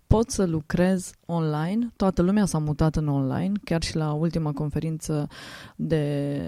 poți 0.06 0.34
să 0.34 0.44
lucrezi 0.44 1.14
online, 1.26 1.92
toată 1.96 2.22
lumea 2.22 2.44
s-a 2.44 2.58
mutat 2.58 2.96
în 2.96 3.08
online, 3.08 3.52
chiar 3.64 3.82
și 3.82 3.96
la 3.96 4.12
ultima 4.12 4.52
conferință 4.52 5.28
de, 5.76 6.40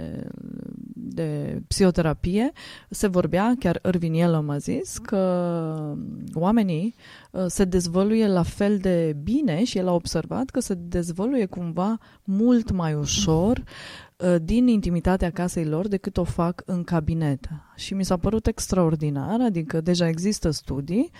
de 0.94 1.61
psihoterapie. 1.68 2.53
Se 2.90 3.07
vorbea, 3.07 3.55
chiar 3.59 3.80
Irvin 3.86 4.14
Yalom 4.14 4.51
a 4.51 4.59
zis 4.59 4.98
că 4.98 5.94
oamenii 6.34 6.94
uh, 7.30 7.44
se 7.46 7.64
dezvăluie 7.64 8.28
la 8.28 8.42
fel 8.42 8.78
de 8.78 9.16
bine 9.22 9.64
și 9.64 9.78
el 9.78 9.88
a 9.88 9.92
observat 9.92 10.51
că 10.51 10.61
se 10.61 10.74
dezvăluie 10.74 11.46
cumva 11.46 11.98
mult 12.24 12.70
mai 12.70 12.94
ușor 12.94 13.57
uh, 13.57 14.05
din 14.42 14.66
intimitatea 14.66 15.30
casei 15.30 15.64
lor 15.64 15.88
decât 15.88 16.16
o 16.16 16.24
fac 16.24 16.62
în 16.66 16.84
cabinet. 16.84 17.48
Și 17.74 17.94
mi 17.94 18.04
s-a 18.04 18.16
părut 18.16 18.46
extraordinar, 18.46 19.40
adică 19.40 19.80
deja 19.80 20.08
există 20.08 20.50
studii 20.50 21.10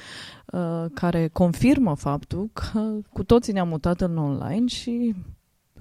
uh, 0.47 0.85
care 0.95 1.29
confirmă 1.29 1.95
faptul 1.95 2.51
că 2.53 2.99
cu 3.13 3.25
toții 3.25 3.53
ne-am 3.53 3.69
mutat 3.69 4.01
în 4.01 4.17
online 4.17 4.67
și 4.67 5.15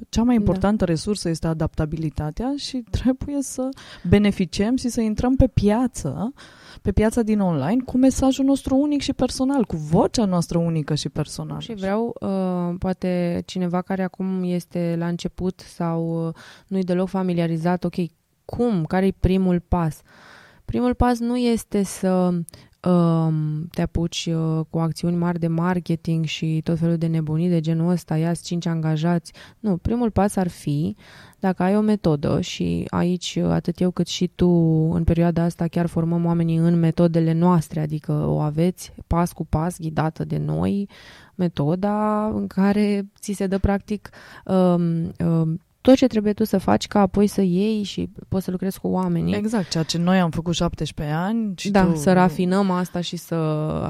cea 0.10 0.24
mai 0.24 0.36
da. 0.36 0.42
importantă 0.42 0.86
da. 0.86 0.92
resursă 0.92 1.30
este 1.30 1.48
adaptabilitatea 1.48 2.54
și 2.58 2.84
trebuie 2.90 3.42
să 3.42 3.70
beneficiem 4.10 4.76
și 4.76 4.90
să 4.90 5.02
intrăm 5.02 5.36
pe 5.36 5.48
piață, 5.48 6.34
pe 6.82 6.92
piața 6.92 7.22
din 7.22 7.40
online, 7.40 7.82
cu 7.86 7.98
mesajul 7.98 8.46
nostru 8.46 8.76
unic 8.76 9.02
și 9.02 9.14
personal, 9.14 9.66
cu 9.66 9.76
vocea 9.76 10.26
noastră 10.26 10.58
unică 10.58 10.96
și 10.96 11.10
personală. 11.10 11.60
Și 11.60 11.74
vreau, 11.74 12.16
uh, 12.20 12.76
poate 12.80 13.42
cineva 13.46 13.82
care 13.82 14.04
acum 14.04 14.44
este 14.44 14.96
la 14.98 15.08
început 15.08 15.60
sau 15.60 16.28
uh, 16.28 16.34
nu-i 16.68 16.84
deloc 16.84 17.08
familiarizat, 17.08 17.84
ok, 17.84 17.96
cum, 18.46 18.86
care 18.86 19.06
e 19.06 19.14
primul 19.20 19.60
pas? 19.60 20.02
Primul 20.66 20.94
pas 20.94 21.20
nu 21.20 21.38
este 21.38 21.84
să 21.84 22.10
um, 22.10 22.46
te 23.72 23.82
apuci 23.82 24.30
uh, 24.32 24.66
cu 24.70 24.78
acțiuni 24.78 25.16
mari 25.16 25.40
de 25.40 25.48
marketing 25.48 26.26
și 26.26 26.62
tot 26.64 26.80
felul 26.80 26.98
de 26.98 27.08
nebunii 27.08 27.50
de 27.50 27.60
genul 27.60 27.90
ăsta, 27.90 28.18
ia 28.18 28.34
cinci 28.34 28.66
angajați. 28.66 29.34
Nu, 29.60 29.78
primul 29.78 30.12
pas 30.12 30.36
ar 30.36 30.48
fi 30.48 30.96
dacă 31.40 31.64
ai 31.64 31.78
o 31.78 31.82
metodă 31.82 32.42
și 32.42 32.86
aici 32.90 33.40
uh, 33.42 33.50
atât 33.50 33.80
eu 33.80 33.92
cât 33.92 34.08
și 34.08 34.28
tu 34.28 34.50
în 34.94 35.04
perioada 35.04 35.44
asta 35.44 35.68
chiar 35.68 35.86
formăm 35.86 36.26
oamenii 36.26 36.58
în 36.58 36.80
metodele 36.80 37.34
noastre, 37.34 37.80
adică 37.80 38.12
o 38.12 38.40
aveți 38.40 38.94
pas 39.08 39.32
cu 39.32 39.46
pas 39.46 39.80
ghidată 39.80 40.24
de 40.24 40.38
noi, 40.38 40.90
metoda 41.36 42.26
în 42.28 42.48
care 42.48 43.12
ți 43.20 43.32
se 43.32 43.48
dă 43.48 43.58
practic 43.58 44.10
um, 44.46 45.12
um, 45.28 45.60
tot 45.86 45.96
ce 45.96 46.08
trebuie 46.08 46.34
tu 46.34 46.44
să 46.44 46.58
faci 46.58 46.88
ca 46.88 47.00
apoi 47.00 47.28
să 47.28 47.42
iei 47.42 47.84
și 47.84 48.10
poți 48.28 48.44
să 48.46 48.52
lucrezi 48.52 48.80
cu 48.80 48.88
oamenii. 48.88 49.36
Exact, 49.36 49.70
ceea 49.70 49.84
ce 49.84 49.98
noi 49.98 50.20
am 50.20 50.30
făcut 50.30 50.54
17 50.54 51.16
ani 51.16 51.54
și 51.58 51.70
Da, 51.70 51.84
tu... 51.84 51.96
să 51.96 52.14
rafinăm 52.14 52.72
asta 52.72 53.02
și 53.02 53.16
să... 53.16 53.36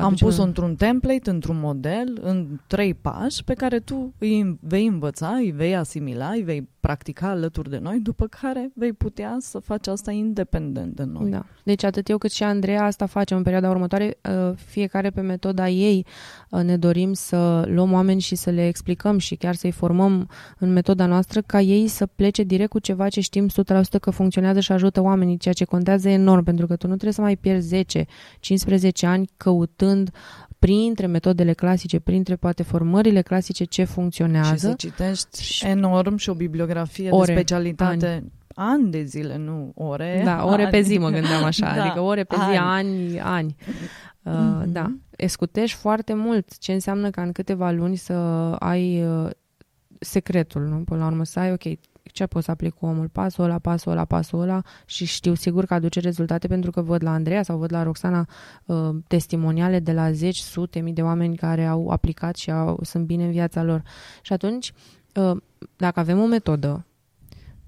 Am 0.01 0.13
pus-o 0.13 0.43
într-un 0.43 0.75
template, 0.75 1.29
într-un 1.29 1.59
model, 1.59 2.19
în 2.21 2.47
trei 2.67 2.93
pași 2.93 3.43
pe 3.43 3.53
care 3.53 3.79
tu 3.79 4.13
îi 4.17 4.57
vei 4.61 4.85
învăța, 4.85 5.27
îi 5.27 5.51
vei 5.51 5.75
asimila, 5.75 6.29
îi 6.29 6.41
vei 6.41 6.69
practica 6.85 7.29
alături 7.29 7.69
de 7.69 7.77
noi, 7.77 7.99
după 7.99 8.27
care 8.27 8.71
vei 8.75 8.93
putea 8.93 9.37
să 9.39 9.59
faci 9.59 9.87
asta 9.87 10.11
independent 10.11 10.95
de 10.95 11.03
noi. 11.03 11.29
Da. 11.29 11.45
Deci 11.63 11.83
atât 11.83 12.09
eu 12.09 12.17
cât 12.17 12.31
și 12.31 12.43
Andreea 12.43 12.83
asta 12.83 13.05
facem 13.05 13.37
în 13.37 13.43
perioada 13.43 13.69
următoare, 13.69 14.17
uh, 14.29 14.55
fiecare 14.55 15.09
pe 15.09 15.21
metoda 15.21 15.69
ei 15.69 16.05
uh, 16.49 16.61
ne 16.61 16.77
dorim 16.77 17.13
să 17.13 17.65
luăm 17.67 17.91
oameni 17.91 18.21
și 18.21 18.35
să 18.35 18.49
le 18.49 18.67
explicăm 18.67 19.17
și 19.17 19.35
chiar 19.35 19.55
să-i 19.55 19.71
formăm 19.71 20.29
în 20.59 20.73
metoda 20.73 21.05
noastră 21.05 21.41
ca 21.41 21.61
ei 21.61 21.87
să 21.87 22.05
plece 22.05 22.43
direct 22.43 22.69
cu 22.69 22.79
ceva 22.79 23.09
ce 23.09 23.21
știm 23.21 23.49
100% 23.49 23.53
că 24.01 24.09
funcționează 24.09 24.59
și 24.59 24.71
ajută 24.71 25.01
oamenii, 25.01 25.37
ceea 25.37 25.53
ce 25.53 25.65
contează 25.65 26.09
enorm, 26.09 26.43
pentru 26.43 26.67
că 26.67 26.75
tu 26.75 26.87
nu 26.87 26.93
trebuie 26.93 27.13
să 27.13 27.21
mai 27.21 27.35
pierzi 27.35 27.85
10-15 27.85 28.89
ani 29.01 29.29
căutând 29.37 30.11
printre 30.59 31.05
metodele 31.05 31.53
clasice, 31.53 31.99
printre 31.99 32.35
poate 32.35 32.63
formările 32.63 33.21
clasice 33.21 33.63
ce 33.63 33.83
funcționează. 33.83 34.53
Și 34.53 34.59
să 34.59 34.73
citești 34.77 35.43
și 35.43 35.65
enorm 35.65 36.15
și 36.15 36.29
o 36.29 36.33
bibliografie 36.33 37.09
ore, 37.09 37.25
de 37.25 37.39
specialitate 37.39 38.07
ani 38.07 38.31
ani 38.55 38.91
de 38.91 39.03
zile, 39.03 39.37
nu 39.37 39.71
ore. 39.75 40.21
Da, 40.23 40.45
ore 40.45 40.61
ani. 40.61 40.71
pe 40.71 40.81
zi 40.81 40.97
mă 40.97 41.09
gândeam 41.09 41.43
așa, 41.43 41.71
da, 41.75 41.83
adică 41.83 41.99
ore 41.99 42.23
pe 42.23 42.35
zi, 42.35 42.57
ani, 42.57 43.19
ani. 43.19 43.55
Uh, 44.23 44.33
mm-hmm. 44.33 44.65
Da, 44.65 44.91
escutești 45.15 45.77
foarte 45.77 46.13
mult 46.13 46.57
ce 46.57 46.73
înseamnă 46.73 47.09
ca 47.09 47.21
în 47.21 47.31
câteva 47.31 47.71
luni 47.71 47.95
să 47.95 48.13
ai 48.59 49.03
uh, 49.03 49.29
secretul, 49.99 50.61
nu? 50.61 50.77
Până 50.77 50.99
la 50.99 51.05
urmă 51.05 51.23
să 51.23 51.39
ai, 51.39 51.51
ok, 51.51 51.63
ce 52.15 52.25
pot 52.25 52.43
să 52.43 52.51
aplic 52.51 52.73
cu 52.73 52.85
omul, 52.85 53.07
pasul 53.07 53.43
ăla, 53.43 53.59
pasul 53.59 53.91
ăla, 53.91 54.05
pasul 54.05 54.41
ăla 54.41 54.61
și 54.85 55.05
știu 55.05 55.33
sigur 55.33 55.65
că 55.65 55.73
aduce 55.73 55.99
rezultate 55.99 56.47
pentru 56.47 56.71
că 56.71 56.81
văd 56.81 57.03
la 57.03 57.11
Andreea 57.11 57.43
sau 57.43 57.57
văd 57.57 57.71
la 57.71 57.83
Roxana 57.83 58.27
uh, 58.65 58.89
testimoniale 59.07 59.79
de 59.79 59.91
la 59.93 60.11
zeci, 60.11 60.37
sute, 60.37 60.79
mii 60.79 60.93
de 60.93 61.01
oameni 61.01 61.35
care 61.35 61.65
au 61.65 61.89
aplicat 61.89 62.35
și 62.35 62.51
au, 62.51 62.79
sunt 62.81 63.05
bine 63.05 63.23
în 63.23 63.31
viața 63.31 63.63
lor. 63.63 63.83
Și 64.21 64.33
atunci, 64.33 64.73
uh, 65.15 65.37
dacă 65.75 65.99
avem 65.99 66.19
o 66.19 66.25
metodă, 66.25 66.85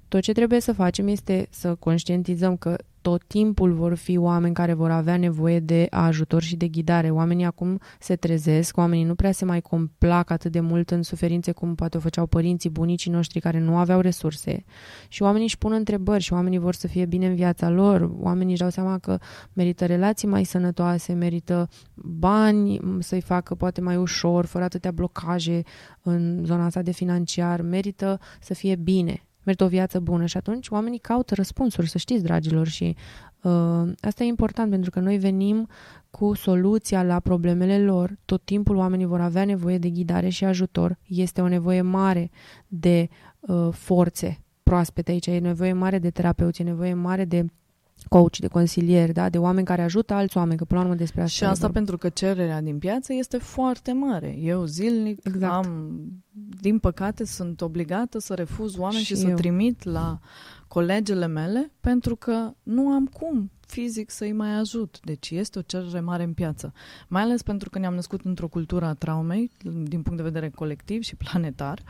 tot 0.08 0.22
ce 0.22 0.32
trebuie 0.32 0.60
să 0.60 0.74
facem 0.74 1.08
este 1.08 1.48
să 1.50 1.76
conștientizăm 1.76 2.58
că 2.58 2.76
tot 3.02 3.24
timpul 3.28 3.74
vor 3.74 3.96
fi 3.96 4.18
oameni 4.18 4.54
care 4.54 4.74
vor 4.74 4.92
avea 4.92 5.18
nevoie 5.18 5.60
de 5.60 5.88
ajutor 5.90 6.42
și 6.42 6.56
de 6.56 6.68
ghidare. 6.68 7.10
Oamenii 7.10 7.46
acum 7.46 7.80
se 8.00 8.16
trezesc, 8.16 8.78
oamenii 8.78 9.04
nu 9.04 9.16
prea 9.16 9.32
se 9.32 9.46
mai 9.46 9.62
complac 9.62 10.30
atât 10.30 10.52
de 10.52 10.60
mult 10.60 10.92
în 10.92 11.04
suferințe 11.04 11.52
cum 11.52 11.76
poate 11.76 11.98
o 11.98 12.00
făceau 12.00 12.26
părinții, 12.26 12.70
bunicii 12.70 13.12
noștri 13.12 13.40
care 13.40 13.60
nu 13.60 13.78
aveau 13.78 14.00
resurse. 14.00 14.66
Și 15.08 15.22
oamenii 15.22 15.46
își 15.46 15.58
pun 15.58 15.72
întrebări 15.72 16.24
și 16.24 16.34
oamenii 16.34 16.58
vor 16.58 16.74
să 16.74 16.88
fie 16.88 17.06
bine 17.06 17.28
în 17.28 17.36
viața 17.36 17.70
lor. 17.70 18.12
Oamenii 18.20 18.52
își 18.52 18.62
dau 18.62 18.70
seama 18.70 18.98
că 18.98 19.18
merită 19.54 19.86
relații 19.86 20.28
mai 20.28 20.44
sănătoase, 20.44 21.14
merită 21.14 21.70
bani 21.96 22.80
să-i 23.00 23.22
facă 23.22 23.56
poate 23.56 23.82
mai 23.82 23.96
ușor, 23.96 24.46
fără 24.46 24.64
atâtea 24.64 24.92
blocaje 24.92 25.62
în 26.02 26.42
zona 26.46 26.66
asta 26.66 26.82
de 26.82 26.92
financiar, 26.92 27.62
merită 27.62 28.20
să 28.40 28.54
fie 28.54 28.76
bine 28.76 29.27
mergi 29.48 29.64
o 29.64 29.68
viață 29.68 30.00
bună 30.00 30.26
și 30.26 30.38
atunci 30.38 30.70
oamenii 30.70 31.00
caută 31.00 31.36
răspunsuri, 31.36 31.90
să 31.90 31.98
știți, 31.98 32.24
dragilor, 32.24 32.68
și 32.68 32.96
uh, 33.42 33.92
asta 34.02 34.24
e 34.24 34.28
important 34.28 34.70
pentru 34.70 34.90
că 34.90 35.00
noi 35.00 35.18
venim 35.18 35.68
cu 36.10 36.34
soluția 36.34 37.04
la 37.04 37.20
problemele 37.20 37.84
lor. 37.84 38.18
Tot 38.26 38.42
timpul 38.44 38.76
oamenii 38.76 39.06
vor 39.06 39.22
avea 39.22 39.46
nevoie 39.46 39.78
de 39.78 39.90
ghidare 39.90 40.30
și 40.30 40.46
ajutor. 40.46 40.98
Este 41.08 41.42
o 41.42 41.48
nevoie 41.48 41.82
mare 41.82 42.30
de 42.68 43.10
uh, 43.40 43.68
forțe 43.72 44.42
proaspete 44.64 45.12
aici, 45.12 45.28
e 45.28 45.40
nevoie 45.40 45.74
mare 45.74 46.00
de 46.00 46.10
terapeuți, 46.10 46.62
e 46.62 46.64
nevoie 46.64 46.94
mare 46.94 47.26
de 47.26 47.46
coach, 48.08 48.38
de 48.38 48.48
consilieri, 48.48 49.14
da? 49.14 49.30
de 49.30 49.38
oameni 49.38 49.66
care 49.66 49.82
ajută 49.82 50.14
alți 50.14 50.38
oameni, 50.38 50.58
că 50.58 50.66
până 50.66 50.80
la 50.80 50.86
urmă 50.86 50.98
despre 50.98 51.22
asta 51.22 51.36
Și 51.36 51.44
asta 51.44 51.70
pentru 51.70 51.98
că 51.98 52.10
cererea 52.10 52.62
din 52.62 52.78
piață 52.78 53.14
este 53.14 53.38
foarte 53.38 53.92
mare. 53.92 54.38
Eu 54.40 54.66
zilnic 54.66 55.20
exact. 55.24 55.54
am, 55.54 56.00
din 56.62 56.80
păcate, 56.80 57.26
sunt 57.26 57.62
obligată 57.62 58.20
să 58.20 58.34
refuz 58.34 58.78
oameni 58.78 59.04
și, 59.04 59.16
și 59.16 59.22
să 59.22 59.30
trimit 59.30 59.84
la 59.84 60.20
colegele 60.68 61.28
mele 61.28 61.72
pentru 61.82 62.16
că 62.16 62.54
nu 62.64 62.88
am 62.88 63.06
cum 63.06 63.52
fizic 63.68 64.10
să-i 64.10 64.32
mai 64.32 64.54
ajut. 64.54 65.00
Deci 65.04 65.30
este 65.30 65.60
o 65.60 65.62
cerere 65.62 66.00
mare 66.00 66.24
în 66.24 66.34
piață. 66.34 66.74
Mai 67.08 67.22
ales 67.22 67.42
pentru 67.42 67.70
că 67.70 67.80
ne-am 67.80 67.94
născut 67.94 68.22
într-o 68.26 68.48
cultură 68.48 68.86
a 68.86 68.94
traumei, 68.94 69.52
din 69.84 70.02
punct 70.02 70.18
de 70.18 70.24
vedere 70.24 70.50
colectiv 70.50 71.02
și 71.02 71.16
planetar. 71.16 71.82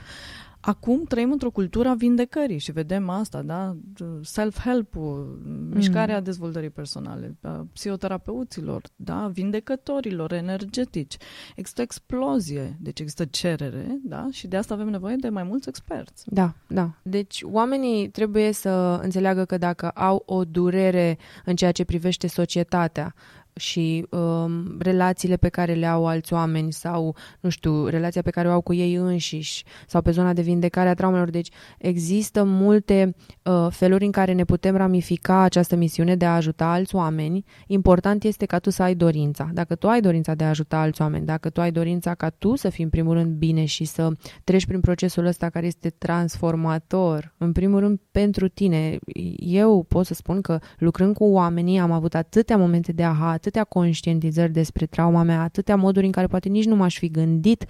Acum 0.59 1.03
trăim 1.03 1.31
într-o 1.31 1.51
cultură 1.51 1.89
a 1.89 1.93
vindecării 1.93 2.57
și 2.57 2.71
vedem 2.71 3.09
asta, 3.09 3.41
da? 3.41 3.77
Self-help-ul, 4.21 5.41
mm. 5.45 5.75
mișcarea 5.75 6.21
dezvoltării 6.21 6.69
personale, 6.69 7.37
psihoterapeuților, 7.73 8.81
da? 8.95 9.27
Vindecătorilor 9.27 10.33
energetici. 10.33 11.17
Există 11.55 11.81
explozie, 11.81 12.77
deci 12.79 12.99
există 12.99 13.25
cerere, 13.25 13.99
da? 14.03 14.27
Și 14.31 14.47
de 14.47 14.57
asta 14.57 14.73
avem 14.73 14.87
nevoie 14.87 15.15
de 15.15 15.29
mai 15.29 15.43
mulți 15.43 15.69
experți. 15.69 16.23
Da, 16.25 16.53
da. 16.67 16.93
Deci 17.01 17.41
oamenii 17.43 18.09
trebuie 18.09 18.51
să 18.51 18.99
înțeleagă 19.03 19.45
că 19.45 19.57
dacă 19.57 19.89
au 19.89 20.23
o 20.25 20.45
durere 20.45 21.17
în 21.45 21.55
ceea 21.55 21.71
ce 21.71 21.83
privește 21.83 22.27
societatea, 22.27 23.13
și 23.57 24.05
um, 24.09 24.77
relațiile 24.79 25.35
pe 25.35 25.49
care 25.49 25.73
le 25.73 25.85
au 25.85 26.07
alți 26.07 26.33
oameni 26.33 26.73
sau, 26.73 27.15
nu 27.39 27.49
știu, 27.49 27.85
relația 27.85 28.21
pe 28.21 28.29
care 28.29 28.47
o 28.47 28.51
au 28.51 28.61
cu 28.61 28.73
ei 28.73 28.93
înșiși 28.93 29.63
sau 29.87 30.01
pe 30.01 30.11
zona 30.11 30.33
de 30.33 30.41
vindecare 30.41 30.89
a 30.89 30.93
traumelor. 30.93 31.29
Deci 31.29 31.49
există 31.77 32.43
multe 32.43 33.15
uh, 33.43 33.67
feluri 33.69 34.05
în 34.05 34.11
care 34.11 34.31
ne 34.31 34.43
putem 34.43 34.75
ramifica 34.75 35.39
această 35.39 35.75
misiune 35.75 36.15
de 36.15 36.25
a 36.25 36.35
ajuta 36.35 36.65
alți 36.65 36.95
oameni. 36.95 37.43
Important 37.67 38.23
este 38.23 38.45
ca 38.45 38.59
tu 38.59 38.69
să 38.69 38.83
ai 38.83 38.95
dorința. 38.95 39.49
Dacă 39.53 39.75
tu 39.75 39.87
ai 39.87 40.01
dorința 40.01 40.35
de 40.35 40.43
a 40.43 40.49
ajuta 40.49 40.77
alți 40.77 41.01
oameni, 41.01 41.25
dacă 41.25 41.49
tu 41.49 41.61
ai 41.61 41.71
dorința 41.71 42.15
ca 42.15 42.29
tu 42.29 42.55
să 42.55 42.69
fii 42.69 42.83
în 42.83 42.89
primul 42.89 43.13
rând 43.13 43.35
bine 43.35 43.65
și 43.65 43.83
să 43.83 44.11
treci 44.43 44.65
prin 44.65 44.79
procesul 44.79 45.25
ăsta 45.25 45.49
care 45.49 45.65
este 45.65 45.89
transformator, 45.89 47.33
în 47.37 47.51
primul 47.51 47.79
rând 47.79 47.99
pentru 48.11 48.47
tine. 48.47 48.97
Eu 49.37 49.83
pot 49.83 50.05
să 50.05 50.13
spun 50.13 50.41
că 50.41 50.59
lucrând 50.77 51.15
cu 51.15 51.23
oamenii 51.23 51.79
am 51.79 51.91
avut 51.91 52.15
atâtea 52.15 52.57
momente 52.57 52.91
de 52.91 53.03
aha, 53.03 53.31
atâtea 53.47 53.63
conștientizări 53.63 54.51
despre 54.51 54.85
trauma 54.85 55.23
mea, 55.23 55.41
atâtea 55.41 55.75
moduri 55.75 56.05
în 56.05 56.11
care 56.11 56.27
poate 56.27 56.49
nici 56.49 56.65
nu 56.65 56.75
m-aș 56.75 56.97
fi 56.97 57.09
gândit 57.09 57.65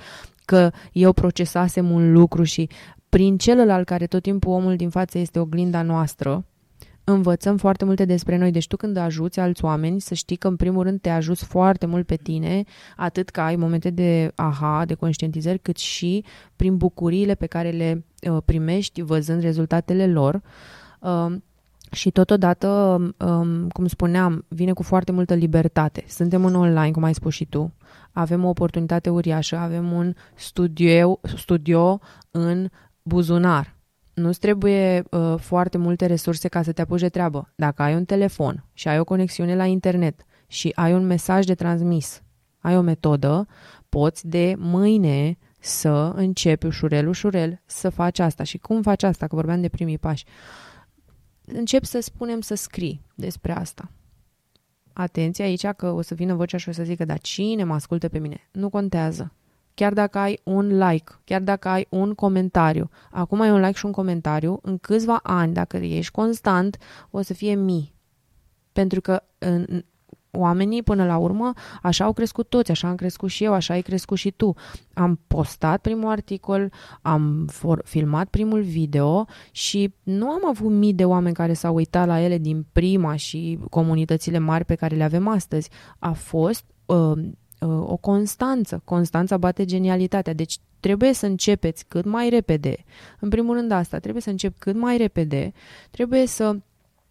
că 0.45 0.71
eu 0.91 1.13
procesasem 1.13 1.91
un 1.91 2.11
lucru 2.11 2.43
și 2.43 2.69
prin 3.09 3.37
celălalt 3.37 3.85
care 3.85 4.05
tot 4.07 4.21
timpul 4.21 4.51
omul 4.51 4.75
din 4.75 4.89
față 4.89 5.17
este 5.17 5.39
oglinda 5.39 5.81
noastră, 5.81 6.45
învățăm 7.03 7.57
foarte 7.57 7.85
multe 7.85 8.05
despre 8.05 8.37
noi. 8.37 8.51
Deci 8.51 8.67
tu 8.67 8.75
când 8.75 8.97
ajuți 8.97 9.39
alți 9.39 9.65
oameni, 9.65 10.01
să 10.01 10.13
știi 10.13 10.35
că 10.35 10.47
în 10.47 10.55
primul 10.55 10.83
rând 10.83 11.01
te 11.01 11.09
ajuți 11.09 11.45
foarte 11.45 11.85
mult 11.85 12.05
pe 12.05 12.15
tine, 12.15 12.63
atât 12.95 13.29
că 13.29 13.41
ai 13.41 13.55
momente 13.55 13.89
de 13.89 14.31
aha, 14.35 14.83
de 14.85 14.93
conștientizări, 14.93 15.59
cât 15.59 15.77
și 15.77 16.23
prin 16.55 16.77
bucuriile 16.77 17.35
pe 17.35 17.45
care 17.45 17.69
le 17.69 18.05
uh, 18.29 18.37
primești 18.45 19.01
văzând 19.01 19.41
rezultatele 19.41 20.07
lor. 20.07 20.41
Uh, 21.97 22.03
și 22.03 22.11
totodată, 22.11 22.67
um, 23.17 23.67
cum 23.67 23.87
spuneam, 23.87 24.45
vine 24.47 24.73
cu 24.73 24.83
foarte 24.83 25.11
multă 25.11 25.33
libertate. 25.33 26.03
Suntem 26.07 26.45
în 26.45 26.55
online, 26.55 26.91
cum 26.91 27.03
ai 27.03 27.13
spus 27.13 27.33
și 27.33 27.45
tu. 27.45 27.73
Avem 28.11 28.45
o 28.45 28.49
oportunitate 28.49 29.09
uriașă, 29.09 29.57
avem 29.57 29.91
un 29.91 30.13
studio, 30.35 31.19
studio 31.37 31.99
în 32.31 32.69
buzunar 33.01 33.75
nu-ți 34.17 34.39
trebuie 34.39 35.03
uh, 35.09 35.35
foarte 35.39 35.77
multe 35.77 36.05
resurse 36.05 36.47
ca 36.47 36.61
să 36.61 36.71
te 36.71 36.81
apuci 36.81 36.99
de 36.99 37.09
treabă. 37.09 37.51
Dacă 37.55 37.81
ai 37.81 37.95
un 37.95 38.05
telefon 38.05 38.65
și 38.73 38.87
ai 38.87 38.99
o 38.99 39.03
conexiune 39.03 39.55
la 39.55 39.65
internet 39.65 40.25
și 40.47 40.71
ai 40.75 40.93
un 40.93 41.05
mesaj 41.05 41.45
de 41.45 41.55
transmis, 41.55 42.23
ai 42.59 42.77
o 42.77 42.81
metodă, 42.81 43.47
poți 43.89 44.27
de 44.27 44.55
mâine 44.57 45.37
să 45.59 46.11
începi 46.15 46.65
ușurel, 46.65 47.07
ușurel 47.07 47.61
să 47.65 47.89
faci 47.89 48.19
asta. 48.19 48.43
Și 48.43 48.57
cum 48.57 48.81
faci 48.81 49.03
asta? 49.03 49.27
Că 49.27 49.35
vorbeam 49.35 49.61
de 49.61 49.69
primii 49.69 49.97
pași. 49.97 50.25
Încep 51.53 51.83
să 51.83 51.99
spunem 51.99 52.41
să 52.41 52.55
scrii 52.55 53.01
despre 53.15 53.51
asta. 53.51 53.91
Atenție 54.93 55.43
aici 55.43 55.65
că 55.67 55.91
o 55.91 56.01
să 56.01 56.13
vină 56.13 56.33
vocea 56.33 56.57
și 56.57 56.69
o 56.69 56.71
să 56.71 56.83
zică, 56.83 57.05
dar 57.05 57.19
cine 57.19 57.63
mă 57.63 57.73
ascultă 57.73 58.07
pe 58.07 58.19
mine? 58.19 58.49
Nu 58.51 58.69
contează 58.69 59.31
chiar 59.77 59.93
dacă 59.93 60.17
ai 60.17 60.39
un 60.43 60.77
like, 60.77 61.11
chiar 61.23 61.41
dacă 61.41 61.67
ai 61.67 61.87
un 61.89 62.13
comentariu. 62.13 62.89
Acum 63.11 63.41
ai 63.41 63.51
un 63.51 63.59
like 63.59 63.77
și 63.77 63.85
un 63.85 63.91
comentariu, 63.91 64.59
în 64.61 64.77
câțiva 64.77 65.19
ani, 65.23 65.53
dacă 65.53 65.77
ești 65.77 66.11
constant, 66.11 66.77
o 67.09 67.21
să 67.21 67.33
fie 67.33 67.55
mii. 67.55 67.93
Pentru 68.71 69.01
că 69.01 69.23
în, 69.37 69.85
oamenii, 70.31 70.83
până 70.83 71.05
la 71.05 71.17
urmă, 71.17 71.53
așa 71.81 72.05
au 72.05 72.13
crescut 72.13 72.49
toți, 72.49 72.71
așa 72.71 72.87
am 72.87 72.95
crescut 72.95 73.29
și 73.29 73.43
eu, 73.43 73.53
așa 73.53 73.73
ai 73.73 73.81
crescut 73.81 74.17
și 74.17 74.31
tu. 74.31 74.53
Am 74.93 75.19
postat 75.27 75.81
primul 75.81 76.09
articol, 76.09 76.71
am 77.01 77.49
for- 77.51 77.83
filmat 77.83 78.27
primul 78.27 78.61
video 78.61 79.25
și 79.51 79.93
nu 80.03 80.29
am 80.29 80.47
avut 80.47 80.71
mii 80.71 80.93
de 80.93 81.05
oameni 81.05 81.35
care 81.35 81.53
s-au 81.53 81.75
uitat 81.75 82.07
la 82.07 82.19
ele 82.19 82.37
din 82.37 82.65
prima 82.71 83.15
și 83.15 83.59
comunitățile 83.69 84.37
mari 84.37 84.65
pe 84.65 84.75
care 84.75 84.95
le 84.95 85.03
avem 85.03 85.27
astăzi. 85.27 85.69
A 85.99 86.11
fost 86.11 86.65
uh, 86.85 87.11
Uh, 87.59 87.89
o 87.89 87.97
constanță. 87.97 88.81
Constanța 88.83 89.37
bate 89.37 89.65
genialitatea. 89.65 90.33
Deci 90.33 90.57
trebuie 90.79 91.13
să 91.13 91.25
începeți 91.25 91.85
cât 91.87 92.05
mai 92.05 92.29
repede. 92.29 92.75
În 93.19 93.29
primul 93.29 93.55
rând 93.55 93.71
asta, 93.71 93.99
trebuie 93.99 94.21
să 94.21 94.29
încep 94.29 94.57
cât 94.59 94.75
mai 94.75 94.97
repede. 94.97 95.51
Trebuie 95.91 96.27
să 96.27 96.55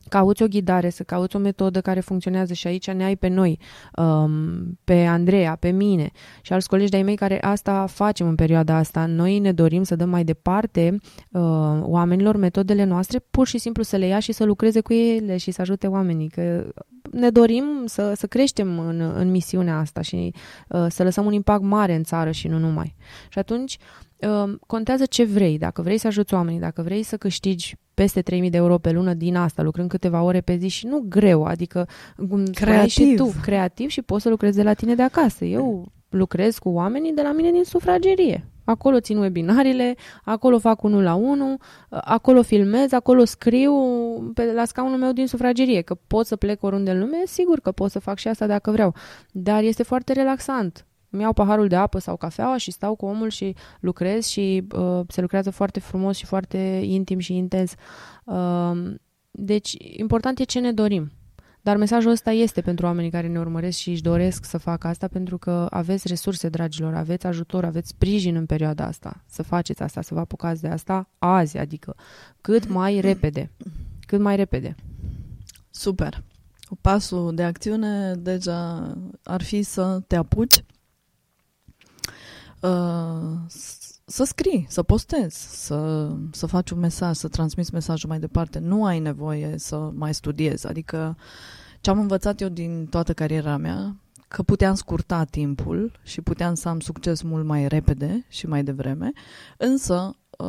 cauți 0.09 0.43
o 0.43 0.47
ghidare, 0.47 0.91
să 0.91 1.03
cauți 1.03 1.37
o 1.37 1.39
metodă 1.39 1.81
care 1.81 2.01
funcționează 2.01 2.53
și 2.53 2.67
aici 2.67 2.91
ne 2.91 3.05
ai 3.05 3.17
pe 3.17 3.29
noi, 3.29 3.59
um, 3.97 4.79
pe 4.85 5.05
Andreea, 5.05 5.57
pe 5.61 5.71
mine 5.71 6.11
și 6.43 6.53
alți 6.53 6.69
colegi 6.69 6.91
de-ai 6.91 7.03
mei 7.03 7.17
care 7.17 7.43
asta 7.43 7.87
facem 7.87 8.29
în 8.29 8.35
perioada 8.35 8.77
asta. 8.77 9.07
Noi 9.07 9.39
ne 9.39 9.53
dorim 9.53 9.83
să 9.83 9.97
dăm 9.97 10.09
mai 10.09 10.25
departe 10.25 10.95
uh, 11.31 11.41
oamenilor 11.81 12.37
metodele 12.37 12.85
noastre, 12.85 13.19
pur 13.31 13.47
și 13.47 13.59
simplu 13.59 13.83
să 13.83 13.97
le 13.97 14.07
ia 14.07 14.19
și 14.19 14.33
să 14.33 14.45
lucreze 14.45 14.81
cu 14.81 14.93
ele 14.93 15.37
și 15.37 15.51
să 15.51 15.61
ajute 15.61 15.87
oamenii, 15.87 16.29
că 16.29 16.71
ne 17.11 17.31
dorim 17.31 17.65
să, 17.85 18.13
să 18.15 18.27
creștem 18.27 18.79
în, 18.79 19.01
în 19.01 19.31
misiunea 19.31 19.79
asta 19.79 20.01
și 20.01 20.35
uh, 20.69 20.87
să 20.89 21.03
lăsăm 21.03 21.27
un 21.27 21.33
impact 21.33 21.63
mare 21.63 21.95
în 21.95 22.03
țară 22.03 22.31
și 22.31 22.49
nu 22.49 22.59
numai. 22.59 22.95
Și 23.29 23.39
atunci 23.39 23.79
uh, 23.81 24.06
contează 24.67 25.07
ce 25.07 25.25
vrei. 25.25 25.59
Dacă 25.59 25.83
vrei 25.83 25.99
să 25.99 26.07
ajuți 26.07 26.35
oamenii, 26.35 26.61
dacă 26.61 26.83
vrei 26.83 27.03
să 27.03 27.17
câștigi 27.17 27.77
peste 27.95 28.23
3000 28.23 28.51
de 28.51 28.57
euro 28.57 28.79
pe 28.79 28.91
lună 28.91 29.15
din 29.15 29.37
asta, 29.37 29.63
lucrând 29.63 29.89
câteva 29.89 30.23
ore 30.23 30.41
pe 30.41 30.57
zi 30.57 30.69
și 30.69 30.87
nu 30.87 31.05
greu, 31.09 31.45
adică 31.45 31.89
cum 32.29 32.45
creativ. 32.45 32.91
și 32.91 33.15
tu, 33.17 33.33
creativ 33.43 33.89
și 33.89 34.03
poți 34.03 34.23
să 34.23 34.29
lucrezi 34.29 34.57
de 34.57 34.63
la 34.63 34.73
tine 34.73 34.95
de 34.95 35.03
acasă. 35.03 35.45
Eu 35.45 35.93
lucrez 36.09 36.59
cu 36.59 36.69
oamenii 36.69 37.13
de 37.13 37.23
la 37.23 37.33
mine 37.33 37.51
din 37.51 37.65
sufragerie. 37.65 38.51
Acolo 38.65 39.01
țin 39.01 39.19
webinarile, 39.19 39.95
acolo 40.25 40.59
fac 40.59 40.83
unul 40.83 41.03
la 41.03 41.15
unul, 41.15 41.57
acolo 41.89 42.43
filmez, 42.43 42.93
acolo 42.93 43.25
scriu 43.25 43.73
pe, 44.35 44.53
la 44.53 44.65
scaunul 44.65 44.99
meu 44.99 45.13
din 45.13 45.27
sufragerie, 45.27 45.81
că 45.81 45.97
pot 46.07 46.27
să 46.27 46.37
plec 46.37 46.63
oriunde 46.63 46.91
în 46.91 46.99
lume, 46.99 47.17
sigur 47.27 47.61
că 47.61 47.71
pot 47.71 47.91
să 47.91 47.99
fac 47.99 48.19
și 48.19 48.29
asta 48.29 48.47
dacă 48.47 48.71
vreau. 48.71 48.95
Dar 49.33 49.63
este 49.63 49.83
foarte 49.83 50.13
relaxant. 50.13 50.87
Îmi 51.17 51.25
iau 51.25 51.35
paharul 51.35 51.69
de 51.69 51.77
apă 51.77 51.99
sau 51.99 52.17
cafeaua 52.17 52.57
și 52.57 52.71
stau 52.71 52.95
cu 52.95 53.07
omul 53.07 53.29
și 53.29 53.55
lucrez 53.81 54.27
și 54.27 54.67
uh, 54.75 55.01
se 55.09 55.21
lucrează 55.21 55.51
foarte 55.51 55.81
frumos 55.81 56.17
și 56.17 56.25
foarte 56.25 56.59
intim 56.85 57.19
și 57.19 57.35
intens. 57.37 57.73
Uh, 58.25 58.95
deci, 59.31 59.77
important 59.79 60.39
e 60.39 60.45
ce 60.45 60.61
ne 60.61 60.73
dorim. 60.73 61.13
Dar 61.61 61.77
mesajul 61.77 62.11
ăsta 62.11 62.31
este 62.31 62.61
pentru 62.61 62.87
oamenii 62.87 63.11
care 63.11 63.27
ne 63.27 63.39
urmăresc 63.39 63.79
și 63.79 63.91
își 63.91 64.03
doresc 64.03 64.45
să 64.45 64.59
facă 64.59 64.87
asta 64.87 65.09
pentru 65.09 65.39
că 65.39 65.67
aveți 65.71 66.09
resurse, 66.09 66.49
dragilor, 66.49 66.95
aveți 66.95 67.27
ajutor, 67.27 67.65
aveți 67.65 67.89
sprijin 67.89 68.37
în 68.37 68.47
perioada 68.47 68.85
asta. 68.85 69.23
Să 69.27 69.43
faceți 69.43 69.83
asta, 69.83 70.01
să 70.03 70.15
vă 70.15 70.21
apucați 70.21 70.61
de 70.61 70.69
asta 70.69 71.09
azi, 71.19 71.59
adică 71.59 71.95
cât 72.41 72.69
mai 72.69 73.01
repede. 73.01 73.51
Cât 74.07 74.21
mai 74.21 74.37
repede. 74.37 74.75
Super. 75.71 76.23
Pasul 76.81 77.35
de 77.35 77.43
acțiune 77.43 78.15
deja 78.15 78.93
ar 79.23 79.43
fi 79.43 79.63
să 79.63 80.01
te 80.07 80.17
apuci 80.17 80.57
uh, 80.57 80.76
să 84.05 84.25
scrii, 84.25 84.67
să 84.69 84.83
postezi, 84.83 85.65
să, 85.65 86.11
să 86.31 86.47
faci 86.47 86.71
un 86.71 86.79
mesaj, 86.79 87.17
să 87.17 87.29
transmiți 87.29 87.73
mesajul 87.73 88.09
mai 88.09 88.19
departe. 88.19 88.59
Nu 88.59 88.85
ai 88.85 88.99
nevoie 88.99 89.55
să 89.59 89.77
mai 89.77 90.15
studiezi. 90.15 90.67
Adică 90.67 91.17
ce 91.81 91.91
am 91.91 91.99
învățat 91.99 92.41
eu 92.41 92.49
din 92.49 92.87
toată 92.87 93.13
cariera 93.13 93.57
mea, 93.57 93.97
că 94.29 94.43
puteam 94.43 94.75
scurta 94.75 95.25
timpul 95.25 96.01
și 96.03 96.21
puteam 96.21 96.55
să 96.55 96.69
am 96.69 96.81
succes 96.81 97.23
mult 97.23 97.45
mai 97.45 97.69
repede 97.69 98.25
și 98.29 98.47
mai 98.47 98.65
devreme, 98.65 99.13
însă 99.57 100.17
uh, 100.39 100.47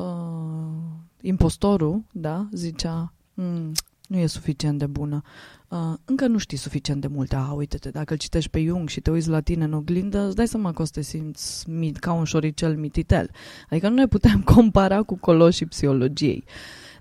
impostorul, 1.21 2.03
da, 2.11 2.47
zicea, 2.51 3.13
mm, 3.33 3.71
nu 4.07 4.17
e 4.17 4.27
suficient 4.27 4.79
de 4.79 4.85
bună. 4.85 5.21
Uh, 5.69 5.93
încă 6.05 6.27
nu 6.27 6.37
știi 6.37 6.57
suficient 6.57 7.01
de 7.01 7.07
multe. 7.07 7.35
Ah, 7.35 7.51
uite-te, 7.55 7.89
dacă 7.89 8.13
îl 8.13 8.19
citești 8.19 8.49
pe 8.49 8.63
Jung 8.63 8.89
și 8.89 8.99
te 8.99 9.11
uiți 9.11 9.29
la 9.29 9.39
tine 9.39 9.63
în 9.63 9.73
oglindă, 9.73 10.25
îți 10.25 10.35
dai 10.35 10.47
seama 10.47 10.73
că 10.73 10.81
o 10.81 10.85
să 10.85 10.91
te 10.93 11.01
simți 11.01 11.69
mit, 11.69 11.97
ca 11.97 12.13
un 12.13 12.23
șoricel 12.23 12.77
mititel. 12.77 13.29
Adică 13.69 13.89
nu 13.89 13.95
ne 13.95 14.07
putem 14.07 14.41
compara 14.55 15.01
cu 15.01 15.17
coloșii 15.17 15.65
psihologiei. 15.65 16.43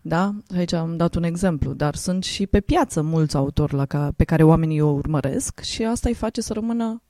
Da? 0.02 0.34
Aici 0.56 0.72
am 0.72 0.96
dat 0.96 1.14
un 1.14 1.22
exemplu, 1.22 1.72
dar 1.72 1.94
sunt 1.94 2.24
și 2.24 2.46
pe 2.46 2.60
piață 2.60 3.02
mulți 3.02 3.36
autori 3.36 3.74
la 3.74 3.86
ca, 3.86 4.12
pe 4.16 4.24
care 4.24 4.42
oamenii 4.42 4.80
o 4.80 4.90
urmăresc 4.90 5.60
și 5.60 5.84
asta 5.84 6.08
îi 6.08 6.14
face 6.14 6.40
să 6.40 6.52
rămână 6.52 7.02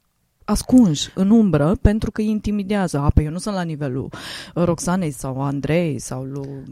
ascunși 0.46 1.10
în 1.14 1.30
umbră 1.30 1.76
pentru 1.82 2.10
că 2.10 2.20
îi 2.20 2.28
intimidează. 2.28 2.98
A, 2.98 3.10
păi 3.10 3.24
eu 3.24 3.30
nu 3.30 3.38
sunt 3.38 3.54
la 3.54 3.62
nivelul 3.62 4.08
Roxanei 4.54 5.10
sau 5.10 5.42
Andrei 5.42 5.98
sau 5.98 6.22
lui 6.22 6.62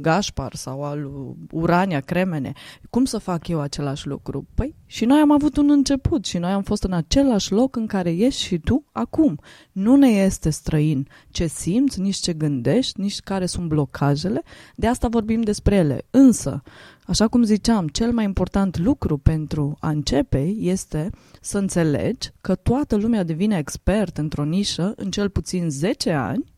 Gașpar 0.00 0.54
sau 0.54 0.84
al 0.84 1.00
lui 1.00 1.36
Urania 1.50 2.00
Cremene. 2.00 2.52
Cum 2.90 3.04
să 3.04 3.18
fac 3.18 3.48
eu 3.48 3.60
același 3.60 4.06
lucru? 4.06 4.46
Păi 4.54 4.74
și 4.86 5.04
noi 5.04 5.20
am 5.20 5.30
avut 5.30 5.56
un 5.56 5.70
început 5.70 6.24
și 6.24 6.38
noi 6.38 6.50
am 6.50 6.62
fost 6.62 6.82
în 6.82 6.92
același 6.92 7.52
loc 7.52 7.76
în 7.76 7.86
care 7.86 8.10
ești 8.10 8.42
și 8.42 8.58
tu 8.58 8.84
acum. 8.92 9.40
Nu 9.72 9.96
ne 9.96 10.08
este 10.08 10.50
străin 10.50 11.08
ce 11.30 11.46
simți, 11.46 12.00
nici 12.00 12.16
ce 12.16 12.32
gândești, 12.32 13.00
nici 13.00 13.20
care 13.20 13.46
sunt 13.46 13.68
blocajele. 13.68 14.42
De 14.74 14.86
asta 14.86 15.08
vorbim 15.08 15.40
despre 15.40 15.76
ele. 15.76 16.06
Însă, 16.10 16.62
Așa 17.06 17.28
cum 17.28 17.42
ziceam, 17.42 17.88
cel 17.88 18.12
mai 18.12 18.24
important 18.24 18.78
lucru 18.78 19.16
pentru 19.18 19.76
a 19.80 19.88
începe 19.88 20.54
este 20.58 21.10
să 21.40 21.58
înțelegi 21.58 22.30
că 22.40 22.54
toată 22.54 22.96
lumea 22.96 23.22
devine 23.22 23.58
expert 23.58 24.18
într-o 24.18 24.44
nișă 24.44 24.92
în 24.96 25.10
cel 25.10 25.28
puțin 25.28 25.70
10 25.70 26.10
ani 26.10 26.52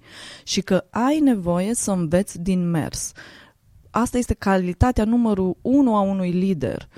și 0.45 0.61
că 0.61 0.85
ai 0.91 1.19
nevoie 1.19 1.75
să 1.75 1.91
înveți 1.91 2.41
din 2.41 2.71
mers. 2.71 3.13
Asta 3.91 4.19
este 4.19 4.35
calitatea 4.35 5.05
numărul 5.05 5.57
1 5.63 5.97
a 5.97 6.01
unui 6.01 6.31
lider. 6.31 6.89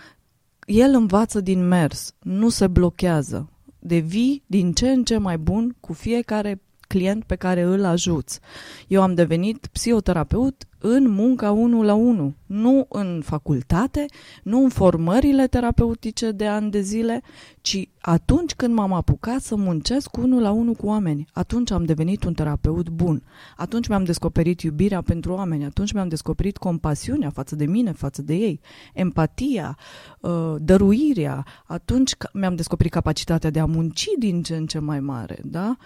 El 0.66 0.94
învață 0.94 1.40
din 1.40 1.68
mers, 1.68 2.14
nu 2.22 2.48
se 2.48 2.66
blochează. 2.66 3.50
Devii 3.78 4.42
din 4.46 4.72
ce 4.72 4.90
în 4.90 5.04
ce 5.04 5.18
mai 5.18 5.38
bun 5.38 5.76
cu 5.80 5.92
fiecare 5.92 6.60
client 6.88 7.24
pe 7.24 7.36
care 7.36 7.62
îl 7.62 7.84
ajuți. 7.84 8.40
Eu 8.86 9.02
am 9.02 9.14
devenit 9.14 9.66
psihoterapeut 9.66 10.67
în 10.78 11.10
munca 11.10 11.50
unul 11.50 11.84
la 11.84 11.94
unul, 11.94 12.34
nu 12.46 12.86
în 12.88 13.20
facultate, 13.24 14.06
nu 14.42 14.62
în 14.62 14.68
formările 14.68 15.46
terapeutice 15.46 16.30
de 16.30 16.46
ani 16.46 16.70
de 16.70 16.80
zile, 16.80 17.22
ci 17.60 17.88
atunci 18.00 18.54
când 18.54 18.74
m-am 18.74 18.92
apucat 18.92 19.40
să 19.40 19.56
muncesc 19.56 20.16
unul 20.16 20.42
la 20.42 20.50
unul 20.50 20.74
cu 20.74 20.86
oameni. 20.86 21.26
Atunci 21.32 21.70
am 21.70 21.84
devenit 21.84 22.24
un 22.24 22.32
terapeut 22.32 22.88
bun. 22.88 23.22
Atunci 23.56 23.88
mi-am 23.88 24.04
descoperit 24.04 24.60
iubirea 24.60 25.02
pentru 25.02 25.32
oameni. 25.32 25.64
Atunci 25.64 25.92
mi-am 25.92 26.08
descoperit 26.08 26.56
compasiunea 26.56 27.30
față 27.30 27.56
de 27.56 27.66
mine, 27.66 27.92
față 27.92 28.22
de 28.22 28.34
ei, 28.34 28.60
empatia, 28.94 29.78
uh, 30.20 30.54
dăruirea. 30.58 31.46
Atunci 31.66 32.12
mi-am 32.32 32.54
descoperit 32.54 32.92
capacitatea 32.92 33.50
de 33.50 33.60
a 33.60 33.64
munci 33.64 34.06
din 34.18 34.42
ce 34.42 34.56
în 34.56 34.66
ce 34.66 34.78
mai 34.78 35.00
mare, 35.00 35.38
da? 35.44 35.76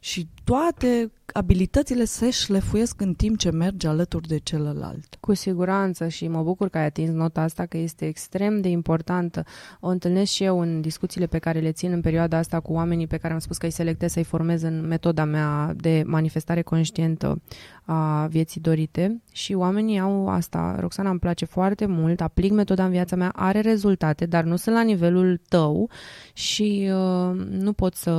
Și 0.00 0.28
toate 0.44 1.12
abilitățile 1.32 2.04
se 2.04 2.30
șlefuiesc 2.30 3.00
în 3.00 3.14
timp 3.14 3.38
ce 3.38 3.50
merge 3.50 3.88
alături 3.88 4.28
de 4.28 4.38
celălalt. 4.42 5.16
Cu 5.20 5.34
siguranță 5.34 6.08
și 6.08 6.28
mă 6.28 6.42
bucur 6.42 6.68
că 6.68 6.78
ai 6.78 6.84
atins 6.84 7.10
nota 7.10 7.40
asta 7.40 7.66
că 7.66 7.76
este 7.76 8.06
extrem 8.06 8.60
de 8.60 8.68
importantă. 8.68 9.44
O 9.80 9.88
întâlnesc 9.88 10.32
și 10.32 10.44
eu 10.44 10.60
în 10.60 10.80
discuțiile 10.80 11.26
pe 11.26 11.38
care 11.38 11.58
le 11.58 11.72
țin 11.72 11.92
în 11.92 12.00
perioada 12.00 12.36
asta 12.36 12.60
cu 12.60 12.72
oamenii 12.72 13.06
pe 13.06 13.16
care 13.16 13.32
am 13.32 13.38
spus 13.38 13.56
că 13.56 13.66
îi 13.66 13.72
selectez 13.72 14.12
să-i 14.12 14.24
formez 14.24 14.62
în 14.62 14.86
metoda 14.86 15.24
mea 15.24 15.72
de 15.76 16.02
manifestare 16.06 16.62
conștientă 16.62 17.42
a 17.84 18.26
vieții 18.26 18.60
dorite 18.60 19.22
și 19.32 19.54
oamenii 19.54 19.98
au 19.98 20.28
asta. 20.28 20.76
Roxana 20.80 21.10
îmi 21.10 21.18
place 21.18 21.44
foarte 21.44 21.86
mult, 21.86 22.20
aplic 22.20 22.52
metoda 22.52 22.84
în 22.84 22.90
viața 22.90 23.16
mea, 23.16 23.32
are 23.34 23.60
rezultate, 23.60 24.26
dar 24.26 24.44
nu 24.44 24.56
sunt 24.56 24.74
la 24.74 24.82
nivelul 24.82 25.40
tău 25.48 25.90
și 26.32 26.90
uh, 26.92 27.36
nu, 27.50 27.72
pot 27.72 27.94
să, 27.94 28.10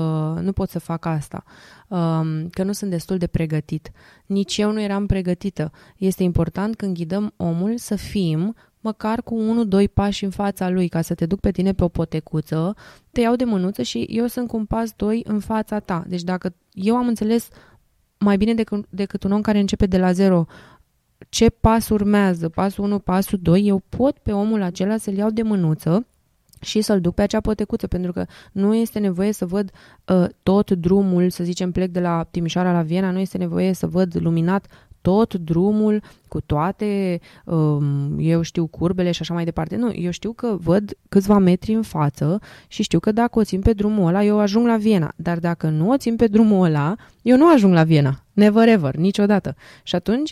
nu 0.42 0.52
pot 0.52 0.70
să 0.70 0.80
fac 0.80 1.06
asta. 1.06 1.44
Um, 1.94 2.50
că 2.50 2.64
nu 2.64 2.72
sunt 2.72 2.90
destul 2.90 3.18
de 3.18 3.28
pregătit. 3.28 3.92
Nici 4.26 4.58
eu 4.58 4.72
nu 4.72 4.82
eram 4.82 5.06
pregătită. 5.06 5.72
Este 5.98 6.24
important 6.24 6.76
când 6.76 6.96
ghidăm 6.96 7.34
omul 7.38 7.78
să 7.78 7.96
fim 7.96 8.56
măcar 8.80 9.22
cu 9.24 9.36
unul, 9.36 9.68
doi 9.68 9.88
pași 9.90 10.24
în 10.24 10.30
fața 10.30 10.70
lui, 10.70 10.88
ca 10.88 11.02
să 11.02 11.14
te 11.14 11.26
duc 11.26 11.40
pe 11.40 11.52
tine 11.52 11.74
pe 11.74 11.84
o 11.84 11.88
potecuță, 11.88 12.76
te 13.12 13.22
iau 13.22 13.36
de 13.36 13.44
mânuță 13.44 13.82
și 13.82 14.00
eu 14.10 14.28
sunt 14.28 14.48
cu 14.48 14.58
un 14.58 14.66
pas, 14.66 14.92
doi 14.92 15.22
în 15.26 15.40
fața 15.40 15.80
ta. 15.80 16.04
Deci 16.08 16.22
dacă 16.22 16.56
eu 16.72 16.96
am 16.96 17.08
înțeles 17.08 17.48
mai 18.18 18.38
bine 18.38 18.54
decât, 18.54 18.86
decât 18.90 19.24
un 19.24 19.32
om 19.32 19.42
care 19.42 19.60
începe 19.60 19.86
de 19.86 19.98
la 19.98 20.12
zero 20.12 20.46
ce 21.30 21.50
pas 21.50 21.90
urmează, 21.90 22.50
pasul 22.50 22.84
1, 22.84 23.00
pasul 23.00 23.40
2, 23.42 23.68
eu 23.68 23.82
pot 23.90 24.18
pe 24.18 24.32
omul 24.32 24.62
acela 24.62 24.98
să-l 24.98 25.14
iau 25.14 25.30
de 25.30 25.42
mânuță 25.42 26.08
și 26.64 26.82
să-l 26.82 27.02
duc 27.02 27.14
pe 27.14 27.22
acea 27.22 27.40
potecuță, 27.40 27.88
pentru 27.88 28.12
că 28.12 28.26
nu 28.52 28.76
este 28.76 29.00
nevoie 29.00 29.32
să 29.32 29.46
văd 29.46 29.72
uh, 30.08 30.26
tot 30.44 30.72
drumul, 30.72 31.30
să 31.30 31.44
zicem 31.44 31.72
plec 31.72 31.92
de 31.92 32.00
la 32.00 32.28
Timișoara 32.32 32.72
la 32.72 32.82
Viena, 32.82 33.12
nu 33.12 33.20
este 33.20 33.38
nevoie 33.38 33.74
să 33.74 33.88
văd 33.88 34.18
luminat 34.20 34.66
tot 35.04 35.34
drumul 35.34 36.02
cu 36.28 36.42
toate, 36.42 37.20
um, 37.46 38.20
eu 38.20 38.42
știu, 38.42 38.68
curbele 38.68 39.12
și 39.12 39.22
așa 39.22 39.34
mai 39.34 39.44
departe. 39.44 39.76
Nu, 39.76 39.94
eu 39.94 40.12
știu 40.12 40.32
că 40.32 40.58
văd 40.60 40.98
câțiva 41.10 41.38
metri 41.38 41.74
în 41.74 41.82
față 41.82 42.40
și 42.68 42.84
știu 42.84 43.00
că 43.00 43.12
dacă 43.12 43.40
o 43.40 43.44
țin 43.44 43.62
pe 43.62 43.74
drumul 43.74 44.08
ăla, 44.08 44.24
eu 44.24 44.40
ajung 44.40 44.66
la 44.66 44.78
Viena. 44.78 45.14
Dar 45.16 45.40
dacă 45.40 45.70
nu 45.70 45.90
o 45.90 45.98
țin 45.98 46.16
pe 46.16 46.28
drumul 46.28 46.66
ăla, 46.66 46.96
eu 47.22 47.38
nu 47.38 47.52
ajung 47.54 47.74
la 47.74 47.84
Viena. 47.84 48.24
Never 48.34 48.68
ever, 48.68 48.96
niciodată. 48.96 49.56
Și 49.84 49.96
atunci, 49.96 50.32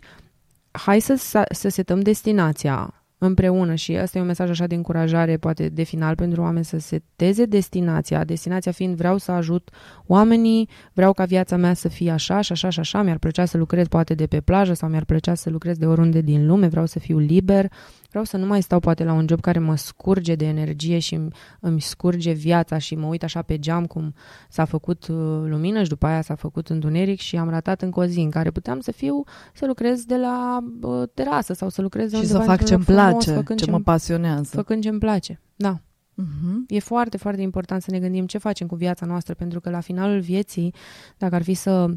hai 0.72 1.00
să, 1.00 1.46
să 1.52 1.70
setăm 1.70 2.00
destinația 2.00 3.01
împreună 3.24 3.76
și 3.76 3.98
asta 3.98 4.18
e 4.18 4.22
un 4.22 4.28
mesaj 4.28 4.50
așa 4.50 4.68
de 4.68 4.76
încurajare, 4.76 5.38
poate 5.38 5.70
de 5.70 5.84
final 5.84 6.16
pentru 6.16 6.42
oameni 6.42 6.66
să 6.66 6.80
seteze 6.80 7.46
destinația, 7.46 8.24
destinația 8.24 8.72
fiind 8.72 8.96
vreau 8.96 9.18
să 9.18 9.32
ajut 9.32 9.70
oamenii, 10.06 10.70
vreau 10.94 11.14
ca 11.14 11.26
viața 11.26 11.56
mea 11.56 11.74
să 11.74 11.88
fie 11.88 12.12
așa 12.12 12.42
și 12.42 12.52
așa 12.52 12.70
și 12.70 12.80
așa, 12.80 13.02
mi-ar 13.02 13.18
plăcea 13.18 13.46
să 13.46 13.58
lucrez 13.58 13.88
poate 13.88 14.14
de 14.14 14.28
pe 14.28 14.42
plajă 14.42 14.74
sau 14.74 14.90
mi-ar 14.90 15.06
plăcea 15.06 15.34
să 15.34 15.50
lucrez 15.50 15.78
de 15.78 15.86
oriunde 15.86 16.22
din 16.22 16.48
lume, 16.48 16.68
vreau 16.68 16.86
să 16.86 17.00
fiu 17.00 17.18
liber, 17.18 17.72
Vreau 18.12 18.26
să 18.26 18.38
nu 18.38 18.46
mai 18.46 18.62
stau 18.62 18.80
poate 18.80 19.04
la 19.04 19.14
un 19.14 19.26
job 19.28 19.40
care 19.40 19.60
mă 19.60 19.76
scurge 19.76 20.36
de 20.36 20.46
energie 20.46 21.00
și 21.00 21.16
îmi, 21.16 21.28
îmi 21.60 21.82
scurge 21.82 22.32
viața 22.32 22.78
și 22.78 22.96
mă 22.96 23.06
uit 23.06 23.24
așa 23.24 23.42
pe 23.42 23.60
geam 23.60 23.86
cum 23.86 24.14
s-a 24.50 24.66
făcut 24.66 25.08
uh, 25.08 25.16
lumină 25.46 25.84
și 25.84 25.90
după 25.90 26.06
aia 26.06 26.22
s-a 26.22 26.36
făcut 26.36 26.70
întuneric 26.70 27.20
și 27.20 27.38
am 27.38 27.50
ratat 27.50 27.82
încă 27.82 28.00
o 28.00 28.06
zi 28.06 28.20
în 28.20 28.30
care 28.30 28.52
puteam 28.52 28.80
să 28.80 28.92
fiu, 28.92 29.24
să 29.54 29.66
lucrez 29.66 30.04
de 30.04 30.16
la 30.16 30.64
uh, 30.82 31.04
terasă 31.14 31.54
sau 31.54 31.70
să 31.70 31.82
lucrez 31.82 32.14
Și 32.14 32.26
să 32.26 32.40
fac 32.40 32.64
ce-mi 32.64 32.84
place, 32.84 33.11
ce 33.56 33.72
mă 33.72 33.80
pasionează. 33.80 34.56
Făcând 34.56 34.84
ce-mi 34.84 35.00
place, 35.00 35.42
da. 35.56 35.82
Uh-huh. 36.22 36.68
E 36.68 36.80
foarte, 36.80 37.18
foarte 37.18 37.42
important 37.42 37.82
să 37.82 37.92
ne 37.92 38.00
gândim 38.00 38.26
ce 38.26 38.38
facem 38.38 38.68
cu 38.68 38.76
viața 38.76 39.06
noastră, 39.06 39.34
pentru 39.34 39.60
că 39.60 39.70
la 39.70 39.80
finalul 39.80 40.20
vieții, 40.20 40.74
dacă 41.18 41.36
ar 41.36 41.44
fi 41.44 41.54
să 41.54 41.94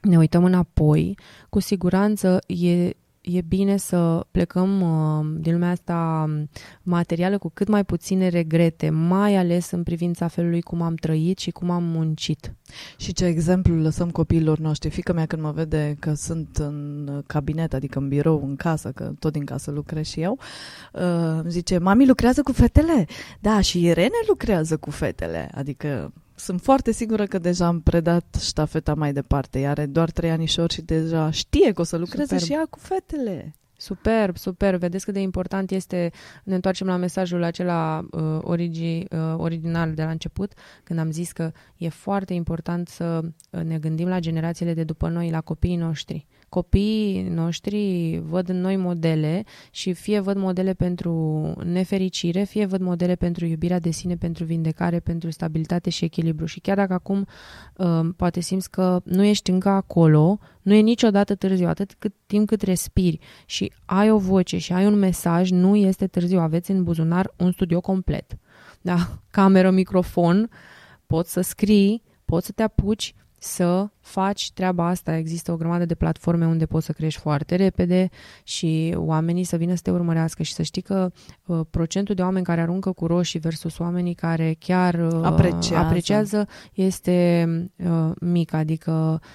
ne 0.00 0.16
uităm 0.16 0.44
înapoi, 0.44 1.18
cu 1.48 1.60
siguranță 1.60 2.38
e 2.46 2.90
e 3.22 3.40
bine 3.40 3.76
să 3.76 4.26
plecăm 4.30 4.80
uh, 4.80 5.40
din 5.40 5.52
lumea 5.52 5.70
asta 5.70 6.28
materială 6.82 7.38
cu 7.38 7.50
cât 7.54 7.68
mai 7.68 7.84
puține 7.84 8.28
regrete, 8.28 8.90
mai 8.90 9.36
ales 9.36 9.70
în 9.70 9.82
privința 9.82 10.28
felului 10.28 10.60
cum 10.60 10.82
am 10.82 10.94
trăit 10.94 11.38
și 11.38 11.50
cum 11.50 11.70
am 11.70 11.84
muncit. 11.84 12.54
Și 12.96 13.12
ce 13.12 13.24
exemplu 13.24 13.74
lăsăm 13.74 14.10
copiilor 14.10 14.58
noștri? 14.58 14.90
Fica 14.90 15.12
mea 15.12 15.26
când 15.26 15.42
mă 15.42 15.50
vede 15.50 15.96
că 15.98 16.14
sunt 16.14 16.56
în 16.56 17.22
cabinet, 17.26 17.74
adică 17.74 17.98
în 17.98 18.08
birou, 18.08 18.42
în 18.44 18.56
casă, 18.56 18.90
că 18.90 19.12
tot 19.18 19.32
din 19.32 19.44
casă 19.44 19.70
lucrez 19.70 20.06
și 20.06 20.20
eu, 20.20 20.38
uh, 20.92 21.40
zice, 21.46 21.78
mami 21.78 22.06
lucrează 22.06 22.42
cu 22.42 22.52
fetele. 22.52 23.06
Da, 23.40 23.60
și 23.60 23.84
Irene 23.84 24.18
lucrează 24.28 24.76
cu 24.76 24.90
fetele. 24.90 25.50
Adică 25.54 26.12
sunt 26.34 26.60
foarte 26.60 26.92
sigură 26.92 27.24
că 27.24 27.38
deja 27.38 27.66
am 27.66 27.80
predat 27.80 28.36
ștafeta 28.40 28.94
mai 28.94 29.12
departe. 29.12 29.60
Ea 29.60 29.70
are 29.70 29.86
doar 29.86 30.10
trei 30.10 30.30
anișori 30.30 30.72
și 30.72 30.82
deja 30.82 31.30
știe 31.30 31.72
că 31.72 31.80
o 31.80 31.84
să 31.84 31.96
lucreze 31.96 32.38
Superb. 32.38 32.42
și 32.42 32.52
ea 32.52 32.66
cu 32.70 32.78
fetele. 32.78 33.54
Superb, 33.76 34.36
superb. 34.36 34.78
Vedeți 34.78 35.04
cât 35.04 35.14
de 35.14 35.20
important 35.20 35.70
este, 35.70 36.10
ne 36.44 36.54
întoarcem 36.54 36.86
la 36.86 36.96
mesajul 36.96 37.42
acela 37.42 38.06
uh, 38.10 38.38
origi, 38.40 39.04
uh, 39.10 39.34
original 39.36 39.94
de 39.94 40.02
la 40.02 40.10
început, 40.10 40.52
când 40.84 40.98
am 40.98 41.10
zis 41.10 41.32
că 41.32 41.52
e 41.76 41.88
foarte 41.88 42.32
important 42.32 42.88
să 42.88 43.20
ne 43.50 43.78
gândim 43.78 44.08
la 44.08 44.18
generațiile 44.18 44.74
de 44.74 44.84
după 44.84 45.08
noi, 45.08 45.30
la 45.30 45.40
copiii 45.40 45.76
noștri 45.76 46.26
copiii 46.52 47.22
noștri 47.22 48.20
văd 48.24 48.48
în 48.48 48.60
noi 48.60 48.76
modele 48.76 49.44
și 49.70 49.92
fie 49.92 50.20
văd 50.20 50.36
modele 50.36 50.72
pentru 50.72 51.12
nefericire, 51.64 52.42
fie 52.42 52.66
văd 52.66 52.80
modele 52.80 53.14
pentru 53.14 53.46
iubirea 53.46 53.78
de 53.78 53.90
sine, 53.90 54.16
pentru 54.16 54.44
vindecare, 54.44 55.00
pentru 55.00 55.30
stabilitate 55.30 55.90
și 55.90 56.04
echilibru. 56.04 56.44
Și 56.46 56.60
chiar 56.60 56.76
dacă 56.76 56.92
acum 56.92 57.26
uh, 57.76 58.00
poate 58.16 58.40
simți 58.40 58.70
că 58.70 59.00
nu 59.04 59.24
ești 59.24 59.50
încă 59.50 59.68
acolo, 59.68 60.38
nu 60.62 60.74
e 60.74 60.80
niciodată 60.80 61.34
târziu, 61.34 61.66
atât 61.68 61.94
cât 61.98 62.14
timp 62.26 62.46
cât 62.46 62.62
respiri 62.62 63.18
și 63.46 63.72
ai 63.84 64.10
o 64.10 64.18
voce 64.18 64.58
și 64.58 64.72
ai 64.72 64.86
un 64.86 64.94
mesaj, 64.94 65.50
nu 65.50 65.76
este 65.76 66.06
târziu. 66.06 66.38
Aveți 66.38 66.70
în 66.70 66.84
buzunar 66.84 67.34
un 67.36 67.52
studio 67.52 67.80
complet. 67.80 68.38
Da? 68.80 68.96
Cameră, 69.30 69.70
microfon, 69.70 70.50
poți 71.06 71.32
să 71.32 71.40
scrii, 71.40 72.02
poți 72.24 72.46
să 72.46 72.52
te 72.52 72.62
apuci 72.62 73.14
să 73.42 73.88
faci 74.00 74.52
treaba 74.52 74.86
asta. 74.86 75.16
Există 75.16 75.52
o 75.52 75.56
grămadă 75.56 75.84
de 75.84 75.94
platforme 75.94 76.46
unde 76.46 76.66
poți 76.66 76.86
să 76.86 76.92
crești 76.92 77.20
foarte 77.20 77.54
repede 77.56 78.10
și 78.42 78.94
oamenii 78.96 79.44
să 79.44 79.56
vină 79.56 79.74
să 79.74 79.80
te 79.82 79.90
urmărească 79.90 80.42
și 80.42 80.52
să 80.52 80.62
știi 80.62 80.82
că 80.82 81.10
uh, 81.46 81.60
procentul 81.70 82.14
de 82.14 82.22
oameni 82.22 82.44
care 82.44 82.60
aruncă 82.60 82.92
cu 82.92 83.06
roșii 83.06 83.40
versus 83.40 83.78
oamenii 83.78 84.14
care 84.14 84.56
chiar 84.58 84.94
uh, 84.94 85.20
apreciază, 85.22 85.76
apreciază 85.76 86.48
este 86.72 87.46
uh, 87.76 88.10
mic, 88.20 88.52
adică 88.52 89.20
uh, 89.22 89.28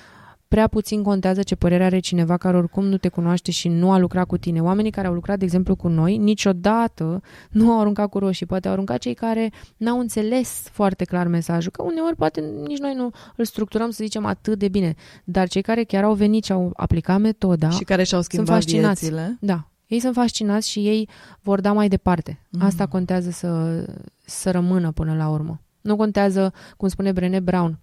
prea 0.48 0.68
puțin 0.68 1.04
contează 1.04 1.43
ce 1.43 1.56
părere 1.56 1.84
are 1.84 2.00
cineva 2.00 2.38
care 2.38 2.58
oricum 2.58 2.86
nu 2.86 2.98
te 2.98 3.08
cunoaște 3.08 3.52
și 3.52 3.68
nu 3.68 3.91
a 3.91 3.98
lucrat 3.98 4.26
cu 4.28 4.38
tine. 4.38 4.62
Oamenii 4.62 4.91
care 4.91 5.08
au 5.08 5.14
lucrat, 5.14 5.38
de 5.38 5.43
exemplu, 5.43 5.76
cu 5.76 5.88
noi, 5.88 6.18
niciodată 6.18 7.22
nu 7.50 7.72
au 7.72 7.80
aruncat 7.80 8.10
cu 8.10 8.20
roșii. 8.20 8.45
Poate 8.45 8.68
au 8.68 8.74
aruncat 8.74 8.98
cei 8.98 9.14
care 9.14 9.52
n-au 9.78 10.00
înțeles 10.00 10.70
foarte 10.72 11.04
clar 11.04 11.28
mesajul, 11.28 11.72
că 11.72 11.84
uneori 11.84 12.16
poate 12.16 12.41
nici 12.68 12.80
noi 12.80 12.93
nu 12.95 13.10
îl 13.36 13.45
structurăm, 13.45 13.89
să 13.89 14.04
zicem, 14.04 14.26
atât 14.26 14.60
de 14.60 14.68
bine. 14.68 14.95
Dar 15.24 15.48
cei 15.48 15.62
care 15.62 15.84
chiar 15.84 16.04
au 16.04 16.14
venit 16.14 16.43
și 16.43 16.52
au 16.52 16.72
aplicat 16.76 17.20
metoda 17.20 17.70
și 17.70 17.84
care 17.84 18.04
și-au 18.04 18.22
schimbat 18.22 18.48
sunt 18.48 18.58
fascinați. 18.58 19.00
viețile. 19.00 19.38
Da. 19.39 19.68
Ei 19.88 20.00
sunt 20.00 20.14
fascinați 20.14 20.70
și 20.70 20.80
ei 20.80 21.10
vor 21.41 21.62
da 21.62 21.74
mai 21.74 21.88
departe. 21.88 22.39
Mm. 22.50 22.62
Asta 22.62 22.86
contează 22.86 23.30
să, 23.30 23.84
să 24.26 24.52
rămână 24.52 24.91
până 24.91 25.16
la 25.16 25.30
urmă. 25.30 25.62
Nu 25.82 25.95
contează, 25.95 26.54
cum 26.78 26.88
spune 26.88 27.12
Brené 27.12 27.39
Brown, 27.39 27.80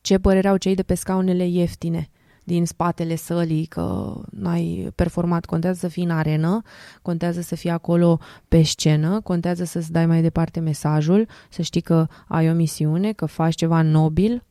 ce 0.00 0.18
părere 0.18 0.48
au 0.48 0.56
cei 0.56 0.74
de 0.74 0.82
pe 0.82 0.94
scaunele 0.94 1.46
ieftine 1.46 2.10
din 2.44 2.66
spatele 2.66 3.14
sălii 3.14 3.66
că 3.66 4.14
n-ai 4.30 4.90
performat. 4.94 5.44
Contează 5.44 5.78
să 5.78 5.88
fii 5.88 6.04
în 6.04 6.10
arenă, 6.10 6.62
contează 7.02 7.40
să 7.40 7.54
fii 7.54 7.70
acolo 7.70 8.18
pe 8.48 8.62
scenă, 8.62 9.20
contează 9.20 9.64
să-ți 9.64 9.92
dai 9.92 10.06
mai 10.06 10.22
departe 10.22 10.60
mesajul, 10.60 11.28
să 11.50 11.62
știi 11.62 11.80
că 11.80 12.06
ai 12.28 12.50
o 12.50 12.52
misiune, 12.52 13.12
că 13.12 13.26
faci 13.26 13.54
ceva 13.54 13.82
nobil 13.82 14.44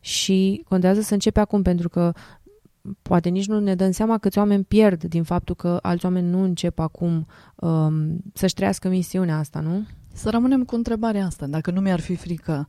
și 0.00 0.64
contează 0.68 1.00
să 1.00 1.12
începi 1.12 1.38
acum 1.38 1.62
pentru 1.62 1.88
că 1.88 2.12
poate 3.02 3.28
nici 3.28 3.46
nu 3.46 3.60
ne 3.60 3.74
dăm 3.74 3.90
seama 3.90 4.18
câți 4.18 4.38
oameni 4.38 4.64
pierd 4.64 5.04
din 5.04 5.22
faptul 5.22 5.54
că 5.54 5.78
alți 5.82 6.04
oameni 6.04 6.28
nu 6.28 6.42
încep 6.42 6.78
acum 6.78 7.26
um, 7.54 8.22
să-și 8.32 8.54
trăiască 8.54 8.88
misiunea 8.88 9.38
asta, 9.38 9.60
nu? 9.60 9.86
Să 10.16 10.30
rămânem 10.30 10.64
cu 10.64 10.74
întrebarea 10.74 11.24
asta. 11.24 11.46
Dacă 11.46 11.70
nu 11.70 11.80
mi-ar 11.80 12.00
fi 12.00 12.14
frică, 12.14 12.68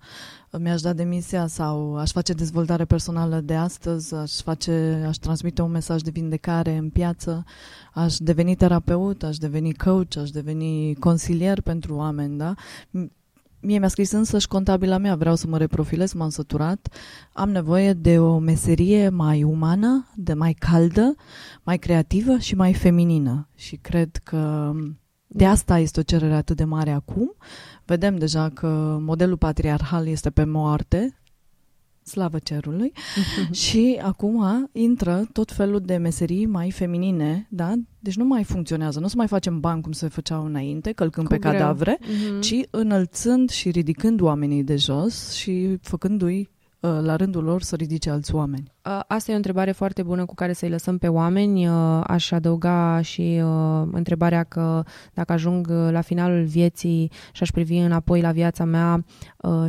mi-aș 0.59 0.81
da 0.81 0.93
demisia 0.93 1.47
sau 1.47 1.97
aș 1.97 2.11
face 2.11 2.33
dezvoltare 2.33 2.85
personală 2.85 3.39
de 3.39 3.55
astăzi, 3.55 4.15
aș, 4.15 4.31
face, 4.31 5.03
aș 5.07 5.15
transmite 5.15 5.61
un 5.61 5.71
mesaj 5.71 6.01
de 6.01 6.09
vindecare 6.09 6.75
în 6.75 6.89
piață, 6.89 7.43
aș 7.93 8.17
deveni 8.17 8.55
terapeut, 8.55 9.23
aș 9.23 9.37
deveni 9.37 9.73
coach, 9.73 10.17
aș 10.17 10.29
deveni 10.29 10.95
consilier 10.95 11.61
pentru 11.61 11.95
oameni, 11.95 12.37
da? 12.37 12.53
Mie 13.59 13.79
mi-a 13.79 13.87
scris 13.87 14.11
însăși 14.11 14.47
contabila 14.47 14.97
mea, 14.97 15.15
vreau 15.15 15.35
să 15.35 15.47
mă 15.47 15.57
reprofilez, 15.57 16.13
m-am 16.13 16.29
săturat, 16.29 16.93
am 17.33 17.49
nevoie 17.49 17.93
de 17.93 18.19
o 18.19 18.37
meserie 18.37 19.09
mai 19.09 19.43
umană, 19.43 20.07
de 20.15 20.33
mai 20.33 20.53
caldă, 20.53 21.15
mai 21.63 21.77
creativă 21.77 22.37
și 22.37 22.55
mai 22.55 22.73
feminină. 22.73 23.47
Și 23.55 23.75
cred 23.75 24.15
că 24.23 24.71
de 25.27 25.45
asta 25.45 25.79
este 25.79 25.99
o 25.99 26.03
cerere 26.03 26.33
atât 26.33 26.55
de 26.57 26.63
mare 26.63 26.91
acum. 26.91 27.35
Vedem 27.85 28.17
deja 28.17 28.49
că 28.49 28.97
modelul 29.01 29.37
patriarhal 29.37 30.07
este 30.07 30.29
pe 30.29 30.43
moarte, 30.43 31.19
slavă 32.03 32.39
cerului, 32.39 32.91
și 33.51 33.99
acum 34.01 34.69
intră 34.71 35.27
tot 35.33 35.51
felul 35.51 35.79
de 35.79 35.97
meserii 35.97 36.45
mai 36.45 36.71
feminine, 36.71 37.47
da? 37.49 37.73
Deci 37.99 38.15
nu 38.15 38.25
mai 38.25 38.43
funcționează, 38.43 38.99
nu 38.99 39.07
să 39.07 39.13
mai 39.17 39.27
facem 39.27 39.59
bani 39.59 39.81
cum 39.81 39.91
se 39.91 40.07
făceau 40.07 40.45
înainte, 40.45 40.91
călcând 40.91 41.27
Cu 41.27 41.33
pe 41.33 41.39
greu. 41.39 41.51
cadavre, 41.51 41.97
uh-huh. 42.01 42.39
ci 42.39 42.55
înălțând 42.69 43.49
și 43.49 43.69
ridicând 43.69 44.21
oamenii 44.21 44.63
de 44.63 44.75
jos 44.75 45.33
și 45.33 45.77
făcându-i 45.81 46.49
uh, 46.79 46.97
la 47.01 47.15
rândul 47.15 47.43
lor 47.43 47.61
să 47.61 47.75
ridice 47.75 48.09
alți 48.09 48.35
oameni. 48.35 48.71
Asta 49.07 49.31
e 49.31 49.33
o 49.33 49.37
întrebare 49.37 49.71
foarte 49.71 50.03
bună 50.03 50.25
cu 50.25 50.33
care 50.33 50.53
să-i 50.53 50.69
lăsăm 50.69 50.97
pe 50.97 51.07
oameni. 51.07 51.67
Aș 52.03 52.31
adăuga 52.31 53.01
și 53.01 53.41
întrebarea 53.91 54.43
că 54.43 54.83
dacă 55.13 55.33
ajung 55.33 55.67
la 55.89 56.01
finalul 56.01 56.43
vieții 56.43 57.11
și 57.31 57.43
aș 57.43 57.51
privi 57.51 57.77
înapoi 57.77 58.21
la 58.21 58.31
viața 58.31 58.63
mea, 58.63 59.05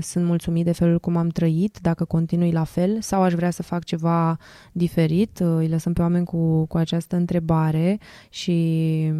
sunt 0.00 0.24
mulțumit 0.24 0.64
de 0.64 0.72
felul 0.72 0.98
cum 0.98 1.16
am 1.16 1.28
trăit, 1.28 1.78
dacă 1.80 2.04
continui 2.04 2.52
la 2.52 2.64
fel, 2.64 3.00
sau 3.00 3.22
aș 3.22 3.32
vrea 3.32 3.50
să 3.50 3.62
fac 3.62 3.84
ceva 3.84 4.36
diferit. 4.72 5.38
Îi 5.38 5.68
lăsăm 5.68 5.92
pe 5.92 6.00
oameni 6.00 6.24
cu, 6.24 6.66
cu 6.66 6.76
această 6.76 7.16
întrebare 7.16 7.98
și 8.28 9.12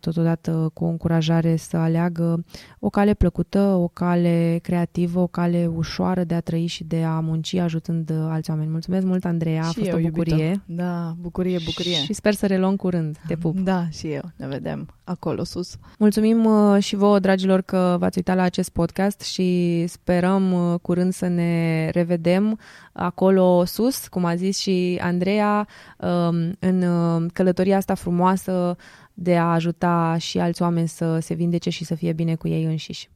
totodată 0.00 0.70
cu 0.74 0.84
o 0.84 0.88
încurajare 0.88 1.56
să 1.56 1.76
aleagă 1.76 2.44
o 2.78 2.90
cale 2.90 3.14
plăcută, 3.14 3.58
o 3.58 3.88
cale 3.88 4.58
creativă, 4.62 5.20
o 5.20 5.26
cale 5.26 5.70
ușoară 5.74 6.24
de 6.24 6.34
a 6.34 6.40
trăi 6.40 6.66
și 6.66 6.84
de 6.84 7.02
a 7.02 7.20
munci 7.20 7.54
ajutând 7.54 8.10
alți 8.28 8.50
oameni. 8.50 8.70
Mulțumesc 8.70 9.06
mult, 9.06 9.24
Andrei! 9.24 9.45
Andreea, 9.46 9.68
a 9.68 9.70
și 9.70 9.78
fost 9.78 9.90
eu, 9.90 9.98
o 9.98 10.00
bucurie. 10.00 10.44
Iubito. 10.44 10.62
Da, 10.66 11.14
bucurie, 11.20 11.58
bucurie. 11.64 11.94
Și 11.96 12.12
sper 12.12 12.34
să 12.34 12.46
reluăm 12.46 12.76
curând. 12.76 13.18
Te 13.26 13.36
pup. 13.36 13.58
Da, 13.58 13.88
și 13.88 14.06
eu. 14.12 14.22
Ne 14.36 14.46
vedem 14.46 14.88
acolo 15.04 15.44
sus. 15.44 15.76
Mulțumim 15.98 16.44
uh, 16.44 16.82
și 16.82 16.96
vouă, 16.96 17.18
dragilor, 17.18 17.60
că 17.60 17.96
v-ați 17.98 18.18
uitat 18.18 18.36
la 18.36 18.42
acest 18.42 18.68
podcast 18.68 19.20
și 19.20 19.84
sperăm 19.88 20.52
uh, 20.52 20.78
curând 20.82 21.12
să 21.12 21.26
ne 21.26 21.88
revedem 21.92 22.58
acolo 22.92 23.64
sus, 23.64 24.08
cum 24.08 24.24
a 24.24 24.34
zis 24.34 24.58
și 24.58 24.98
Andreea, 25.02 25.68
um, 25.98 26.56
în 26.58 26.82
uh, 26.82 27.30
călătoria 27.32 27.76
asta 27.76 27.94
frumoasă 27.94 28.76
de 29.14 29.36
a 29.36 29.52
ajuta 29.52 30.16
și 30.18 30.38
alți 30.38 30.62
oameni 30.62 30.88
să 30.88 31.18
se 31.18 31.34
vindece 31.34 31.70
și 31.70 31.84
să 31.84 31.94
fie 31.94 32.12
bine 32.12 32.34
cu 32.34 32.48
ei 32.48 32.64
înșiși. 32.64 33.10